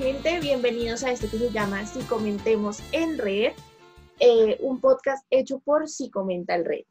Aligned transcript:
gente, 0.00 0.40
bienvenidos 0.40 1.04
a 1.04 1.12
este 1.12 1.28
que 1.28 1.36
se 1.36 1.50
llama 1.50 1.84
Si 1.84 2.00
Comentemos 2.04 2.80
en 2.92 3.18
Red, 3.18 3.52
eh, 4.18 4.56
un 4.60 4.80
podcast 4.80 5.26
hecho 5.28 5.58
por 5.58 5.90
Si 5.90 6.08
Comenta 6.08 6.54
el 6.54 6.64
Red. 6.64 6.84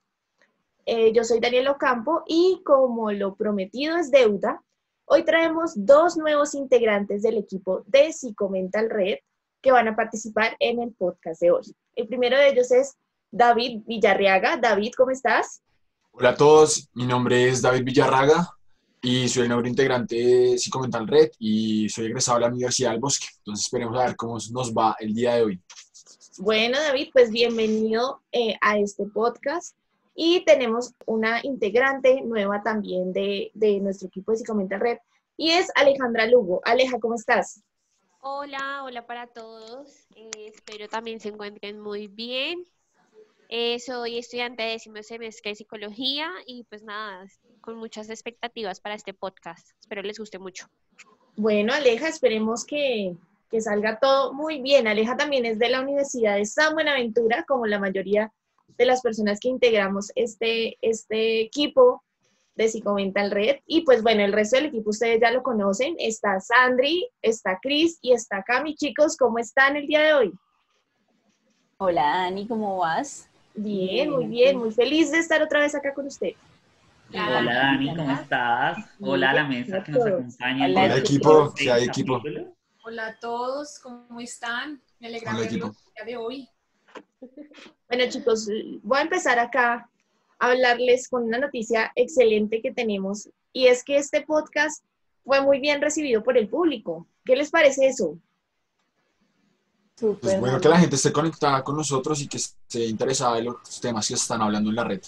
Eh, 0.85 1.11
yo 1.11 1.23
soy 1.23 1.39
Daniel 1.39 1.69
Ocampo 1.69 2.21
y 2.27 2.61
como 2.63 3.11
lo 3.11 3.33
prometido 3.33 3.97
es 3.97 4.11
deuda, 4.11 4.61
hoy 5.05 5.25
traemos 5.25 5.71
dos 5.75 6.17
nuevos 6.17 6.53
integrantes 6.53 7.23
del 7.23 7.39
equipo 7.39 7.81
de 7.87 8.13
Si 8.13 8.35
Comenta 8.35 8.79
el 8.79 8.91
Red 8.91 9.17
que 9.59 9.71
van 9.71 9.87
a 9.87 9.95
participar 9.95 10.55
en 10.59 10.79
el 10.79 10.93
podcast 10.93 11.41
de 11.41 11.49
hoy. 11.49 11.75
El 11.95 12.07
primero 12.07 12.37
de 12.37 12.49
ellos 12.49 12.69
es 12.69 12.95
David 13.31 13.81
Villarreaga. 13.87 14.57
David, 14.57 14.91
¿cómo 14.95 15.09
estás? 15.09 15.63
Hola 16.11 16.29
a 16.29 16.37
todos, 16.37 16.87
mi 16.93 17.07
nombre 17.07 17.49
es 17.49 17.63
David 17.63 17.85
Villarraga 17.85 18.58
y 19.01 19.29
soy 19.29 19.43
el 19.43 19.49
nuevo 19.49 19.65
integrante 19.65 20.15
de 20.15 20.57
Psicomental 20.57 21.07
Red 21.07 21.31
y 21.39 21.87
soy 21.89 22.07
egresado 22.07 22.37
de 22.37 22.41
la 22.41 22.51
Universidad 22.51 22.91
del 22.91 22.99
Bosque. 22.99 23.27
Entonces 23.37 23.65
esperemos 23.65 23.97
a 23.97 24.05
ver 24.05 24.15
cómo 24.15 24.37
nos 24.51 24.73
va 24.73 24.95
el 24.99 25.13
día 25.13 25.35
de 25.35 25.43
hoy. 25.43 25.61
Bueno, 26.37 26.77
David, 26.79 27.09
pues 27.11 27.31
bienvenido 27.31 28.21
eh, 28.31 28.55
a 28.61 28.77
este 28.77 29.05
podcast. 29.05 29.75
Y 30.15 30.43
tenemos 30.43 30.93
una 31.05 31.39
integrante 31.43 32.21
nueva 32.21 32.61
también 32.61 33.13
de, 33.13 33.51
de 33.53 33.79
nuestro 33.79 34.07
equipo 34.09 34.31
de 34.31 34.39
Psicomental 34.39 34.79
Red 34.79 34.97
y 35.37 35.51
es 35.51 35.71
Alejandra 35.75 36.27
Lugo. 36.27 36.59
Aleja, 36.65 36.99
¿cómo 36.99 37.15
estás? 37.15 37.61
Hola, 38.19 38.83
hola 38.83 39.07
para 39.07 39.27
todos. 39.27 40.07
Eh, 40.13 40.51
espero 40.53 40.89
también 40.89 41.21
se 41.21 41.29
encuentren 41.29 41.79
muy 41.79 42.07
bien. 42.07 42.65
Eh, 43.51 43.79
soy 43.79 44.19
estudiante 44.19 44.61
de 44.61 44.69
décimo 44.73 45.01
semestre 45.01 45.49
de 45.49 45.55
psicología 45.55 46.29
y 46.45 46.65
pues 46.65 46.83
nada, 46.83 47.25
con 47.61 47.77
muchas 47.77 48.07
expectativas 48.11 48.79
para 48.79 48.93
este 48.93 49.15
podcast. 49.15 49.67
Espero 49.79 50.03
les 50.03 50.19
guste 50.19 50.37
mucho. 50.37 50.67
Bueno, 51.35 51.73
Aleja, 51.73 52.09
esperemos 52.09 52.63
que, 52.63 53.15
que 53.49 53.59
salga 53.59 53.97
todo 53.99 54.33
muy 54.33 54.61
bien. 54.61 54.87
Aleja 54.87 55.17
también 55.17 55.45
es 55.45 55.57
de 55.57 55.69
la 55.69 55.81
Universidad 55.81 56.35
de 56.35 56.45
San 56.45 56.75
Buenaventura, 56.75 57.43
como 57.47 57.65
la 57.65 57.79
mayoría 57.79 58.31
de 58.77 58.85
las 58.85 59.01
personas 59.01 59.39
que 59.39 59.49
integramos 59.49 60.11
este, 60.13 60.77
este 60.83 61.41
equipo 61.41 62.03
de 62.53 62.67
Psicomental 62.67 63.31
Red. 63.31 63.61
Y 63.65 63.81
pues 63.81 64.03
bueno, 64.03 64.23
el 64.23 64.33
resto 64.33 64.57
del 64.57 64.67
equipo 64.67 64.91
ustedes 64.91 65.19
ya 65.21 65.31
lo 65.31 65.41
conocen. 65.41 65.95
Está 65.97 66.39
Sandri, 66.39 67.09
está 67.23 67.57
Cris 67.59 67.97
y 68.03 68.11
está 68.11 68.43
Cami. 68.43 68.75
Chicos, 68.75 69.17
¿cómo 69.17 69.39
están 69.39 69.75
el 69.75 69.87
día 69.87 70.01
de 70.01 70.13
hoy? 70.13 70.33
Hola 71.77 72.03
Dani, 72.03 72.45
¿cómo 72.47 72.77
vas? 72.77 73.28
Bien, 73.61 74.09
muy 74.09 74.25
bien, 74.27 74.57
muy 74.57 74.71
feliz 74.71 75.11
de 75.11 75.19
estar 75.19 75.41
otra 75.43 75.59
vez 75.59 75.75
acá 75.75 75.93
con 75.93 76.07
usted. 76.07 76.31
Hola 77.09 77.43
Dani, 77.43 77.93
¿cómo 77.93 78.11
estás? 78.13 78.77
Hola 79.01 79.31
a 79.31 79.33
la 79.33 79.43
mesa 79.43 79.83
que 79.83 79.91
nos 79.91 80.05
acompaña. 80.05 80.65
Hola 80.67 80.95
equipo, 80.95 81.53
si 81.57 81.67
hay 81.69 81.83
equipo. 81.83 82.21
Hola 82.85 83.07
a 83.07 83.19
todos, 83.19 83.77
¿cómo 83.79 84.21
están? 84.21 84.81
Me 84.99 85.07
alegra 85.07 85.33
verlos 85.33 85.51
el 85.51 85.93
día 85.93 86.05
de 86.05 86.15
hoy. 86.15 86.49
Bueno 87.89 88.05
chicos, 88.07 88.47
voy 88.81 88.99
a 88.99 89.01
empezar 89.01 89.37
acá 89.39 89.89
a 90.39 90.51
hablarles 90.51 91.09
con 91.09 91.23
una 91.23 91.39
noticia 91.39 91.91
excelente 91.95 92.61
que 92.61 92.71
tenemos 92.71 93.29
y 93.51 93.67
es 93.67 93.83
que 93.83 93.97
este 93.97 94.21
podcast 94.21 94.85
fue 95.25 95.41
muy 95.41 95.59
bien 95.59 95.81
recibido 95.81 96.23
por 96.23 96.37
el 96.37 96.47
público. 96.47 97.07
¿Qué 97.25 97.35
les 97.35 97.51
parece 97.51 97.87
eso? 97.87 98.17
Pues 99.99 100.39
bueno 100.39 100.59
que 100.61 100.69
la 100.69 100.79
gente 100.79 100.95
esté 100.95 101.11
conectada 101.11 101.63
con 101.63 101.75
nosotros 101.75 102.21
y 102.21 102.27
que 102.27 102.37
esté 102.37 102.85
interesada 102.85 103.37
en 103.37 103.45
los 103.45 103.81
temas 103.81 104.07
que 104.07 104.13
están 104.13 104.41
hablando 104.41 104.69
en 104.69 104.75
la 104.75 104.83
red. 104.83 105.01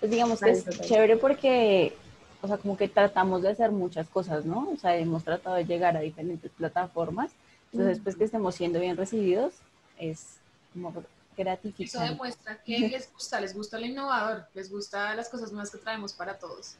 Pues 0.00 0.10
digamos 0.10 0.40
que 0.40 0.50
es 0.50 0.64
chévere 0.80 1.16
porque, 1.16 1.96
o 2.40 2.48
sea, 2.48 2.58
como 2.58 2.76
que 2.76 2.88
tratamos 2.88 3.42
de 3.42 3.50
hacer 3.50 3.70
muchas 3.70 4.08
cosas, 4.08 4.44
¿no? 4.44 4.70
O 4.70 4.76
sea, 4.76 4.96
hemos 4.96 5.22
tratado 5.22 5.56
de 5.56 5.64
llegar 5.64 5.96
a 5.96 6.00
diferentes 6.00 6.50
plataformas. 6.50 7.30
Entonces, 7.72 8.00
pues 8.02 8.16
que 8.16 8.24
estemos 8.24 8.54
siendo 8.54 8.80
bien 8.80 8.96
recibidos 8.96 9.54
es 9.98 10.38
como 10.72 10.92
gratificante. 11.36 11.84
Eso 11.84 12.00
demuestra 12.00 12.62
que 12.62 12.78
les 12.80 13.12
gusta, 13.12 13.40
les 13.40 13.54
gusta 13.54 13.78
lo 13.78 13.86
innovador, 13.86 14.46
les 14.54 14.70
gusta 14.70 15.14
las 15.14 15.28
cosas 15.28 15.52
nuevas 15.52 15.70
que 15.70 15.78
traemos 15.78 16.12
para 16.12 16.38
todos. 16.38 16.74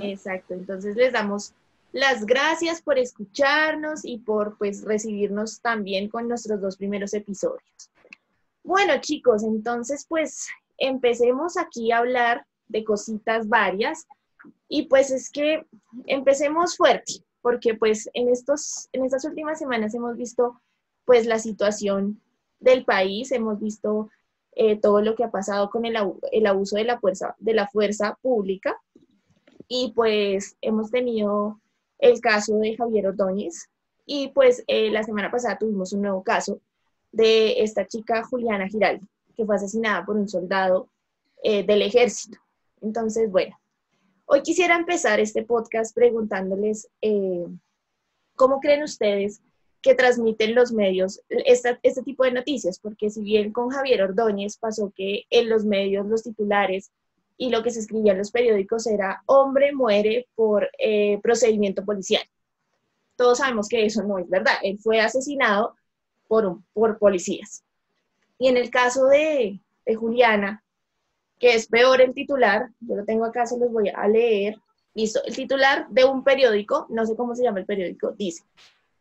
Exacto, 0.00 0.54
entonces 0.54 0.94
les 0.96 1.12
damos 1.12 1.52
las 1.92 2.26
gracias 2.26 2.82
por 2.82 2.98
escucharnos 2.98 4.04
y 4.04 4.18
por 4.18 4.58
pues 4.58 4.82
recibirnos 4.84 5.60
también 5.60 6.08
con 6.08 6.28
nuestros 6.28 6.60
dos 6.60 6.76
primeros 6.76 7.14
episodios. 7.14 7.90
Bueno 8.62 8.94
chicos, 9.00 9.42
entonces 9.44 10.06
pues 10.08 10.48
empecemos 10.78 11.56
aquí 11.56 11.92
a 11.92 11.98
hablar 11.98 12.46
de 12.68 12.84
cositas 12.84 13.48
varias 13.48 14.06
y 14.68 14.88
pues 14.88 15.10
es 15.10 15.30
que 15.30 15.64
empecemos 16.06 16.76
fuerte 16.76 17.24
porque 17.46 17.74
pues 17.74 18.10
en, 18.12 18.28
estos, 18.28 18.88
en 18.92 19.04
estas 19.04 19.24
últimas 19.24 19.58
semanas 19.58 19.94
hemos 19.94 20.16
visto 20.16 20.60
pues 21.04 21.26
la 21.26 21.38
situación 21.38 22.20
del 22.58 22.84
país, 22.84 23.30
hemos 23.30 23.60
visto 23.60 24.10
eh, 24.56 24.76
todo 24.80 25.00
lo 25.00 25.14
que 25.14 25.22
ha 25.22 25.30
pasado 25.30 25.70
con 25.70 25.84
el, 25.84 25.96
el 26.32 26.46
abuso 26.46 26.76
de 26.76 26.82
la, 26.82 26.98
fuerza, 26.98 27.36
de 27.38 27.54
la 27.54 27.68
fuerza 27.68 28.18
pública 28.20 28.76
y 29.68 29.92
pues 29.94 30.56
hemos 30.60 30.90
tenido 30.90 31.60
el 31.98 32.20
caso 32.20 32.56
de 32.58 32.76
Javier 32.76 33.08
Ordóñez 33.08 33.68
y 34.04 34.28
pues 34.28 34.62
eh, 34.66 34.90
la 34.90 35.02
semana 35.02 35.30
pasada 35.30 35.58
tuvimos 35.58 35.92
un 35.92 36.02
nuevo 36.02 36.22
caso 36.22 36.60
de 37.12 37.62
esta 37.62 37.86
chica 37.86 38.22
Juliana 38.24 38.68
Giraldo, 38.68 39.06
que 39.34 39.44
fue 39.44 39.56
asesinada 39.56 40.04
por 40.04 40.16
un 40.16 40.28
soldado 40.28 40.88
eh, 41.42 41.64
del 41.64 41.82
ejército. 41.82 42.38
Entonces, 42.80 43.30
bueno, 43.30 43.58
hoy 44.26 44.42
quisiera 44.42 44.76
empezar 44.76 45.18
este 45.18 45.42
podcast 45.42 45.94
preguntándoles 45.94 46.88
eh, 47.00 47.46
cómo 48.36 48.60
creen 48.60 48.82
ustedes 48.82 49.40
que 49.82 49.94
transmiten 49.94 50.54
los 50.54 50.72
medios 50.72 51.20
este 51.28 52.02
tipo 52.04 52.24
de 52.24 52.32
noticias, 52.32 52.78
porque 52.78 53.08
si 53.10 53.22
bien 53.22 53.52
con 53.52 53.70
Javier 53.70 54.02
Ordóñez 54.02 54.56
pasó 54.58 54.92
que 54.94 55.24
en 55.30 55.48
los 55.48 55.64
medios, 55.64 56.06
los 56.06 56.22
titulares, 56.22 56.90
y 57.38 57.50
lo 57.50 57.62
que 57.62 57.70
se 57.70 57.80
escribía 57.80 58.12
en 58.12 58.18
los 58.18 58.30
periódicos 58.30 58.86
era 58.86 59.22
hombre 59.26 59.72
muere 59.72 60.28
por 60.34 60.70
eh, 60.78 61.18
procedimiento 61.22 61.84
policial. 61.84 62.22
Todos 63.16 63.38
sabemos 63.38 63.68
que 63.68 63.84
eso 63.84 64.02
no 64.02 64.18
es 64.18 64.28
verdad. 64.28 64.54
Él 64.62 64.78
fue 64.78 65.00
asesinado 65.00 65.74
por, 66.28 66.58
por 66.72 66.98
policías. 66.98 67.64
Y 68.38 68.48
en 68.48 68.56
el 68.56 68.70
caso 68.70 69.06
de, 69.06 69.60
de 69.84 69.94
Juliana, 69.94 70.62
que 71.38 71.54
es 71.54 71.66
peor 71.66 72.00
el 72.00 72.14
titular, 72.14 72.70
yo 72.80 72.96
lo 72.96 73.04
tengo 73.04 73.24
acá, 73.24 73.46
se 73.46 73.58
los 73.58 73.70
voy 73.70 73.90
a 73.90 74.08
leer. 74.08 74.56
Listo, 74.94 75.20
el 75.24 75.34
titular 75.34 75.88
de 75.90 76.04
un 76.04 76.24
periódico, 76.24 76.86
no 76.88 77.04
sé 77.04 77.16
cómo 77.16 77.34
se 77.34 77.42
llama 77.42 77.60
el 77.60 77.66
periódico, 77.66 78.12
dice, 78.12 78.44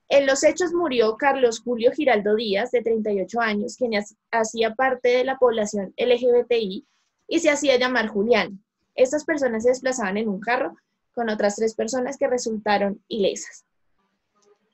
en 0.10 0.28
los 0.28 0.44
hechos 0.44 0.72
murió 0.74 1.18
Carlos 1.18 1.62
Julio 1.62 1.92
Giraldo 1.92 2.36
Díaz, 2.36 2.72
de 2.72 2.82
38 2.82 3.40
años, 3.40 3.76
quien 3.76 3.94
hacía 4.32 4.76
parte 4.76 5.10
de 5.10 5.24
la 5.24 5.38
población 5.38 5.94
LGBTI 5.98 6.86
y 7.28 7.40
se 7.40 7.50
hacía 7.50 7.78
llamar 7.78 8.08
Julián. 8.08 8.64
Estas 8.96 9.26
personas 9.26 9.64
se 9.64 9.70
desplazaban 9.70 10.18
en 10.18 10.30
un 10.30 10.40
carro 10.40 10.76
con 11.14 11.30
otras 11.30 11.56
tres 11.56 11.76
personas 11.76 12.18
que 12.18 12.28
resultaron 12.28 13.02
ilesas. 13.08 13.66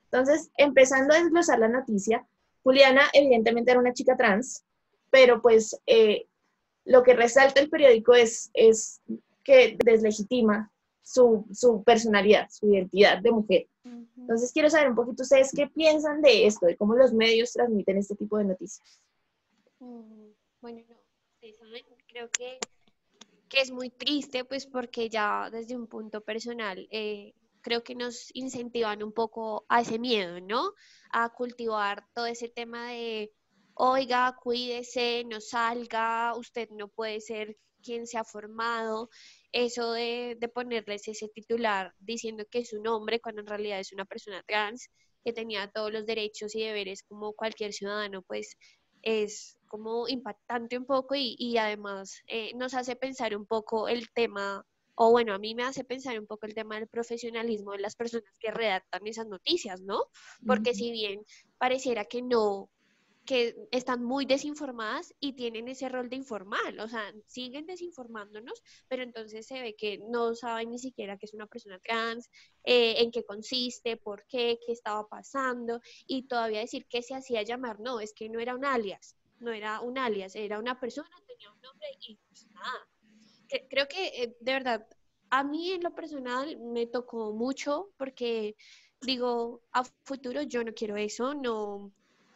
Entonces, 0.05 0.51
empezando 0.57 1.13
a 1.13 1.19
desglosar 1.19 1.59
la 1.59 1.69
noticia, 1.69 2.27
Juliana 2.63 3.03
evidentemente 3.13 3.71
era 3.71 3.79
una 3.79 3.93
chica 3.93 4.17
trans, 4.17 4.63
pero 5.09 5.41
pues 5.41 5.79
eh, 5.85 6.27
lo 6.85 7.03
que 7.03 7.13
resalta 7.13 7.61
el 7.61 7.69
periódico 7.69 8.13
es, 8.13 8.51
es 8.53 9.01
que 9.43 9.77
deslegitima 9.83 10.71
su, 11.01 11.45
su, 11.51 11.83
personalidad, 11.83 12.47
su 12.49 12.67
identidad 12.67 13.21
de 13.21 13.31
mujer. 13.31 13.67
Entonces, 14.17 14.51
quiero 14.53 14.69
saber 14.69 14.89
un 14.89 14.95
poquito 14.95 15.23
ustedes 15.23 15.51
qué 15.55 15.67
piensan 15.67 16.21
de 16.21 16.45
esto, 16.45 16.67
de 16.67 16.77
cómo 16.77 16.95
los 16.95 17.11
medios 17.13 17.51
transmiten 17.53 17.97
este 17.97 18.15
tipo 18.15 18.37
de 18.37 18.45
noticias. 18.45 19.01
Mm, 19.79 20.29
bueno, 20.61 20.81
no, 20.89 20.95
creo 22.11 22.29
que, 22.29 22.59
que 23.49 23.61
es 23.61 23.71
muy 23.71 23.89
triste, 23.89 24.45
pues 24.45 24.65
porque 24.65 25.09
ya 25.09 25.49
desde 25.49 25.75
un 25.75 25.87
punto 25.87 26.21
personal 26.21 26.87
eh, 26.91 27.33
creo 27.61 27.83
que 27.83 27.95
nos 27.95 28.29
incentivan 28.33 29.03
un 29.03 29.13
poco 29.13 29.65
a 29.69 29.81
ese 29.81 29.99
miedo, 29.99 30.39
¿no? 30.41 30.73
A 31.11 31.29
cultivar 31.29 32.05
todo 32.13 32.25
ese 32.25 32.49
tema 32.49 32.91
de, 32.91 33.31
oiga, 33.75 34.35
cuídese, 34.41 35.23
no 35.25 35.39
salga, 35.39 36.35
usted 36.35 36.69
no 36.71 36.87
puede 36.89 37.21
ser 37.21 37.57
quien 37.83 38.05
se 38.05 38.17
ha 38.17 38.23
formado, 38.23 39.09
eso 39.51 39.93
de, 39.93 40.37
de, 40.39 40.47
ponerles 40.47 41.07
ese 41.07 41.29
titular 41.29 41.93
diciendo 41.99 42.45
que 42.49 42.59
es 42.59 42.73
un 42.73 42.87
hombre 42.87 43.19
cuando 43.19 43.41
en 43.41 43.47
realidad 43.47 43.79
es 43.79 43.91
una 43.91 44.05
persona 44.05 44.43
trans 44.47 44.87
que 45.23 45.33
tenía 45.33 45.69
todos 45.71 45.91
los 45.91 46.05
derechos 46.05 46.55
y 46.55 46.63
deberes 46.63 47.03
como 47.03 47.33
cualquier 47.33 47.73
ciudadano, 47.73 48.21
pues 48.21 48.55
es 49.01 49.57
como 49.67 50.07
impactante 50.07 50.77
un 50.77 50.85
poco 50.85 51.15
y, 51.15 51.57
además 51.57 52.21
eh, 52.27 52.53
nos 52.55 52.73
hace 52.73 52.95
pensar 52.95 53.35
un 53.35 53.45
poco 53.45 53.87
el 53.87 54.11
tema, 54.11 54.65
o 54.95 55.11
bueno, 55.11 55.33
a 55.33 55.39
mí 55.39 55.55
me 55.55 55.63
hace 55.63 55.83
pensar 55.83 56.19
un 56.19 56.27
poco 56.27 56.45
el 56.45 56.53
tema 56.53 56.75
del 56.75 56.87
profesionalismo 56.87 57.71
de 57.71 57.79
las 57.79 57.95
personas 57.95 58.37
que 58.39 58.51
redactan 58.51 59.07
esas 59.07 59.27
noticias, 59.27 59.81
¿no? 59.81 60.03
Porque 60.45 60.73
si 60.73 60.91
bien 60.91 61.21
pareciera 61.57 62.05
que 62.05 62.21
no, 62.21 62.69
que 63.25 63.55
están 63.71 64.03
muy 64.03 64.25
desinformadas 64.25 65.13
y 65.19 65.33
tienen 65.33 65.67
ese 65.67 65.89
rol 65.89 66.09
de 66.09 66.15
informar, 66.15 66.79
o 66.79 66.87
sea, 66.87 67.13
siguen 67.27 67.65
desinformándonos, 67.65 68.61
pero 68.87 69.03
entonces 69.03 69.45
se 69.45 69.61
ve 69.61 69.75
que 69.75 69.99
no 70.09 70.33
saben 70.35 70.71
ni 70.71 70.79
siquiera 70.79 71.17
que 71.17 71.27
es 71.27 71.33
una 71.33 71.45
persona 71.45 71.79
trans, 71.79 72.29
eh, 72.63 72.95
en 72.97 73.11
qué 73.11 73.23
consiste, 73.23 73.97
por 73.97 74.25
qué, 74.27 74.59
qué 74.65 74.71
estaba 74.71 75.07
pasando, 75.07 75.79
y 76.07 76.23
todavía 76.23 76.61
decir 76.61 76.87
que 76.87 77.03
se 77.03 77.13
hacía 77.13 77.43
llamar, 77.43 77.79
no, 77.79 77.99
es 77.99 78.13
que 78.13 78.27
no 78.27 78.39
era 78.39 78.55
un 78.55 78.65
alias, 78.65 79.15
no 79.39 79.51
era 79.51 79.81
un 79.81 79.97
alias, 79.97 80.35
era 80.35 80.59
una 80.59 80.79
persona, 80.79 81.09
tenía 81.27 81.51
un 81.51 81.61
nombre 81.61 81.87
y 82.07 82.17
pues 82.27 82.47
nada. 82.51 82.87
Creo 83.69 83.87
que 83.87 84.07
eh, 84.23 84.37
de 84.39 84.53
verdad, 84.53 84.87
a 85.29 85.43
mí 85.43 85.71
en 85.71 85.83
lo 85.83 85.93
personal 85.93 86.57
me 86.59 86.87
tocó 86.87 87.33
mucho 87.33 87.91
porque 87.97 88.55
digo, 89.01 89.61
a 89.71 89.83
futuro 90.03 90.41
yo 90.43 90.63
no 90.63 90.73
quiero 90.73 90.95
eso, 90.95 91.33
no, 91.33 91.91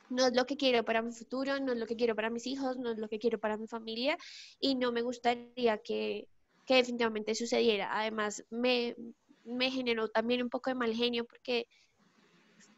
no 0.10 0.28
es 0.28 0.36
lo 0.36 0.46
que 0.46 0.58
quiero 0.58 0.84
para 0.84 1.02
mi 1.02 1.12
futuro, 1.12 1.60
no 1.60 1.74
es 1.74 1.78
lo 1.78 1.86
que 1.86 1.96
quiero 1.96 2.16
para 2.16 2.30
mis 2.30 2.48
hijos, 2.48 2.78
no 2.78 2.92
es 2.92 2.98
lo 2.98 3.08
que 3.08 3.20
quiero 3.20 3.40
para 3.40 3.58
mi 3.58 3.68
familia 3.68 4.18
y 4.60 4.76
no 4.76 4.92
me 4.92 5.02
gustaría 5.02 5.78
que, 5.80 6.28
que 6.66 6.76
definitivamente 6.76 7.36
sucediera. 7.36 7.90
Además, 7.98 8.44
me, 8.50 8.96
me, 9.44 9.72
generó 9.72 10.10
también 10.10 10.42
un 10.42 10.50
poco 10.50 10.70
de 10.70 10.76
mal 10.76 10.94
genio 10.94 11.26
porque 11.26 11.68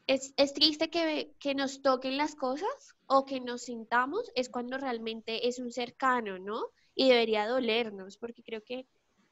es, 0.08 0.34
es 0.38 0.54
triste 0.54 0.90
que, 0.90 1.34
que, 1.40 1.56
nos 1.56 1.82
toquen 1.82 2.18
las 2.18 2.36
cosas 2.36 2.96
o 3.08 3.26
que 3.26 3.42
nos 3.42 3.64
sintamos, 3.64 4.32
es 4.36 4.50
cuando 4.50 4.78
realmente 4.78 5.48
es 5.48 5.60
un 5.60 5.72
cercano, 5.72 6.40
¿no? 6.40 6.68
Y 6.96 7.10
debería 7.10 7.48
dolernos, 7.48 8.18
porque 8.18 8.44
creo 8.44 8.64
que 8.64 8.88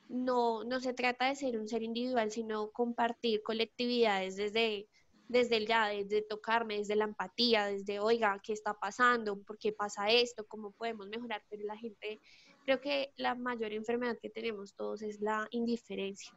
no, 0.10 0.64
no 0.64 0.80
se 0.80 0.94
trata 0.94 1.28
de 1.28 1.36
ser 1.36 1.58
un 1.58 1.68
ser 1.68 1.84
individual, 1.84 2.32
sino 2.32 2.72
compartir 2.72 3.42
colectividades 3.42 4.36
desde 4.36 4.88
desde 5.27 5.57
el 5.57 5.68
ya, 5.68 5.88
desde 5.88 6.22
tocarme, 6.22 6.77
desde 6.77 6.95
la 6.95 7.06
empatía, 7.06 7.66
desde, 7.66 8.00
oiga, 8.00 8.39
¿qué 8.44 8.54
está 8.54 8.74
pasando? 8.74 9.42
¿Por 9.42 9.57
qué 9.57 9.72
pasa 9.72 10.10
esto? 10.10 10.45
¿Cómo 10.48 10.72
podemos 10.72 11.07
mejorar? 11.07 11.44
Pero 11.50 11.63
la 11.66 11.77
gente, 11.77 12.19
creo 12.63 12.80
que 12.80 13.12
la 13.18 13.36
mayor 13.36 13.74
enfermedad 13.74 14.18
que 14.22 14.30
tenemos 14.30 14.75
todos 14.75 15.01
es 15.01 15.22
la 15.22 15.48
indiferencia. 15.51 16.31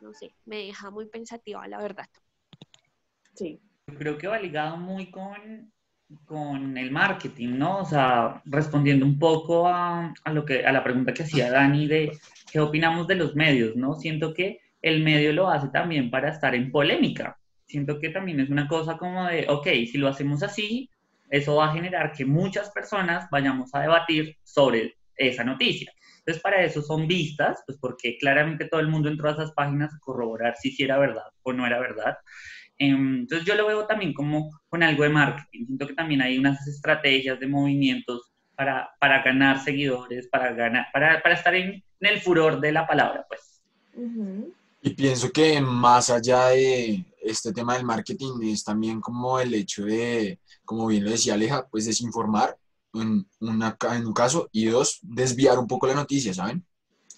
No 0.00 0.12
sé, 0.12 0.34
me 0.44 0.58
deja 0.58 0.90
muy 0.90 1.06
pensativa, 1.06 1.66
la 1.66 1.78
verdad. 1.78 2.08
Sí. 3.34 3.60
Creo 3.98 4.16
que 4.16 4.28
va 4.28 4.38
ligado 4.38 4.76
muy 4.76 5.10
con, 5.10 5.72
con 6.24 6.78
el 6.78 6.90
marketing, 6.90 7.58
¿no? 7.58 7.80
O 7.80 7.84
sea, 7.84 8.42
respondiendo 8.44 9.04
un 9.04 9.18
poco 9.18 9.66
a, 9.66 10.14
a, 10.24 10.32
lo 10.32 10.44
que, 10.44 10.64
a 10.64 10.72
la 10.72 10.84
pregunta 10.84 11.12
que 11.12 11.22
hacía 11.24 11.50
Dani 11.50 11.86
de 11.86 12.18
qué 12.50 12.60
opinamos 12.60 13.06
de 13.06 13.16
los 13.16 13.34
medios, 13.34 13.76
¿no? 13.76 13.94
Siento 13.94 14.32
que 14.32 14.60
el 14.80 15.02
medio 15.02 15.32
lo 15.32 15.48
hace 15.48 15.68
también 15.68 16.10
para 16.10 16.30
estar 16.30 16.54
en 16.54 16.70
polémica 16.70 17.38
siento 17.66 17.98
que 17.98 18.10
también 18.10 18.40
es 18.40 18.50
una 18.50 18.68
cosa 18.68 18.96
como 18.96 19.26
de, 19.26 19.46
ok, 19.48 19.66
si 19.90 19.98
lo 19.98 20.08
hacemos 20.08 20.42
así, 20.42 20.90
eso 21.30 21.56
va 21.56 21.70
a 21.70 21.74
generar 21.74 22.12
que 22.12 22.24
muchas 22.24 22.70
personas 22.70 23.28
vayamos 23.30 23.74
a 23.74 23.80
debatir 23.80 24.36
sobre 24.42 24.94
esa 25.16 25.44
noticia. 25.44 25.92
Entonces, 26.18 26.42
para 26.42 26.62
eso 26.64 26.80
son 26.80 27.06
vistas, 27.06 27.62
pues 27.66 27.78
porque 27.78 28.16
claramente 28.18 28.68
todo 28.68 28.80
el 28.80 28.88
mundo 28.88 29.08
entró 29.08 29.28
a 29.28 29.32
esas 29.32 29.52
páginas 29.52 29.92
a 29.94 29.98
corroborar 30.00 30.56
si 30.56 30.74
era 30.82 30.98
verdad 30.98 31.24
o 31.42 31.52
no 31.52 31.66
era 31.66 31.78
verdad. 31.78 32.16
Em, 32.78 33.20
entonces, 33.20 33.46
yo 33.46 33.54
lo 33.54 33.66
veo 33.66 33.86
también 33.86 34.14
como 34.14 34.50
con 34.68 34.82
algo 34.82 35.02
de 35.02 35.10
marketing. 35.10 35.66
Siento 35.66 35.86
que 35.86 35.94
también 35.94 36.22
hay 36.22 36.38
unas 36.38 36.66
estrategias 36.66 37.38
de 37.38 37.46
movimientos 37.46 38.32
para, 38.56 38.90
para 38.98 39.22
ganar 39.22 39.60
seguidores, 39.60 40.28
para, 40.28 40.52
ganar, 40.52 40.86
para, 40.92 41.22
para 41.22 41.34
estar 41.34 41.54
en, 41.54 41.74
en, 41.74 41.82
el 42.00 42.20
furor 42.20 42.60
de 42.60 42.72
la 42.72 42.86
palabra, 42.86 43.26
pues. 43.28 43.62
Y 44.86 44.90
pienso 44.90 45.32
que 45.32 45.62
más 45.62 46.10
allá 46.10 46.48
de 46.48 47.06
este 47.22 47.54
tema 47.54 47.74
del 47.74 47.86
marketing 47.86 48.32
es 48.42 48.64
también 48.64 49.00
como 49.00 49.40
el 49.40 49.54
hecho 49.54 49.86
de, 49.86 50.38
como 50.62 50.88
bien 50.88 51.04
lo 51.04 51.10
decía 51.10 51.32
Aleja, 51.32 51.66
pues 51.70 51.86
desinformar 51.86 52.58
en, 52.92 53.26
una, 53.40 53.78
en 53.94 54.06
un 54.06 54.12
caso 54.12 54.46
y 54.52 54.66
dos, 54.66 54.98
desviar 55.00 55.58
un 55.58 55.66
poco 55.66 55.86
la 55.86 55.94
noticia, 55.94 56.34
¿saben? 56.34 56.66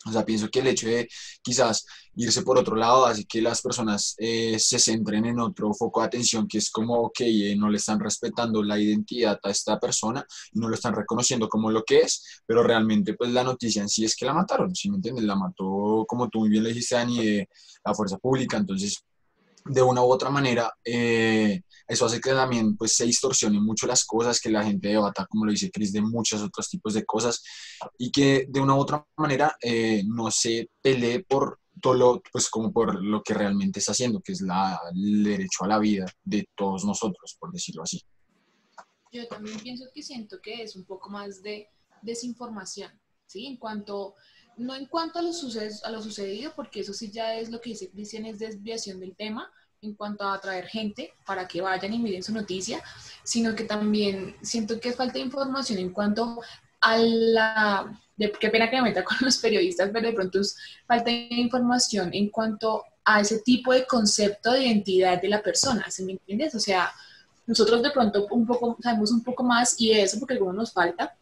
O 0.06 0.12
sea, 0.12 0.24
pienso 0.24 0.48
que 0.48 0.60
el 0.60 0.68
hecho 0.68 0.86
de 0.86 1.08
quizás 1.42 1.84
irse 2.14 2.42
por 2.42 2.58
otro 2.58 2.76
lado 2.76 3.06
hace 3.06 3.24
que 3.24 3.42
las 3.42 3.60
personas 3.60 4.14
eh, 4.18 4.56
se 4.58 4.78
centren 4.78 5.26
en 5.26 5.40
otro 5.40 5.74
foco 5.74 6.00
de 6.00 6.06
atención, 6.06 6.46
que 6.46 6.58
es 6.58 6.70
como, 6.70 6.94
ok, 6.94 7.20
eh, 7.20 7.56
no 7.56 7.68
le 7.68 7.78
están 7.78 7.98
respetando 7.98 8.62
la 8.62 8.78
identidad 8.78 9.38
a 9.42 9.50
esta 9.50 9.78
persona 9.78 10.24
no 10.52 10.68
lo 10.68 10.74
están 10.74 10.94
reconociendo 10.94 11.48
como 11.48 11.70
lo 11.70 11.84
que 11.84 12.00
es, 12.00 12.42
pero 12.46 12.62
realmente 12.62 13.14
pues 13.14 13.30
la 13.30 13.44
noticia 13.44 13.82
en 13.82 13.88
sí 13.88 14.04
es 14.04 14.16
que 14.16 14.26
la 14.26 14.34
mataron, 14.34 14.74
¿sí 14.74 14.90
me 14.90 14.96
entiendes? 14.96 15.24
La 15.24 15.36
mató, 15.36 16.04
como 16.06 16.28
tú 16.28 16.40
muy 16.40 16.48
bien 16.48 16.64
le 16.64 16.70
dijiste, 16.70 16.94
Dani, 16.94 17.24
de 17.24 17.48
la 17.84 17.94
fuerza 17.94 18.18
pública, 18.18 18.56
entonces 18.56 19.02
de 19.64 19.82
una 19.82 20.02
u 20.02 20.06
otra 20.06 20.30
manera, 20.30 20.72
eh, 20.84 21.62
eso 21.88 22.06
hace 22.06 22.20
que 22.20 22.30
también 22.30 22.76
pues, 22.76 22.94
se 22.94 23.04
distorsionen 23.04 23.62
mucho 23.62 23.86
las 23.86 24.04
cosas, 24.04 24.40
que 24.40 24.50
la 24.50 24.64
gente 24.64 24.88
debata, 24.88 25.26
como 25.26 25.44
lo 25.44 25.52
dice 25.52 25.70
Chris, 25.70 25.92
de 25.92 26.00
muchos 26.00 26.42
otros 26.42 26.68
tipos 26.68 26.94
de 26.94 27.04
cosas 27.04 27.42
y 27.98 28.10
que 28.10 28.46
de 28.48 28.60
una 28.60 28.74
u 28.74 28.78
otra 28.78 29.06
manera 29.16 29.56
eh, 29.62 30.02
no 30.06 30.30
se 30.30 30.70
pelee 30.82 31.24
por 31.24 31.60
todo 31.80 31.94
lo, 31.94 32.22
pues 32.32 32.48
como 32.48 32.72
por 32.72 33.02
lo 33.02 33.22
que 33.22 33.34
realmente 33.34 33.78
está 33.78 33.92
haciendo, 33.92 34.20
que 34.20 34.32
es 34.32 34.40
la, 34.40 34.80
el 34.94 35.22
derecho 35.22 35.64
a 35.64 35.68
la 35.68 35.78
vida 35.78 36.06
de 36.24 36.48
todos 36.56 36.84
nosotros, 36.84 37.36
por 37.38 37.52
decirlo 37.52 37.82
así. 37.82 38.00
Yo 39.12 39.26
también 39.28 39.58
pienso 39.60 39.84
que 39.94 40.02
siento 40.02 40.38
que 40.42 40.62
es 40.62 40.74
un 40.74 40.84
poco 40.84 41.10
más 41.10 41.42
de 41.42 41.68
desinformación, 42.02 42.90
¿sí? 43.26 43.46
En 43.46 43.56
cuanto 43.56 44.14
no 44.56 44.74
en 44.74 44.86
cuanto 44.86 45.18
a 45.18 45.22
lo, 45.22 45.30
a 45.30 45.90
lo 45.90 46.02
sucedido, 46.02 46.52
porque 46.56 46.80
eso 46.80 46.92
sí 46.92 47.10
ya 47.10 47.34
es 47.34 47.50
lo 47.50 47.60
que 47.60 47.70
dice 47.70 47.90
Cristian, 47.90 48.24
es 48.24 48.38
desviación 48.38 49.00
del 49.00 49.14
tema, 49.14 49.50
en 49.82 49.94
cuanto 49.94 50.24
a 50.24 50.34
atraer 50.34 50.66
gente 50.66 51.12
para 51.24 51.46
que 51.46 51.60
vayan 51.60 51.92
y 51.92 51.98
miren 51.98 52.22
su 52.22 52.32
noticia, 52.32 52.82
sino 53.22 53.54
que 53.54 53.64
también 53.64 54.36
siento 54.42 54.80
que 54.80 54.92
falta 54.92 55.18
información 55.18 55.78
en 55.78 55.90
cuanto 55.90 56.40
a 56.80 56.96
la... 56.98 58.00
De, 58.16 58.32
qué 58.32 58.48
pena 58.48 58.70
que 58.70 58.76
me 58.76 58.88
meta 58.88 59.04
con 59.04 59.18
los 59.20 59.36
periodistas, 59.36 59.90
pero 59.92 60.08
de 60.08 60.14
pronto 60.14 60.40
es 60.40 60.56
falta 60.86 61.10
de 61.10 61.28
información 61.30 62.10
en 62.14 62.30
cuanto 62.30 62.84
a 63.04 63.20
ese 63.20 63.40
tipo 63.40 63.72
de 63.72 63.86
concepto 63.86 64.52
de 64.52 64.64
identidad 64.64 65.20
de 65.20 65.28
la 65.28 65.42
persona, 65.42 65.90
¿se 65.90 66.02
me 66.04 66.12
entiendes? 66.12 66.54
O 66.54 66.60
sea, 66.60 66.90
nosotros 67.46 67.82
de 67.82 67.90
pronto 67.90 68.26
un 68.30 68.46
poco, 68.46 68.76
sabemos 68.82 69.12
un 69.12 69.22
poco 69.22 69.44
más 69.44 69.80
y 69.80 69.92
eso 69.92 70.18
porque 70.18 70.34
algunos 70.34 70.56
nos 70.56 70.72
falta, 70.72 71.14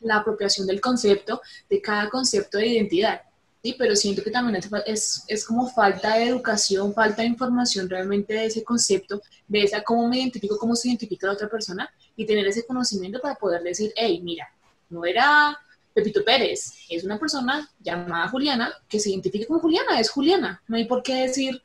la 0.00 0.16
apropiación 0.16 0.66
del 0.66 0.80
concepto, 0.80 1.40
de 1.68 1.80
cada 1.80 2.08
concepto 2.08 2.58
de 2.58 2.66
identidad. 2.66 3.22
¿Sí? 3.62 3.74
Pero 3.78 3.96
siento 3.96 4.22
que 4.22 4.30
también 4.30 4.60
es, 4.86 5.24
es, 5.26 5.44
como 5.44 5.68
falta 5.68 6.16
de 6.16 6.28
educación, 6.28 6.94
falta 6.94 7.22
de 7.22 7.28
información 7.28 7.88
realmente 7.88 8.34
de 8.34 8.46
ese 8.46 8.64
concepto, 8.64 9.20
de 9.46 9.62
esa 9.62 9.82
cómo 9.82 10.08
me 10.08 10.18
identifico, 10.18 10.58
cómo 10.58 10.76
se 10.76 10.88
identifica 10.88 11.26
la 11.26 11.34
otra 11.34 11.48
persona 11.48 11.90
y 12.16 12.26
tener 12.26 12.46
ese 12.46 12.66
conocimiento 12.66 13.20
para 13.20 13.34
poder 13.34 13.62
decir, 13.62 13.92
hey, 13.96 14.20
mira, 14.22 14.48
no 14.90 15.04
era 15.04 15.58
Pepito 15.94 16.24
Pérez, 16.24 16.74
es 16.88 17.04
una 17.04 17.18
persona 17.18 17.68
llamada 17.80 18.28
Juliana 18.28 18.72
que 18.88 19.00
se 19.00 19.10
identifica 19.10 19.46
como 19.46 19.60
Juliana, 19.60 19.98
es 19.98 20.10
Juliana. 20.10 20.62
No 20.68 20.76
hay 20.76 20.84
por 20.84 21.02
qué 21.02 21.22
decir 21.22 21.62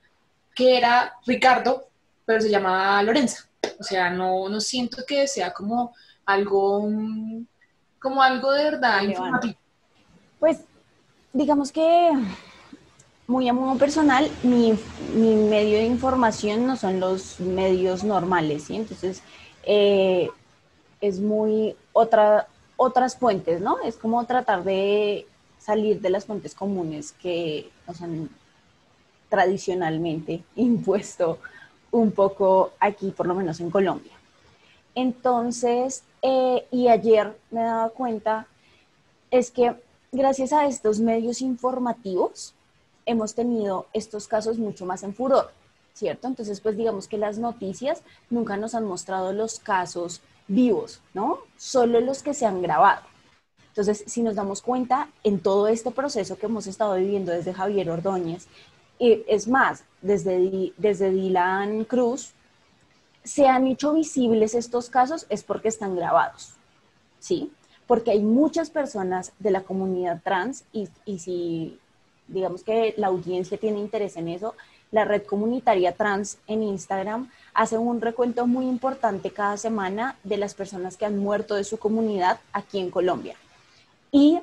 que 0.56 0.78
era 0.78 1.14
Ricardo, 1.26 1.88
pero 2.26 2.42
se 2.42 2.50
llamaba 2.50 3.02
Lorenza. 3.04 3.48
O 3.80 3.84
sea, 3.84 4.10
no, 4.10 4.50
no 4.50 4.60
siento 4.60 5.04
que 5.06 5.28
sea 5.28 5.54
como 5.54 5.94
algo 6.26 6.90
como 8.00 8.22
algo 8.22 8.52
de 8.52 8.64
verdad 8.66 9.02
informativo. 9.04 9.58
Pues 10.40 10.60
digamos 11.34 11.72
que 11.72 12.12
muy 13.28 13.48
a 13.50 13.54
modo 13.54 13.78
personal, 13.78 14.30
mi, 14.44 14.74
medio 15.16 15.78
de 15.78 15.86
información 15.86 16.68
no 16.68 16.76
son 16.76 17.00
los 17.00 17.40
medios 17.40 18.04
normales, 18.04 18.66
¿sí? 18.66 18.76
Entonces, 18.76 19.24
eh, 19.64 20.30
es 21.02 21.20
muy 21.20 21.76
otra, 21.94 22.48
otras 22.78 23.18
fuentes, 23.18 23.62
¿no? 23.62 23.80
Es 23.84 23.96
como 23.96 24.26
tratar 24.26 24.64
de 24.64 25.26
salir 25.58 26.02
de 26.02 26.10
las 26.10 26.26
fuentes 26.26 26.54
comunes 26.54 27.14
que 27.14 27.70
nos 27.88 28.02
han 28.02 28.30
tradicionalmente 29.30 30.44
impuesto 30.56 31.40
un 31.92 32.12
poco 32.12 32.74
aquí, 32.80 33.12
por 33.12 33.26
lo 33.26 33.36
menos 33.36 33.60
en 33.60 33.72
Colombia. 33.72 34.14
Entonces, 34.96 36.04
eh, 36.22 36.68
y 36.72 36.88
ayer 36.90 37.36
me 37.52 37.62
daba 37.62 37.90
cuenta, 37.90 38.48
es 39.32 39.50
que 39.50 39.76
gracias 40.14 40.54
a 40.54 40.68
estos 40.68 41.00
medios 41.00 41.42
informativos 41.42 42.54
hemos 43.06 43.34
tenido 43.34 43.88
estos 43.92 44.28
casos 44.28 44.58
mucho 44.58 44.86
más 44.86 45.04
en 45.04 45.14
furor, 45.14 45.52
¿cierto? 45.94 46.28
Entonces, 46.28 46.62
pues 46.62 46.78
digamos 46.78 47.08
que 47.08 47.18
las 47.18 47.38
noticias 47.38 48.02
nunca 48.30 48.56
nos 48.56 48.76
han 48.76 48.86
mostrado 48.86 49.34
los 49.34 49.60
casos 49.60 50.22
vivos, 50.48 51.02
¿no? 51.14 51.40
Solo 51.58 52.00
los 52.00 52.24
que 52.24 52.34
se 52.34 52.46
han 52.46 52.62
grabado. 52.62 53.02
Entonces, 53.70 54.04
si 54.06 54.22
nos 54.22 54.36
damos 54.36 54.62
cuenta, 54.62 55.10
en 55.24 55.40
todo 55.40 55.68
este 55.68 55.90
proceso 55.90 56.38
que 56.38 56.46
hemos 56.46 56.68
estado 56.68 56.96
viviendo 56.96 57.32
desde 57.32 57.54
Javier 57.54 57.90
Ordóñez, 57.90 58.48
y 59.00 59.24
es 59.28 59.48
más, 59.48 59.84
desde, 60.02 60.72
desde 60.78 61.10
Dylan 61.10 61.84
Cruz, 61.86 62.34
se 63.24 63.48
han 63.48 63.66
hecho 63.66 63.94
visibles 63.94 64.54
estos 64.54 64.90
casos 64.90 65.26
es 65.30 65.44
porque 65.44 65.70
están 65.70 65.96
grabados, 65.96 66.54
¿sí? 67.20 67.52
Porque 67.94 68.10
hay 68.10 68.22
muchas 68.22 68.72
personas 68.72 69.34
de 69.38 69.52
la 69.52 69.62
comunidad 69.62 70.20
trans 70.24 70.64
y, 70.74 70.90
y 71.06 71.20
si 71.20 71.78
digamos 72.28 72.64
que 72.64 72.96
la 72.98 73.06
audiencia 73.06 73.56
tiene 73.60 73.78
interés 73.78 74.18
en 74.18 74.30
eso, 74.30 74.56
la 74.90 75.06
red 75.06 75.22
comunitaria 75.22 75.92
trans 75.92 76.40
en 76.48 76.64
Instagram 76.64 77.30
hace 77.54 77.78
un 77.78 78.02
recuento 78.02 78.48
muy 78.48 78.66
importante 78.66 79.30
cada 79.30 79.58
semana 79.58 80.18
de 80.24 80.38
las 80.38 80.56
personas 80.56 80.98
que 80.98 81.06
han 81.06 81.20
muerto 81.20 81.54
de 81.54 81.64
su 81.64 81.78
comunidad 81.78 82.40
aquí 82.52 82.80
en 82.80 82.90
Colombia. 82.90 83.36
Y 84.12 84.40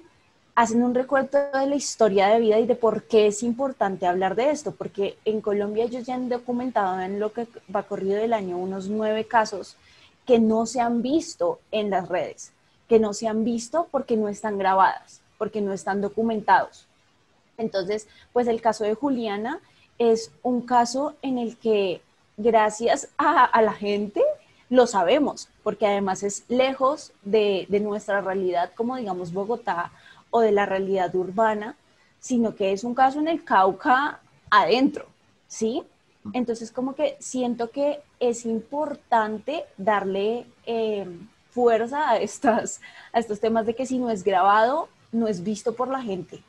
hacen 0.55 0.85
un 0.85 0.95
recuento 0.95 1.37
de 1.53 1.67
la 1.67 1.75
historia 1.75 2.29
de 2.29 2.39
vida 2.39 2.61
y 2.61 2.69
de 2.69 2.77
por 2.77 3.03
qué 3.03 3.27
es 3.27 3.43
importante 3.43 4.07
hablar 4.07 4.37
de 4.37 4.51
esto, 4.51 4.71
porque 4.71 5.19
en 5.25 5.41
Colombia 5.41 5.87
ellos 5.87 6.07
ya 6.07 6.15
han 6.15 6.29
documentado 6.29 7.01
en 7.01 7.19
lo 7.19 7.33
que 7.33 7.49
va 7.75 7.83
corrido 7.83 8.15
del 8.15 8.33
año 8.33 8.59
unos 8.59 8.87
nueve 8.87 9.25
casos 9.25 9.77
que 10.25 10.39
no 10.39 10.67
se 10.67 10.81
han 10.81 11.03
visto 11.03 11.59
en 11.73 11.91
las 11.91 12.09
redes, 12.09 12.53
que 12.91 12.99
no 12.99 13.15
se 13.15 13.29
han 13.29 13.45
visto 13.45 13.87
porque 13.93 14.17
no 14.17 14.27
están 14.27 14.59
grabadas, 14.59 15.21
porque 15.39 15.61
no 15.61 15.73
están 15.73 16.01
documentados. 16.01 16.89
Entonces, 17.57 18.09
pues 18.33 18.49
el 18.49 18.61
caso 18.61 18.83
de 18.83 18.97
Juliana 18.97 19.61
es 19.99 20.33
un 20.43 20.63
caso 20.63 21.15
en 21.23 21.39
el 21.39 21.57
que 21.57 22.03
gracias 22.37 23.07
a, 23.17 23.63
la 23.63 23.75
gente 23.75 24.25
lo 24.71 24.89
sabemos, 24.89 25.49
porque 25.63 25.87
además 25.87 26.25
es 26.25 26.43
lejos 26.49 27.13
de, 27.23 27.67
de 27.69 27.79
nuestra 27.79 28.23
realidad 28.23 28.73
como 28.75 28.97
digamos 28.97 29.33
Bogotá 29.33 29.93
o 30.31 30.41
de 30.41 30.51
la 30.51 30.67
realidad 30.67 31.15
urbana, 31.15 31.77
sino 32.19 32.57
que 32.57 32.73
es 32.73 32.83
un 32.83 32.97
caso 32.97 33.21
en 33.21 33.29
el 33.29 33.45
Cauca 33.45 34.19
adentro, 34.51 35.07
¿sí? 35.47 35.85
Entonces, 36.33 36.73
como 36.73 36.97
que 36.97 37.17
siento 37.21 37.71
que 37.71 38.01
es 38.19 38.45
importante 38.47 39.65
darle 39.77 40.45
eh, 40.67 41.07
fuerza 41.51 42.11
a, 42.11 42.17
estas, 42.19 42.81
a 43.13 43.19
estos 43.19 43.41
temas 43.41 43.67
de 43.67 43.75
que 43.75 43.87
si 43.87 43.99
no 43.99 44.11
es 44.11 44.25
grabado, 44.25 44.89
no 45.13 45.29
es 45.29 45.43
visto 45.43 45.75
por 45.75 45.89
la 45.89 46.03
gente 46.03 46.43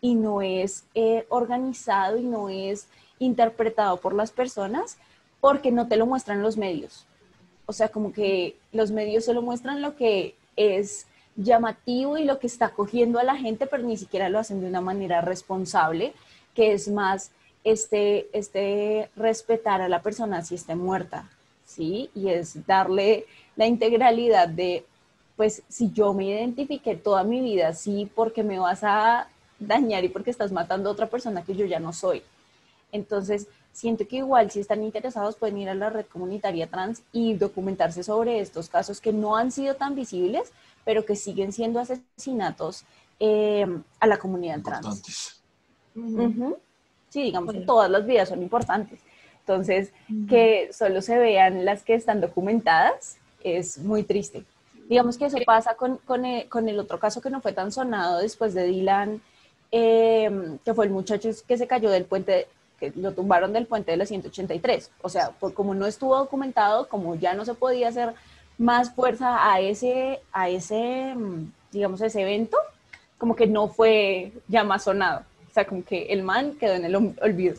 y 0.00 0.14
no 0.14 0.42
es 0.42 0.84
eh, 0.94 1.26
organizado 1.28 2.18
y 2.18 2.22
no 2.22 2.48
es 2.48 2.88
interpretado 3.18 3.98
por 3.98 4.14
las 4.14 4.30
personas 4.30 4.98
porque 5.40 5.70
no 5.70 5.88
te 5.88 5.96
lo 5.96 6.06
muestran 6.06 6.42
los 6.42 6.56
medios. 6.56 7.06
O 7.66 7.72
sea, 7.72 7.88
como 7.88 8.12
que 8.12 8.56
los 8.72 8.90
medios 8.90 9.24
solo 9.24 9.42
muestran 9.42 9.82
lo 9.82 9.96
que 9.96 10.34
es 10.56 11.06
llamativo 11.36 12.16
y 12.16 12.24
lo 12.24 12.38
que 12.38 12.46
está 12.46 12.70
cogiendo 12.70 13.18
a 13.18 13.24
la 13.24 13.36
gente, 13.36 13.66
pero 13.66 13.82
ni 13.82 13.96
siquiera 13.96 14.28
lo 14.28 14.38
hacen 14.38 14.60
de 14.60 14.68
una 14.68 14.80
manera 14.80 15.20
responsable, 15.20 16.14
que 16.54 16.72
es 16.72 16.88
más 16.88 17.30
este, 17.64 18.28
este 18.32 19.10
respetar 19.16 19.82
a 19.82 19.88
la 19.88 20.02
persona 20.02 20.42
si 20.42 20.54
esté 20.54 20.74
muerta, 20.74 21.28
¿sí? 21.64 22.10
Y 22.14 22.28
es 22.28 22.66
darle 22.66 23.26
la 23.56 23.66
integralidad 23.66 24.48
de, 24.48 24.84
pues 25.36 25.62
si 25.68 25.90
yo 25.92 26.12
me 26.14 26.26
identifiqué 26.26 26.94
toda 26.94 27.24
mi 27.24 27.40
vida, 27.40 27.72
sí, 27.74 28.10
porque 28.14 28.42
me 28.42 28.58
vas 28.58 28.84
a 28.84 29.28
dañar 29.58 30.04
y 30.04 30.08
porque 30.08 30.30
estás 30.30 30.52
matando 30.52 30.88
a 30.88 30.92
otra 30.92 31.08
persona 31.08 31.42
que 31.42 31.54
yo 31.54 31.64
ya 31.64 31.80
no 31.80 31.92
soy. 31.92 32.22
Entonces, 32.92 33.48
siento 33.72 34.06
que 34.06 34.16
igual 34.16 34.50
si 34.50 34.60
están 34.60 34.82
interesados 34.82 35.36
pueden 35.36 35.58
ir 35.58 35.68
a 35.68 35.74
la 35.74 35.90
red 35.90 36.06
comunitaria 36.06 36.66
trans 36.66 37.02
y 37.12 37.34
documentarse 37.34 38.02
sobre 38.02 38.40
estos 38.40 38.68
casos 38.68 39.00
que 39.00 39.12
no 39.12 39.36
han 39.36 39.50
sido 39.50 39.74
tan 39.74 39.94
visibles, 39.94 40.52
pero 40.84 41.04
que 41.04 41.16
siguen 41.16 41.52
siendo 41.52 41.80
asesinatos 41.80 42.84
eh, 43.18 43.66
a 44.00 44.06
la 44.06 44.18
comunidad 44.18 44.60
trans. 44.62 45.40
Sí, 47.08 47.22
digamos 47.22 47.54
que 47.54 47.60
todas 47.60 47.90
las 47.90 48.06
vidas 48.06 48.28
son 48.28 48.42
importantes. 48.42 49.00
Entonces, 49.40 49.92
que 50.28 50.70
solo 50.72 51.00
se 51.00 51.18
vean 51.18 51.64
las 51.64 51.82
que 51.82 51.94
están 51.94 52.20
documentadas 52.20 53.18
es 53.46 53.78
muy 53.78 54.02
triste. 54.02 54.44
Digamos 54.88 55.18
que 55.18 55.26
eso 55.26 55.38
pasa 55.44 55.74
con, 55.74 55.98
eh, 56.24 56.46
con 56.48 56.68
el, 56.68 56.78
otro 56.78 56.98
caso 56.98 57.20
que 57.20 57.30
no 57.30 57.40
fue 57.40 57.52
tan 57.52 57.72
sonado 57.72 58.18
después 58.18 58.54
de 58.54 58.64
Dylan, 58.64 59.20
eh, 59.72 60.58
que 60.64 60.74
fue 60.74 60.86
el 60.86 60.92
muchacho 60.92 61.28
que 61.46 61.58
se 61.58 61.66
cayó 61.66 61.90
del 61.90 62.04
puente, 62.04 62.46
que 62.78 62.92
lo 62.94 63.12
tumbaron 63.12 63.52
del 63.52 63.66
puente 63.66 63.90
de 63.90 63.96
la 63.96 64.06
183. 64.06 64.90
O 65.02 65.08
sea, 65.08 65.32
pues 65.40 65.54
como 65.54 65.74
no 65.74 65.86
estuvo 65.86 66.16
documentado, 66.16 66.88
como 66.88 67.16
ya 67.16 67.34
no 67.34 67.44
se 67.44 67.54
podía 67.54 67.88
hacer 67.88 68.14
más 68.58 68.94
fuerza 68.94 69.52
a 69.52 69.60
ese, 69.60 70.20
a 70.32 70.48
ese, 70.48 71.14
mm, 71.14 71.52
digamos, 71.72 72.00
ese 72.00 72.22
evento, 72.22 72.56
como 73.18 73.34
que 73.34 73.46
no 73.46 73.68
fue 73.68 74.32
ya 74.46 74.62
más 74.62 74.84
sonado. 74.84 75.24
O 75.50 75.52
sea, 75.52 75.66
como 75.66 75.84
que 75.84 76.04
el 76.04 76.22
man 76.22 76.54
quedó 76.58 76.74
en 76.74 76.84
el 76.84 76.94
olvido. 76.94 77.56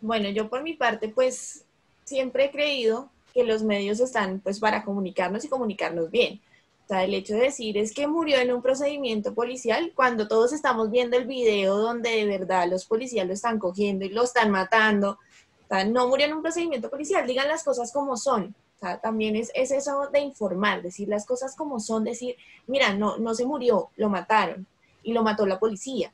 Bueno, 0.00 0.28
yo 0.28 0.48
por 0.48 0.62
mi 0.62 0.74
parte, 0.74 1.08
pues 1.08 1.64
siempre 2.04 2.46
he 2.46 2.50
creído 2.50 3.10
que 3.38 3.44
los 3.44 3.62
medios 3.62 4.00
están 4.00 4.40
pues 4.40 4.58
para 4.58 4.82
comunicarnos 4.82 5.44
y 5.44 5.48
comunicarnos 5.48 6.10
bien. 6.10 6.40
O 6.84 6.88
sea, 6.88 7.04
el 7.04 7.14
hecho 7.14 7.34
de 7.34 7.42
decir 7.42 7.78
es 7.78 7.94
que 7.94 8.08
murió 8.08 8.38
en 8.38 8.52
un 8.52 8.62
procedimiento 8.62 9.32
policial 9.32 9.92
cuando 9.94 10.26
todos 10.26 10.52
estamos 10.52 10.90
viendo 10.90 11.16
el 11.16 11.24
video 11.24 11.76
donde 11.76 12.10
de 12.10 12.26
verdad 12.26 12.68
los 12.68 12.84
policías 12.84 13.28
lo 13.28 13.32
están 13.32 13.60
cogiendo 13.60 14.04
y 14.04 14.08
lo 14.08 14.24
están 14.24 14.50
matando. 14.50 15.20
O 15.66 15.68
sea, 15.68 15.84
no 15.84 16.08
murió 16.08 16.26
en 16.26 16.32
un 16.32 16.42
procedimiento 16.42 16.90
policial, 16.90 17.28
digan 17.28 17.46
las 17.46 17.62
cosas 17.62 17.92
como 17.92 18.16
son. 18.16 18.56
O 18.76 18.80
sea, 18.80 18.98
también 18.98 19.36
es, 19.36 19.52
es, 19.54 19.70
eso 19.70 20.08
de 20.12 20.18
informar, 20.18 20.82
decir 20.82 21.06
las 21.06 21.24
cosas 21.24 21.54
como 21.54 21.78
son, 21.78 22.02
decir, 22.02 22.34
mira, 22.66 22.92
no, 22.92 23.18
no 23.18 23.36
se 23.36 23.46
murió, 23.46 23.90
lo 23.94 24.08
mataron 24.08 24.66
y 25.04 25.12
lo 25.12 25.22
mató 25.22 25.46
la 25.46 25.60
policía. 25.60 26.12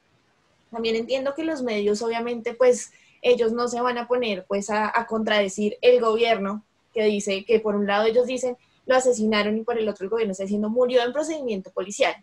También 0.71 0.97
entiendo 0.97 1.35
que 1.35 1.45
los 1.45 1.63
medios, 1.63 2.03
obviamente, 2.03 2.53
pues 2.53 2.91
ellos 3.25 3.53
no 3.53 3.67
se 3.67 3.81
van 3.81 3.97
a 3.97 4.07
poner 4.07 4.45
pues 4.47 4.69
a, 4.69 4.93
contradecir 5.09 5.79
el 5.81 6.01
gobierno 6.01 6.63
que 6.95 7.05
dice 7.05 7.45
que 7.45 7.61
por 7.61 7.75
un 7.75 7.87
lado 7.87 8.07
ellos 8.07 8.27
dicen 8.27 8.57
lo 8.87 8.97
asesinaron 8.97 9.57
y 9.57 9.63
por 9.63 9.79
el 9.79 9.89
otro 9.89 10.05
el 10.05 10.11
gobierno 10.11 10.33
está 10.33 10.45
diciendo 10.45 10.69
murió 10.69 11.03
en 11.03 11.13
procedimiento 11.13 11.71
policial. 11.71 12.15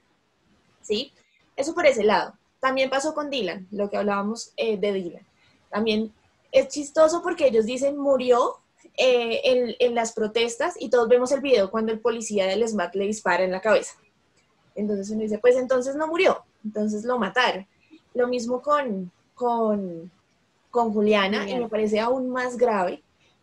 ¿Sí? 0.81 1.13
Eso 1.55 1.73
por 1.73 1.85
ese 1.85 2.03
lado. 2.03 2.33
También 2.59 2.89
pasó 2.89 3.13
con 3.13 3.29
Dylan, 3.29 3.67
lo 3.71 3.89
que 3.89 3.97
hablábamos 3.97 4.53
eh, 4.55 4.77
de 4.77 4.93
Dylan. 4.93 5.25
También 5.69 6.13
es 6.51 6.67
chistoso 6.67 7.21
porque 7.21 7.47
ellos 7.47 7.65
dicen 7.65 7.97
murió 7.97 8.57
eh, 8.97 9.75
en, 9.79 9.95
las 9.95 10.13
protestas 10.13 10.75
y 10.79 10.89
todos 10.89 11.07
vemos 11.07 11.31
el 11.31 11.41
video 11.41 11.71
cuando 11.71 11.91
el 11.91 11.99
policía 11.99 12.45
del 12.45 12.67
SMAT 12.67 12.95
le 12.95 13.05
dispara 13.05 13.43
en 13.43 13.51
la 13.51 13.61
cabeza. 13.61 13.95
Entonces 14.75 15.09
uno 15.09 15.21
dice, 15.21 15.39
pues 15.39 15.55
entonces 15.55 15.95
no 15.95 16.07
murió, 16.07 16.43
entonces 16.63 17.03
lo 17.03 17.17
mataron. 17.17 17.67
Lo 18.13 18.27
mismo 18.27 18.61
con, 18.61 19.11
con, 19.33 20.11
con 20.69 20.93
Juliana, 20.93 21.49
y 21.49 21.57
me 21.57 21.69
parece 21.69 21.99
aún 21.99 22.29
más 22.29 22.57
grave, 22.57 23.01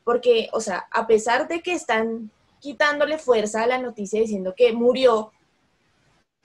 porque, 0.09 0.49
o 0.55 0.61
sea, 0.63 0.87
a 0.91 1.07
pesar 1.07 1.49
de 1.49 1.61
que 1.61 1.75
están 1.75 2.31
quitándole 2.61 3.19
fuerza 3.19 3.63
a 3.63 3.67
la 3.67 3.77
noticia 3.77 4.19
diciendo 4.19 4.55
que 4.57 4.73
murió, 4.73 5.33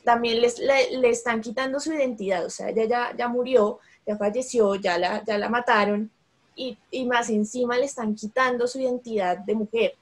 también 0.04 0.42
les, 0.42 0.60
le, 0.60 1.10
están 1.10 1.40
quitando 1.40 1.80
su 1.80 1.94
identidad, 1.94 2.46
o 2.46 2.50
sea, 2.50 2.68
ella 2.72 2.84
ya, 2.84 3.16
ya 3.16 3.30
murió, 3.30 3.80
ya 4.06 4.18
falleció, 4.18 4.76
ya 4.76 4.98
la, 4.98 5.24
ya 5.24 5.38
la 5.38 5.48
mataron, 5.48 6.12
y, 6.58 6.78
y, 6.92 7.06
más 7.06 7.30
encima 7.30 7.78
le 7.78 7.86
están 7.86 8.16
quitando 8.16 8.68
su 8.68 8.82
identidad 8.82 9.38
de 9.38 9.56
mujer. 9.56 9.94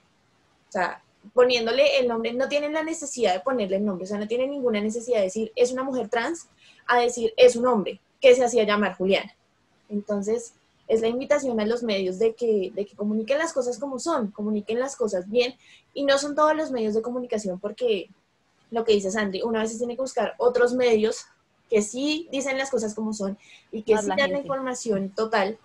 O 0.67 0.71
sea, 0.71 1.03
poniéndole 1.31 1.99
el 1.99 2.07
nombre, 2.07 2.33
no 2.33 2.49
tienen 2.49 2.73
la 2.73 2.81
necesidad 2.81 3.35
de 3.35 3.41
ponerle 3.41 3.75
el 3.75 3.85
nombre, 3.85 4.05
o 4.05 4.07
sea, 4.07 4.17
no 4.17 4.27
tienen 4.27 4.49
ninguna 4.49 4.81
necesidad 4.81 5.19
de 5.19 5.25
decir 5.25 5.51
es 5.55 5.71
una 5.71 5.83
mujer 5.83 6.09
trans 6.09 6.47
a 6.87 6.99
decir 6.99 7.31
es 7.37 7.55
un 7.55 7.67
hombre 7.67 8.01
que 8.19 8.33
se 8.33 8.43
hacía 8.43 8.63
llamar 8.63 8.97
Juliana. 8.97 9.35
Entonces, 9.87 10.55
es 10.91 10.99
la 10.99 11.07
invitación 11.07 11.57
a 11.61 11.65
los 11.65 11.83
medios 11.83 12.19
de 12.19 12.35
que, 12.35 12.69
de 12.75 12.85
que 12.85 12.97
comuniquen 12.97 13.37
las 13.37 13.53
cosas 13.53 13.79
como 13.79 13.97
son, 13.97 14.29
comuniquen 14.31 14.77
las 14.77 14.97
cosas 14.97 15.29
bien, 15.29 15.55
y 15.93 16.03
no 16.03 16.17
son 16.17 16.35
todos 16.35 16.53
los 16.53 16.69
medios 16.69 16.93
de 16.93 17.01
comunicación 17.01 17.61
porque 17.61 18.09
lo 18.71 18.83
que 18.83 18.91
dice 18.91 19.09
Sandri, 19.09 19.41
una 19.41 19.61
vez 19.61 19.77
tiene 19.77 19.95
que 19.95 20.01
buscar 20.01 20.35
otros 20.37 20.73
medios 20.73 21.27
que 21.69 21.81
sí 21.81 22.27
dicen 22.29 22.57
las 22.57 22.69
cosas 22.69 22.93
como 22.93 23.13
son 23.13 23.37
y 23.71 23.83
que 23.83 23.97
sí 23.99 24.09
dan 24.09 24.33
la 24.33 24.39
información 24.39 25.11
total 25.11 25.57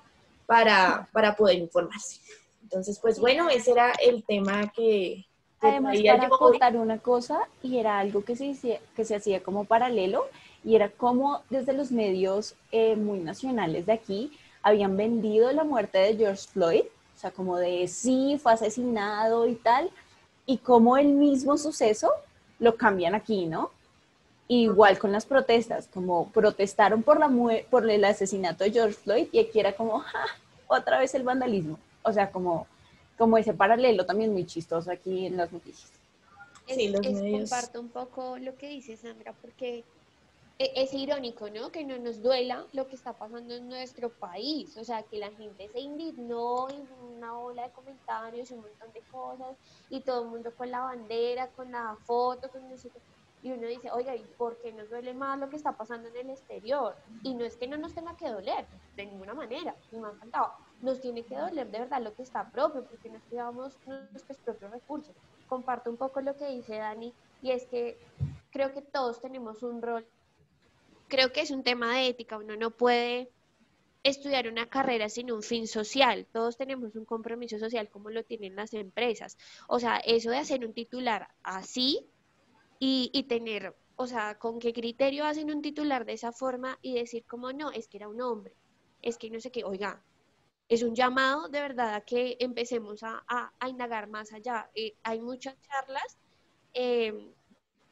para, 0.47 1.09
para 1.13 1.35
poder 1.35 1.59
informarse. 1.59 2.21
Entonces, 2.63 3.01
pues 3.01 3.19
bueno, 3.19 3.49
ese 3.51 3.73
era 3.73 3.93
el 4.01 4.23
tema 4.23 4.71
que... 4.73 5.27
Además, 5.59 5.99
para 6.07 6.29
contar 6.29 6.77
una 6.77 6.99
cosa, 6.99 7.41
y 7.65 7.79
era 7.79 7.99
algo 7.99 8.23
que 8.23 8.37
se, 8.37 8.81
que 8.95 9.05
se 9.05 9.17
hacía 9.17 9.43
como 9.43 9.65
paralelo, 9.65 10.27
y 10.63 10.77
era 10.77 10.91
como 10.91 11.43
desde 11.51 11.73
los 11.73 11.91
medios 11.91 12.55
eh, 12.71 12.95
muy 12.95 13.19
nacionales 13.19 13.87
de 13.87 13.93
aquí 13.93 14.31
habían 14.67 14.97
vendido 14.97 15.53
la 15.53 15.63
muerte 15.63 15.99
de 15.99 16.17
George 16.17 16.49
Floyd, 16.49 16.83
o 17.15 17.19
sea, 17.21 17.31
como 17.31 17.57
de 17.57 17.87
sí, 17.87 18.37
fue 18.43 18.53
asesinado 18.53 19.47
y 19.47 19.55
tal, 19.55 19.89
y 20.45 20.59
como 20.59 20.97
el 20.97 21.07
mismo 21.07 21.57
suceso 21.57 22.11
lo 22.59 22.75
cambian 22.77 23.15
aquí, 23.15 23.47
¿no? 23.47 23.71
Igual 24.49 24.99
con 24.99 25.13
las 25.13 25.25
protestas, 25.25 25.89
como 25.95 26.31
protestaron 26.31 27.05
por, 27.05 27.21
la 27.21 27.31
por 27.71 27.89
el 27.89 28.05
asesinato 28.05 28.65
de 28.65 28.73
George 28.73 28.95
Floyd 28.97 29.29
y 29.31 29.39
aquí 29.39 29.61
era 29.61 29.73
como, 29.77 30.03
otra 30.67 30.99
vez 30.99 31.15
el 31.15 31.23
vandalismo. 31.23 31.79
O 32.03 32.13
sea, 32.13 32.33
como, 32.33 32.67
como 33.17 33.39
ese 33.39 33.55
paralelo 33.55 34.05
también 34.05 34.33
muy 34.33 34.47
chistoso 34.47 34.91
aquí 34.91 35.27
en 35.27 35.37
las 35.37 35.53
noticias. 35.53 35.93
Sí, 36.67 36.89
los 36.89 37.03
comparto 37.07 37.81
un 37.81 37.89
poco 37.89 38.37
lo 38.39 38.57
que 38.57 38.69
dice 38.69 38.97
Sandra, 38.97 39.33
porque 39.41 39.85
es 40.59 40.95
irónico, 40.95 41.51
¿no? 41.51 41.71
Que 41.71 41.85
no 41.85 41.99
nos 41.99 42.23
duela 42.23 42.67
lo 42.73 42.87
que 42.89 42.97
está 42.97 43.13
pasando 43.13 43.55
en 43.55 43.69
nuestro 43.69 44.11
país. 44.11 44.77
O 44.77 44.85
sea, 44.85 45.03
que 45.03 45.19
la 45.19 45.31
gente 45.33 45.69
se 45.69 45.81
indignó 45.81 46.69
en 46.71 46.89
una 47.17 47.39
ola 47.39 47.65
de 47.65 47.73
comentarios 47.73 48.51
y 48.51 48.55
un 48.55 48.61
montón 48.63 48.93
de 48.93 49.01
cosas, 49.13 49.57
y 49.91 50.01
todo 50.01 50.23
el 50.23 50.29
mundo 50.29 50.53
con 50.57 50.71
la 50.71 50.81
bandera, 50.81 51.49
con 51.49 51.71
la 51.71 51.97
foto, 52.07 52.49
con 52.51 52.69
no 52.69 52.77
sé 52.77 52.91
y 53.43 53.53
uno 53.53 53.69
dice, 53.69 53.93
oiga, 53.93 54.17
¿y 54.17 54.25
por 54.37 54.57
qué 54.57 54.73
nos 54.73 54.91
duele 54.91 55.15
más 55.15 55.39
lo 55.39 55.49
que 55.49 55.55
está 55.55 55.71
pasando 55.71 56.09
en 56.09 56.17
el 56.17 56.31
exterior? 56.31 56.97
Y 57.23 57.33
no 57.35 57.45
es 57.45 57.57
que 57.57 57.69
no 57.69 57.77
nos 57.77 57.95
tenga 57.95 58.17
que 58.17 58.29
doler, 58.29 58.67
de 58.97 59.07
ninguna 59.07 59.35
manera, 59.35 59.73
me 59.93 60.05
ha 60.05 60.11
encantado. 60.11 60.53
nos 60.83 61.01
tiene 61.01 61.23
que 61.23 61.37
doler 61.37 61.71
de 61.71 61.79
verdad 61.79 62.03
lo 62.03 62.13
que 62.13 62.23
está 62.23 62.51
propio, 62.51 62.85
porque 62.85 63.09
nos 63.09 63.23
cuidamos 63.25 63.79
nuestros 63.87 64.39
propios 64.39 64.73
recursos. 64.73 65.15
Comparto 65.49 65.91
un 65.91 65.97
poco 65.97 66.21
lo 66.23 66.35
que 66.37 66.49
dice 66.49 66.79
Dani, 66.79 67.15
y 67.41 67.53
es 67.53 67.67
que 67.67 67.97
creo 68.51 68.73
que 68.73 68.83
todos 68.83 69.21
tenemos 69.21 69.63
un 69.63 69.81
rol, 69.81 70.05
creo 71.09 71.33
que 71.33 71.41
es 71.41 71.51
un 71.51 71.63
tema 71.63 71.97
de 71.97 72.09
ética, 72.09 72.39
uno 72.39 72.57
no 72.57 72.71
puede 72.71 73.31
estudiar 74.03 74.49
una 74.49 74.69
carrera 74.69 75.09
sin 75.09 75.33
un 75.33 75.43
fin 75.43 75.67
social. 75.67 76.27
Todos 76.33 76.57
tenemos 76.57 76.95
un 76.95 77.05
compromiso 77.05 77.59
social 77.59 77.91
como 77.91 78.11
lo 78.11 78.25
tienen 78.25 78.55
las 78.55 78.73
empresas. 78.75 79.37
O 79.69 79.81
sea, 79.81 79.97
eso 79.99 80.31
de 80.31 80.39
hacer 80.39 80.65
un 80.65 80.73
titular 80.73 81.29
así 81.43 82.07
y, 82.79 83.11
y 83.13 83.25
tener, 83.25 83.75
o 83.97 84.07
sea, 84.07 84.39
con 84.39 84.61
qué 84.61 84.73
criterio 84.73 85.25
hacen 85.25 85.51
un 85.51 85.63
titular 85.63 86.05
de 86.05 86.13
esa 86.13 86.33
forma 86.33 86.79
y 86.83 86.95
decir 86.95 87.25
como 87.27 87.53
no, 87.53 87.71
es 87.73 87.89
que 87.89 87.97
era 87.97 88.09
un 88.09 88.21
hombre, 88.21 88.55
es 89.03 89.19
que 89.19 89.31
no 89.31 89.41
sé 89.41 89.51
qué, 89.51 89.65
oiga, 89.65 90.03
es 90.69 90.83
un 90.83 90.95
llamado 90.95 91.49
de 91.49 91.61
verdad 91.61 91.95
a 91.95 92.01
que 92.01 92.37
empecemos 92.41 93.03
a, 93.03 93.25
a, 93.29 93.69
indagar 93.69 94.09
más 94.09 94.33
allá. 94.33 94.71
Eh, 94.75 94.97
hay 95.03 95.21
muchas 95.21 95.57
charlas, 95.63 96.19
eh, 96.75 97.33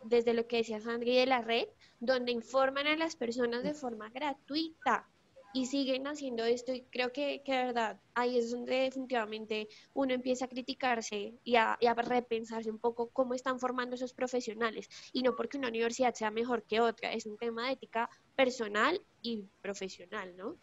desde 0.05 0.35
lo 0.35 0.47
que 0.47 0.59
decía 0.59 0.81
Sandri 0.81 1.17
de 1.17 1.27
la 1.27 1.43
red, 1.43 1.69
donde 2.01 2.33
informan 2.33 2.87
a 2.87 2.97
las 2.97 3.17
personas 3.17 3.63
de 3.63 3.75
forma 3.75 4.09
gratuita 4.11 5.09
y 5.55 5.67
siguen 5.67 6.07
haciendo 6.09 6.45
esto 6.45 6.75
y 6.75 6.83
creo 6.91 7.13
que, 7.13 7.43
que 7.45 7.53
de 7.53 7.65
verdad 7.67 8.01
ahí 8.15 8.37
es 8.37 8.51
donde 8.51 8.75
definitivamente 8.75 9.69
uno 9.95 10.13
empieza 10.13 10.47
a 10.47 10.49
criticarse 10.49 11.35
y 11.45 11.55
a, 11.55 11.79
y 11.81 11.87
a, 11.87 11.95
repensarse 11.95 12.71
un 12.71 12.81
poco 12.81 13.09
cómo 13.11 13.35
están 13.35 13.61
formando 13.61 13.95
esos 13.95 14.13
profesionales 14.13 14.89
y 15.13 15.23
no 15.23 15.37
porque 15.37 15.57
una 15.57 15.69
universidad 15.69 16.13
sea 16.13 16.33
mejor 16.33 16.65
que 16.65 16.81
otra, 16.81 17.13
es 17.13 17.25
un 17.25 17.39
tema 17.39 17.69
de 17.69 17.75
ética 17.75 18.11
personal 18.35 19.01
y 19.23 19.45
profesional, 19.63 20.37
¿no? 20.37 20.57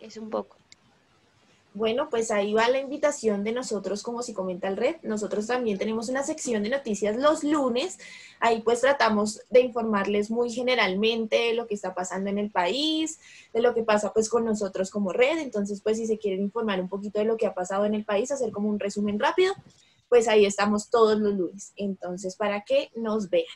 Es 0.00 0.16
un 0.16 0.30
poco. 0.30 0.56
Bueno, 1.76 2.08
pues 2.08 2.30
ahí 2.30 2.54
va 2.54 2.70
la 2.70 2.80
invitación 2.80 3.44
de 3.44 3.52
nosotros 3.52 4.02
como 4.02 4.22
si 4.22 4.32
comenta 4.32 4.66
el 4.66 4.78
red. 4.78 4.96
Nosotros 5.02 5.46
también 5.46 5.76
tenemos 5.76 6.08
una 6.08 6.22
sección 6.22 6.62
de 6.62 6.70
noticias 6.70 7.16
los 7.16 7.44
lunes. 7.44 7.98
Ahí 8.40 8.62
pues 8.62 8.80
tratamos 8.80 9.42
de 9.50 9.60
informarles 9.60 10.30
muy 10.30 10.50
generalmente 10.50 11.36
de 11.36 11.52
lo 11.52 11.66
que 11.66 11.74
está 11.74 11.94
pasando 11.94 12.30
en 12.30 12.38
el 12.38 12.50
país, 12.50 13.20
de 13.52 13.60
lo 13.60 13.74
que 13.74 13.82
pasa 13.82 14.10
pues 14.14 14.30
con 14.30 14.46
nosotros 14.46 14.90
como 14.90 15.12
red. 15.12 15.38
Entonces 15.38 15.82
pues 15.82 15.98
si 15.98 16.06
se 16.06 16.16
quieren 16.16 16.40
informar 16.40 16.80
un 16.80 16.88
poquito 16.88 17.18
de 17.18 17.26
lo 17.26 17.36
que 17.36 17.44
ha 17.44 17.52
pasado 17.52 17.84
en 17.84 17.92
el 17.92 18.06
país, 18.06 18.30
hacer 18.30 18.52
como 18.52 18.70
un 18.70 18.80
resumen 18.80 19.18
rápido, 19.18 19.52
pues 20.08 20.28
ahí 20.28 20.46
estamos 20.46 20.90
todos 20.90 21.18
los 21.18 21.34
lunes. 21.34 21.72
Entonces 21.76 22.36
para 22.36 22.62
que 22.62 22.90
nos 22.94 23.30
vean. 23.30 23.46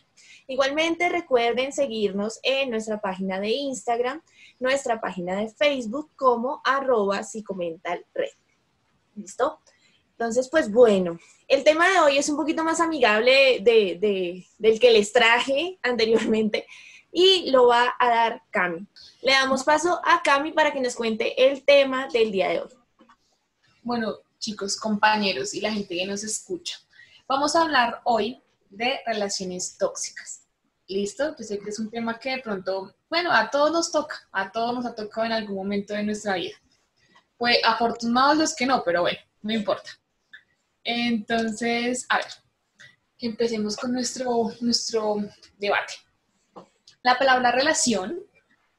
Igualmente 0.46 1.08
recuerden 1.08 1.72
seguirnos 1.72 2.40
en 2.42 2.70
nuestra 2.70 3.00
página 3.00 3.40
de 3.40 3.50
Instagram 3.50 4.22
nuestra 4.60 5.00
página 5.00 5.36
de 5.36 5.48
Facebook 5.48 6.10
como 6.14 6.60
arroba 6.64 7.24
psicomental 7.24 8.04
red. 8.14 8.30
¿Listo? 9.16 9.58
Entonces, 10.12 10.48
pues 10.50 10.70
bueno, 10.70 11.18
el 11.48 11.64
tema 11.64 11.88
de 11.88 11.98
hoy 11.98 12.18
es 12.18 12.28
un 12.28 12.36
poquito 12.36 12.62
más 12.62 12.78
amigable 12.80 13.60
de, 13.62 14.44
del 14.58 14.78
que 14.78 14.90
les 14.90 15.12
traje 15.12 15.78
anteriormente 15.82 16.66
y 17.10 17.50
lo 17.50 17.66
va 17.66 17.94
a 17.98 18.08
dar 18.08 18.42
Cami. 18.50 18.86
Le 19.22 19.32
damos 19.32 19.64
paso 19.64 20.00
a 20.04 20.22
Cami 20.22 20.52
para 20.52 20.72
que 20.72 20.80
nos 20.80 20.94
cuente 20.94 21.48
el 21.48 21.64
tema 21.64 22.06
del 22.08 22.30
día 22.30 22.50
de 22.50 22.60
hoy. 22.60 22.68
Bueno, 23.82 24.18
chicos, 24.40 24.76
compañeros 24.76 25.54
y 25.54 25.60
la 25.60 25.72
gente 25.72 25.94
que 25.94 26.06
nos 26.06 26.24
escucha, 26.24 26.78
vamos 27.28 27.54
a 27.54 27.62
hablar 27.62 28.00
hoy 28.04 28.42
de 28.70 29.00
relaciones 29.06 29.76
tóxicas. 29.78 30.46
¿Listo? 30.88 31.36
Yo 31.38 31.44
sé 31.44 31.60
que 31.60 31.70
es 31.70 31.78
un 31.78 31.88
tema 31.88 32.18
que 32.18 32.30
de 32.30 32.42
pronto, 32.42 32.92
bueno, 33.08 33.30
a 33.30 33.48
todos 33.48 33.70
nos 33.70 33.92
toca, 33.92 34.28
a 34.32 34.50
todos 34.50 34.74
nos 34.74 34.86
ha 34.86 34.94
tocado 34.94 35.26
en 35.26 35.32
algún 35.32 35.54
momento 35.54 35.94
de 35.94 36.02
nuestra 36.02 36.34
vida. 36.34 36.56
Pues 37.36 37.58
afortunados 37.64 38.38
los 38.38 38.56
que 38.56 38.66
no, 38.66 38.82
pero 38.84 39.02
bueno, 39.02 39.18
no 39.42 39.52
importa. 39.52 39.90
Entonces, 40.82 42.06
a 42.08 42.16
ver, 42.16 42.26
empecemos 43.20 43.76
con 43.76 43.92
nuestro, 43.92 44.50
nuestro 44.60 45.16
debate. 45.58 45.94
La 47.02 47.16
palabra 47.16 47.52
relación 47.52 48.18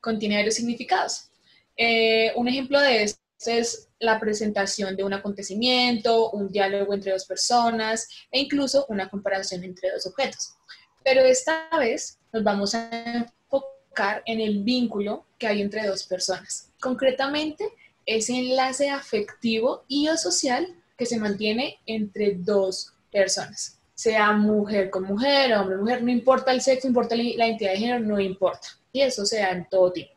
contiene 0.01 0.35
varios 0.35 0.55
significados. 0.55 1.29
Eh, 1.77 2.33
un 2.35 2.47
ejemplo 2.47 2.79
de 2.79 3.03
esto 3.03 3.21
es 3.45 3.90
la 4.01 4.19
presentación 4.19 4.95
de 4.95 5.03
un 5.03 5.13
acontecimiento, 5.13 6.31
un 6.31 6.51
diálogo 6.51 6.93
entre 6.93 7.13
dos 7.13 7.25
personas 7.25 8.09
e 8.31 8.39
incluso 8.41 8.85
una 8.89 9.09
comparación 9.09 9.63
entre 9.63 9.91
dos 9.91 10.05
objetos. 10.07 10.55
Pero 11.03 11.21
esta 11.21 11.69
vez 11.77 12.17
nos 12.33 12.43
vamos 12.43 12.75
a 12.75 12.89
enfocar 12.91 14.23
en 14.25 14.41
el 14.41 14.63
vínculo 14.63 15.25
que 15.37 15.47
hay 15.47 15.61
entre 15.61 15.87
dos 15.87 16.03
personas. 16.03 16.69
Concretamente, 16.79 17.69
ese 18.05 18.33
enlace 18.33 18.89
afectivo 18.89 19.83
y 19.87 20.09
o 20.09 20.17
social 20.17 20.75
que 20.97 21.05
se 21.05 21.17
mantiene 21.17 21.79
entre 21.85 22.35
dos 22.35 22.93
personas. 23.11 23.79
Sea 23.93 24.31
mujer 24.31 24.89
con 24.89 25.03
mujer, 25.03 25.53
hombre 25.53 25.75
con 25.75 25.85
mujer, 25.85 26.03
no 26.03 26.11
importa 26.11 26.51
el 26.51 26.61
sexo, 26.61 26.87
importa 26.87 27.15
la 27.15 27.23
identidad 27.23 27.71
de 27.71 27.77
género, 27.77 27.99
no 27.99 28.19
importa. 28.19 28.67
Y 28.91 29.01
eso 29.01 29.25
se 29.25 29.41
en 29.41 29.67
todo 29.69 29.91
tipo. 29.91 30.11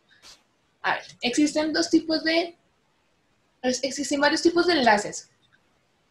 A 0.83 0.95
ver, 0.95 1.05
existen 1.21 1.73
dos 1.73 1.91
tipos 1.91 2.25
de... 2.25 2.57
Existen 3.65 4.21
varios 4.21 4.43
tipos 4.43 4.67
de 4.67 4.75
enlaces. 4.75 5.31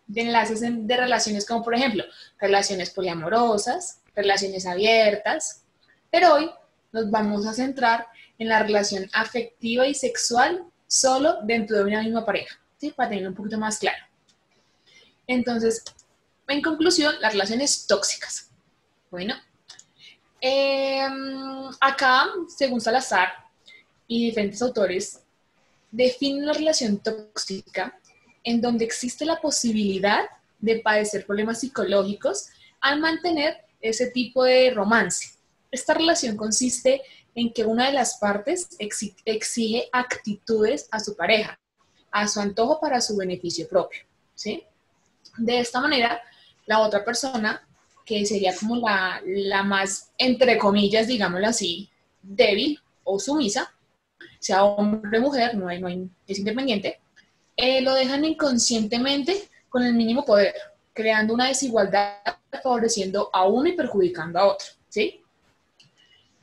De 0.08 0.22
enlaces 0.22 0.62
de 0.62 0.98
relaciones 0.98 1.46
como, 1.46 1.64
por 1.64 1.76
ejemplo, 1.76 2.04
relaciones 2.40 2.90
poliamorosas, 2.90 4.02
relaciones 4.16 4.66
abiertas, 4.66 5.64
pero 6.10 6.34
hoy 6.34 6.50
nos 6.92 7.10
vamos 7.12 7.46
a 7.46 7.54
centrar 7.54 8.08
en 8.40 8.50
la 8.50 8.64
relación 8.64 9.08
afectiva 9.14 9.88
y 9.88 9.94
sexual 9.94 10.66
solo 10.88 11.38
dentro 11.44 11.78
de 11.78 11.84
una 11.84 12.02
misma 12.02 12.26
pareja, 12.26 12.60
¿sí? 12.78 12.92
para 12.92 13.10
tenerlo 13.10 13.30
un 13.30 13.36
poquito 13.36 13.60
más 13.60 13.78
claro. 13.78 14.04
Entonces, 15.28 15.84
en 16.48 16.62
conclusión, 16.62 17.16
las 17.22 17.34
relaciones 17.34 17.86
tóxicas. 17.88 18.50
Bueno, 19.12 19.36
em, 20.42 21.70
acá, 21.80 22.26
según 22.48 22.82
Salazar 22.82 23.30
y 24.08 24.26
diferentes 24.26 24.62
autores, 24.62 25.23
definen 25.94 26.48
la 26.48 26.54
relación 26.54 26.98
tóxica 26.98 27.98
en 28.44 28.62
donde 28.62 28.84
existe 28.84 29.26
la 29.26 29.40
posibilidad 29.40 30.26
de 30.60 30.80
padecer 30.80 31.26
problemas 31.26 31.60
psicológicos 31.60 32.48
al 32.82 33.00
mantener 33.00 33.58
ese 33.80 34.08
tipo 34.08 34.44
de 34.44 34.72
romance. 34.72 35.38
Esta 35.72 35.94
relación 35.94 36.36
consiste 36.36 37.04
en 37.36 37.54
que 37.54 37.64
una 37.64 37.88
de 37.88 37.94
las 37.94 38.18
partes 38.18 38.70
exige 38.80 39.88
actitudes 39.92 40.88
a 40.92 41.00
su 41.00 41.16
pareja, 41.16 41.60
a 42.12 42.28
su 42.28 42.40
antojo 42.40 42.80
para 42.80 43.00
su 43.00 43.16
beneficio 43.16 43.68
propio. 43.68 44.02
¿sí? 44.34 44.64
De 45.38 45.60
esta 45.60 45.80
manera, 45.80 46.22
la 46.66 46.80
otra 46.80 47.06
persona, 47.06 47.68
que 48.04 48.26
sería 48.26 48.56
como 48.56 48.78
la, 48.78 49.22
la 49.26 49.64
más, 49.64 50.12
entre 50.18 50.58
comillas, 50.58 51.08
digámoslo 51.08 51.48
así, 51.48 51.90
débil 52.22 52.80
o 53.04 53.20
sumisa, 53.20 53.74
sea 54.44 54.66
hombre 54.66 55.20
o 55.20 55.22
mujer, 55.22 55.56
no 55.56 55.70
hay, 55.70 55.80
no 55.80 55.88
hay, 55.88 56.10
es 56.28 56.40
independiente, 56.40 57.00
eh, 57.56 57.82
lo 57.82 57.94
dejan 57.94 58.26
inconscientemente 58.26 59.50
con 59.70 59.84
el 59.84 59.94
mínimo 59.94 60.26
poder, 60.26 60.54
creando 60.92 61.34
una 61.34 61.48
desigualdad 61.48 62.18
favoreciendo 62.62 63.30
a 63.32 63.48
uno 63.48 63.70
y 63.70 63.74
perjudicando 63.74 64.40
a 64.40 64.48
otro, 64.48 64.68
¿sí? 64.90 65.22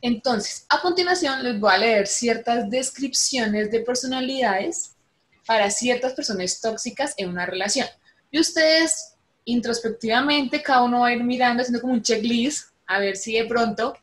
Entonces, 0.00 0.64
a 0.70 0.80
continuación 0.80 1.42
les 1.42 1.60
voy 1.60 1.72
a 1.74 1.78
leer 1.78 2.06
ciertas 2.06 2.70
descripciones 2.70 3.70
de 3.70 3.80
personalidades 3.80 4.96
para 5.46 5.70
ciertas 5.70 6.14
personas 6.14 6.58
tóxicas 6.58 7.12
en 7.18 7.28
una 7.28 7.44
relación. 7.44 7.86
Y 8.30 8.40
ustedes, 8.40 9.14
introspectivamente, 9.44 10.62
cada 10.62 10.84
uno 10.84 11.00
va 11.00 11.08
a 11.08 11.12
ir 11.12 11.22
mirando, 11.22 11.60
haciendo 11.60 11.82
como 11.82 11.92
un 11.92 12.02
checklist, 12.02 12.70
a 12.86 12.98
ver 12.98 13.16
si 13.16 13.34
de 13.34 13.44
pronto 13.44 13.94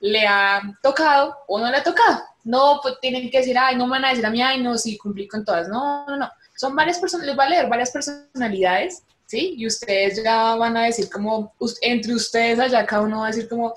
le 0.00 0.26
ha 0.26 0.62
tocado 0.82 1.36
o 1.48 1.58
no 1.58 1.70
le 1.70 1.78
ha 1.78 1.82
tocado. 1.82 2.22
No, 2.44 2.80
pues 2.82 2.94
tienen 3.00 3.30
que 3.30 3.38
decir, 3.38 3.58
ay, 3.58 3.76
no 3.76 3.86
me 3.86 3.92
van 3.92 4.04
a 4.04 4.10
decir 4.10 4.24
a 4.24 4.30
mí, 4.30 4.40
ay, 4.40 4.62
no, 4.62 4.78
sí, 4.78 4.96
cumplí 4.96 5.26
con 5.26 5.44
todas. 5.44 5.68
No, 5.68 6.06
no, 6.06 6.16
no. 6.16 6.30
Son 6.56 6.74
varias 6.74 6.98
personas, 6.98 7.26
les 7.26 7.36
voy 7.36 7.44
a 7.44 7.48
leer 7.48 7.68
varias 7.68 7.90
personalidades 7.90 9.02
¿sí? 9.26 9.54
Y 9.56 9.66
ustedes 9.66 10.22
ya 10.22 10.54
van 10.54 10.76
a 10.76 10.84
decir 10.84 11.10
como, 11.10 11.52
entre 11.82 12.14
ustedes 12.14 12.58
allá 12.58 12.86
cada 12.86 13.02
uno 13.02 13.20
va 13.20 13.26
a 13.26 13.30
decir 13.30 13.48
como, 13.48 13.74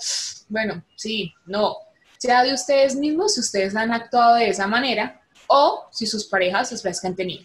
bueno, 0.48 0.84
sí, 0.96 1.34
no, 1.46 1.76
sea 2.18 2.44
de 2.44 2.54
ustedes 2.54 2.96
mismos 2.96 3.34
si 3.34 3.42
ustedes 3.42 3.76
han 3.76 3.92
actuado 3.92 4.36
de 4.36 4.50
esa 4.50 4.68
manera 4.68 5.22
o 5.48 5.88
si 5.92 6.06
sus 6.06 6.26
parejas 6.26 6.72
las 6.84 7.02
que 7.02 7.08
han 7.08 7.16
tenido. 7.16 7.44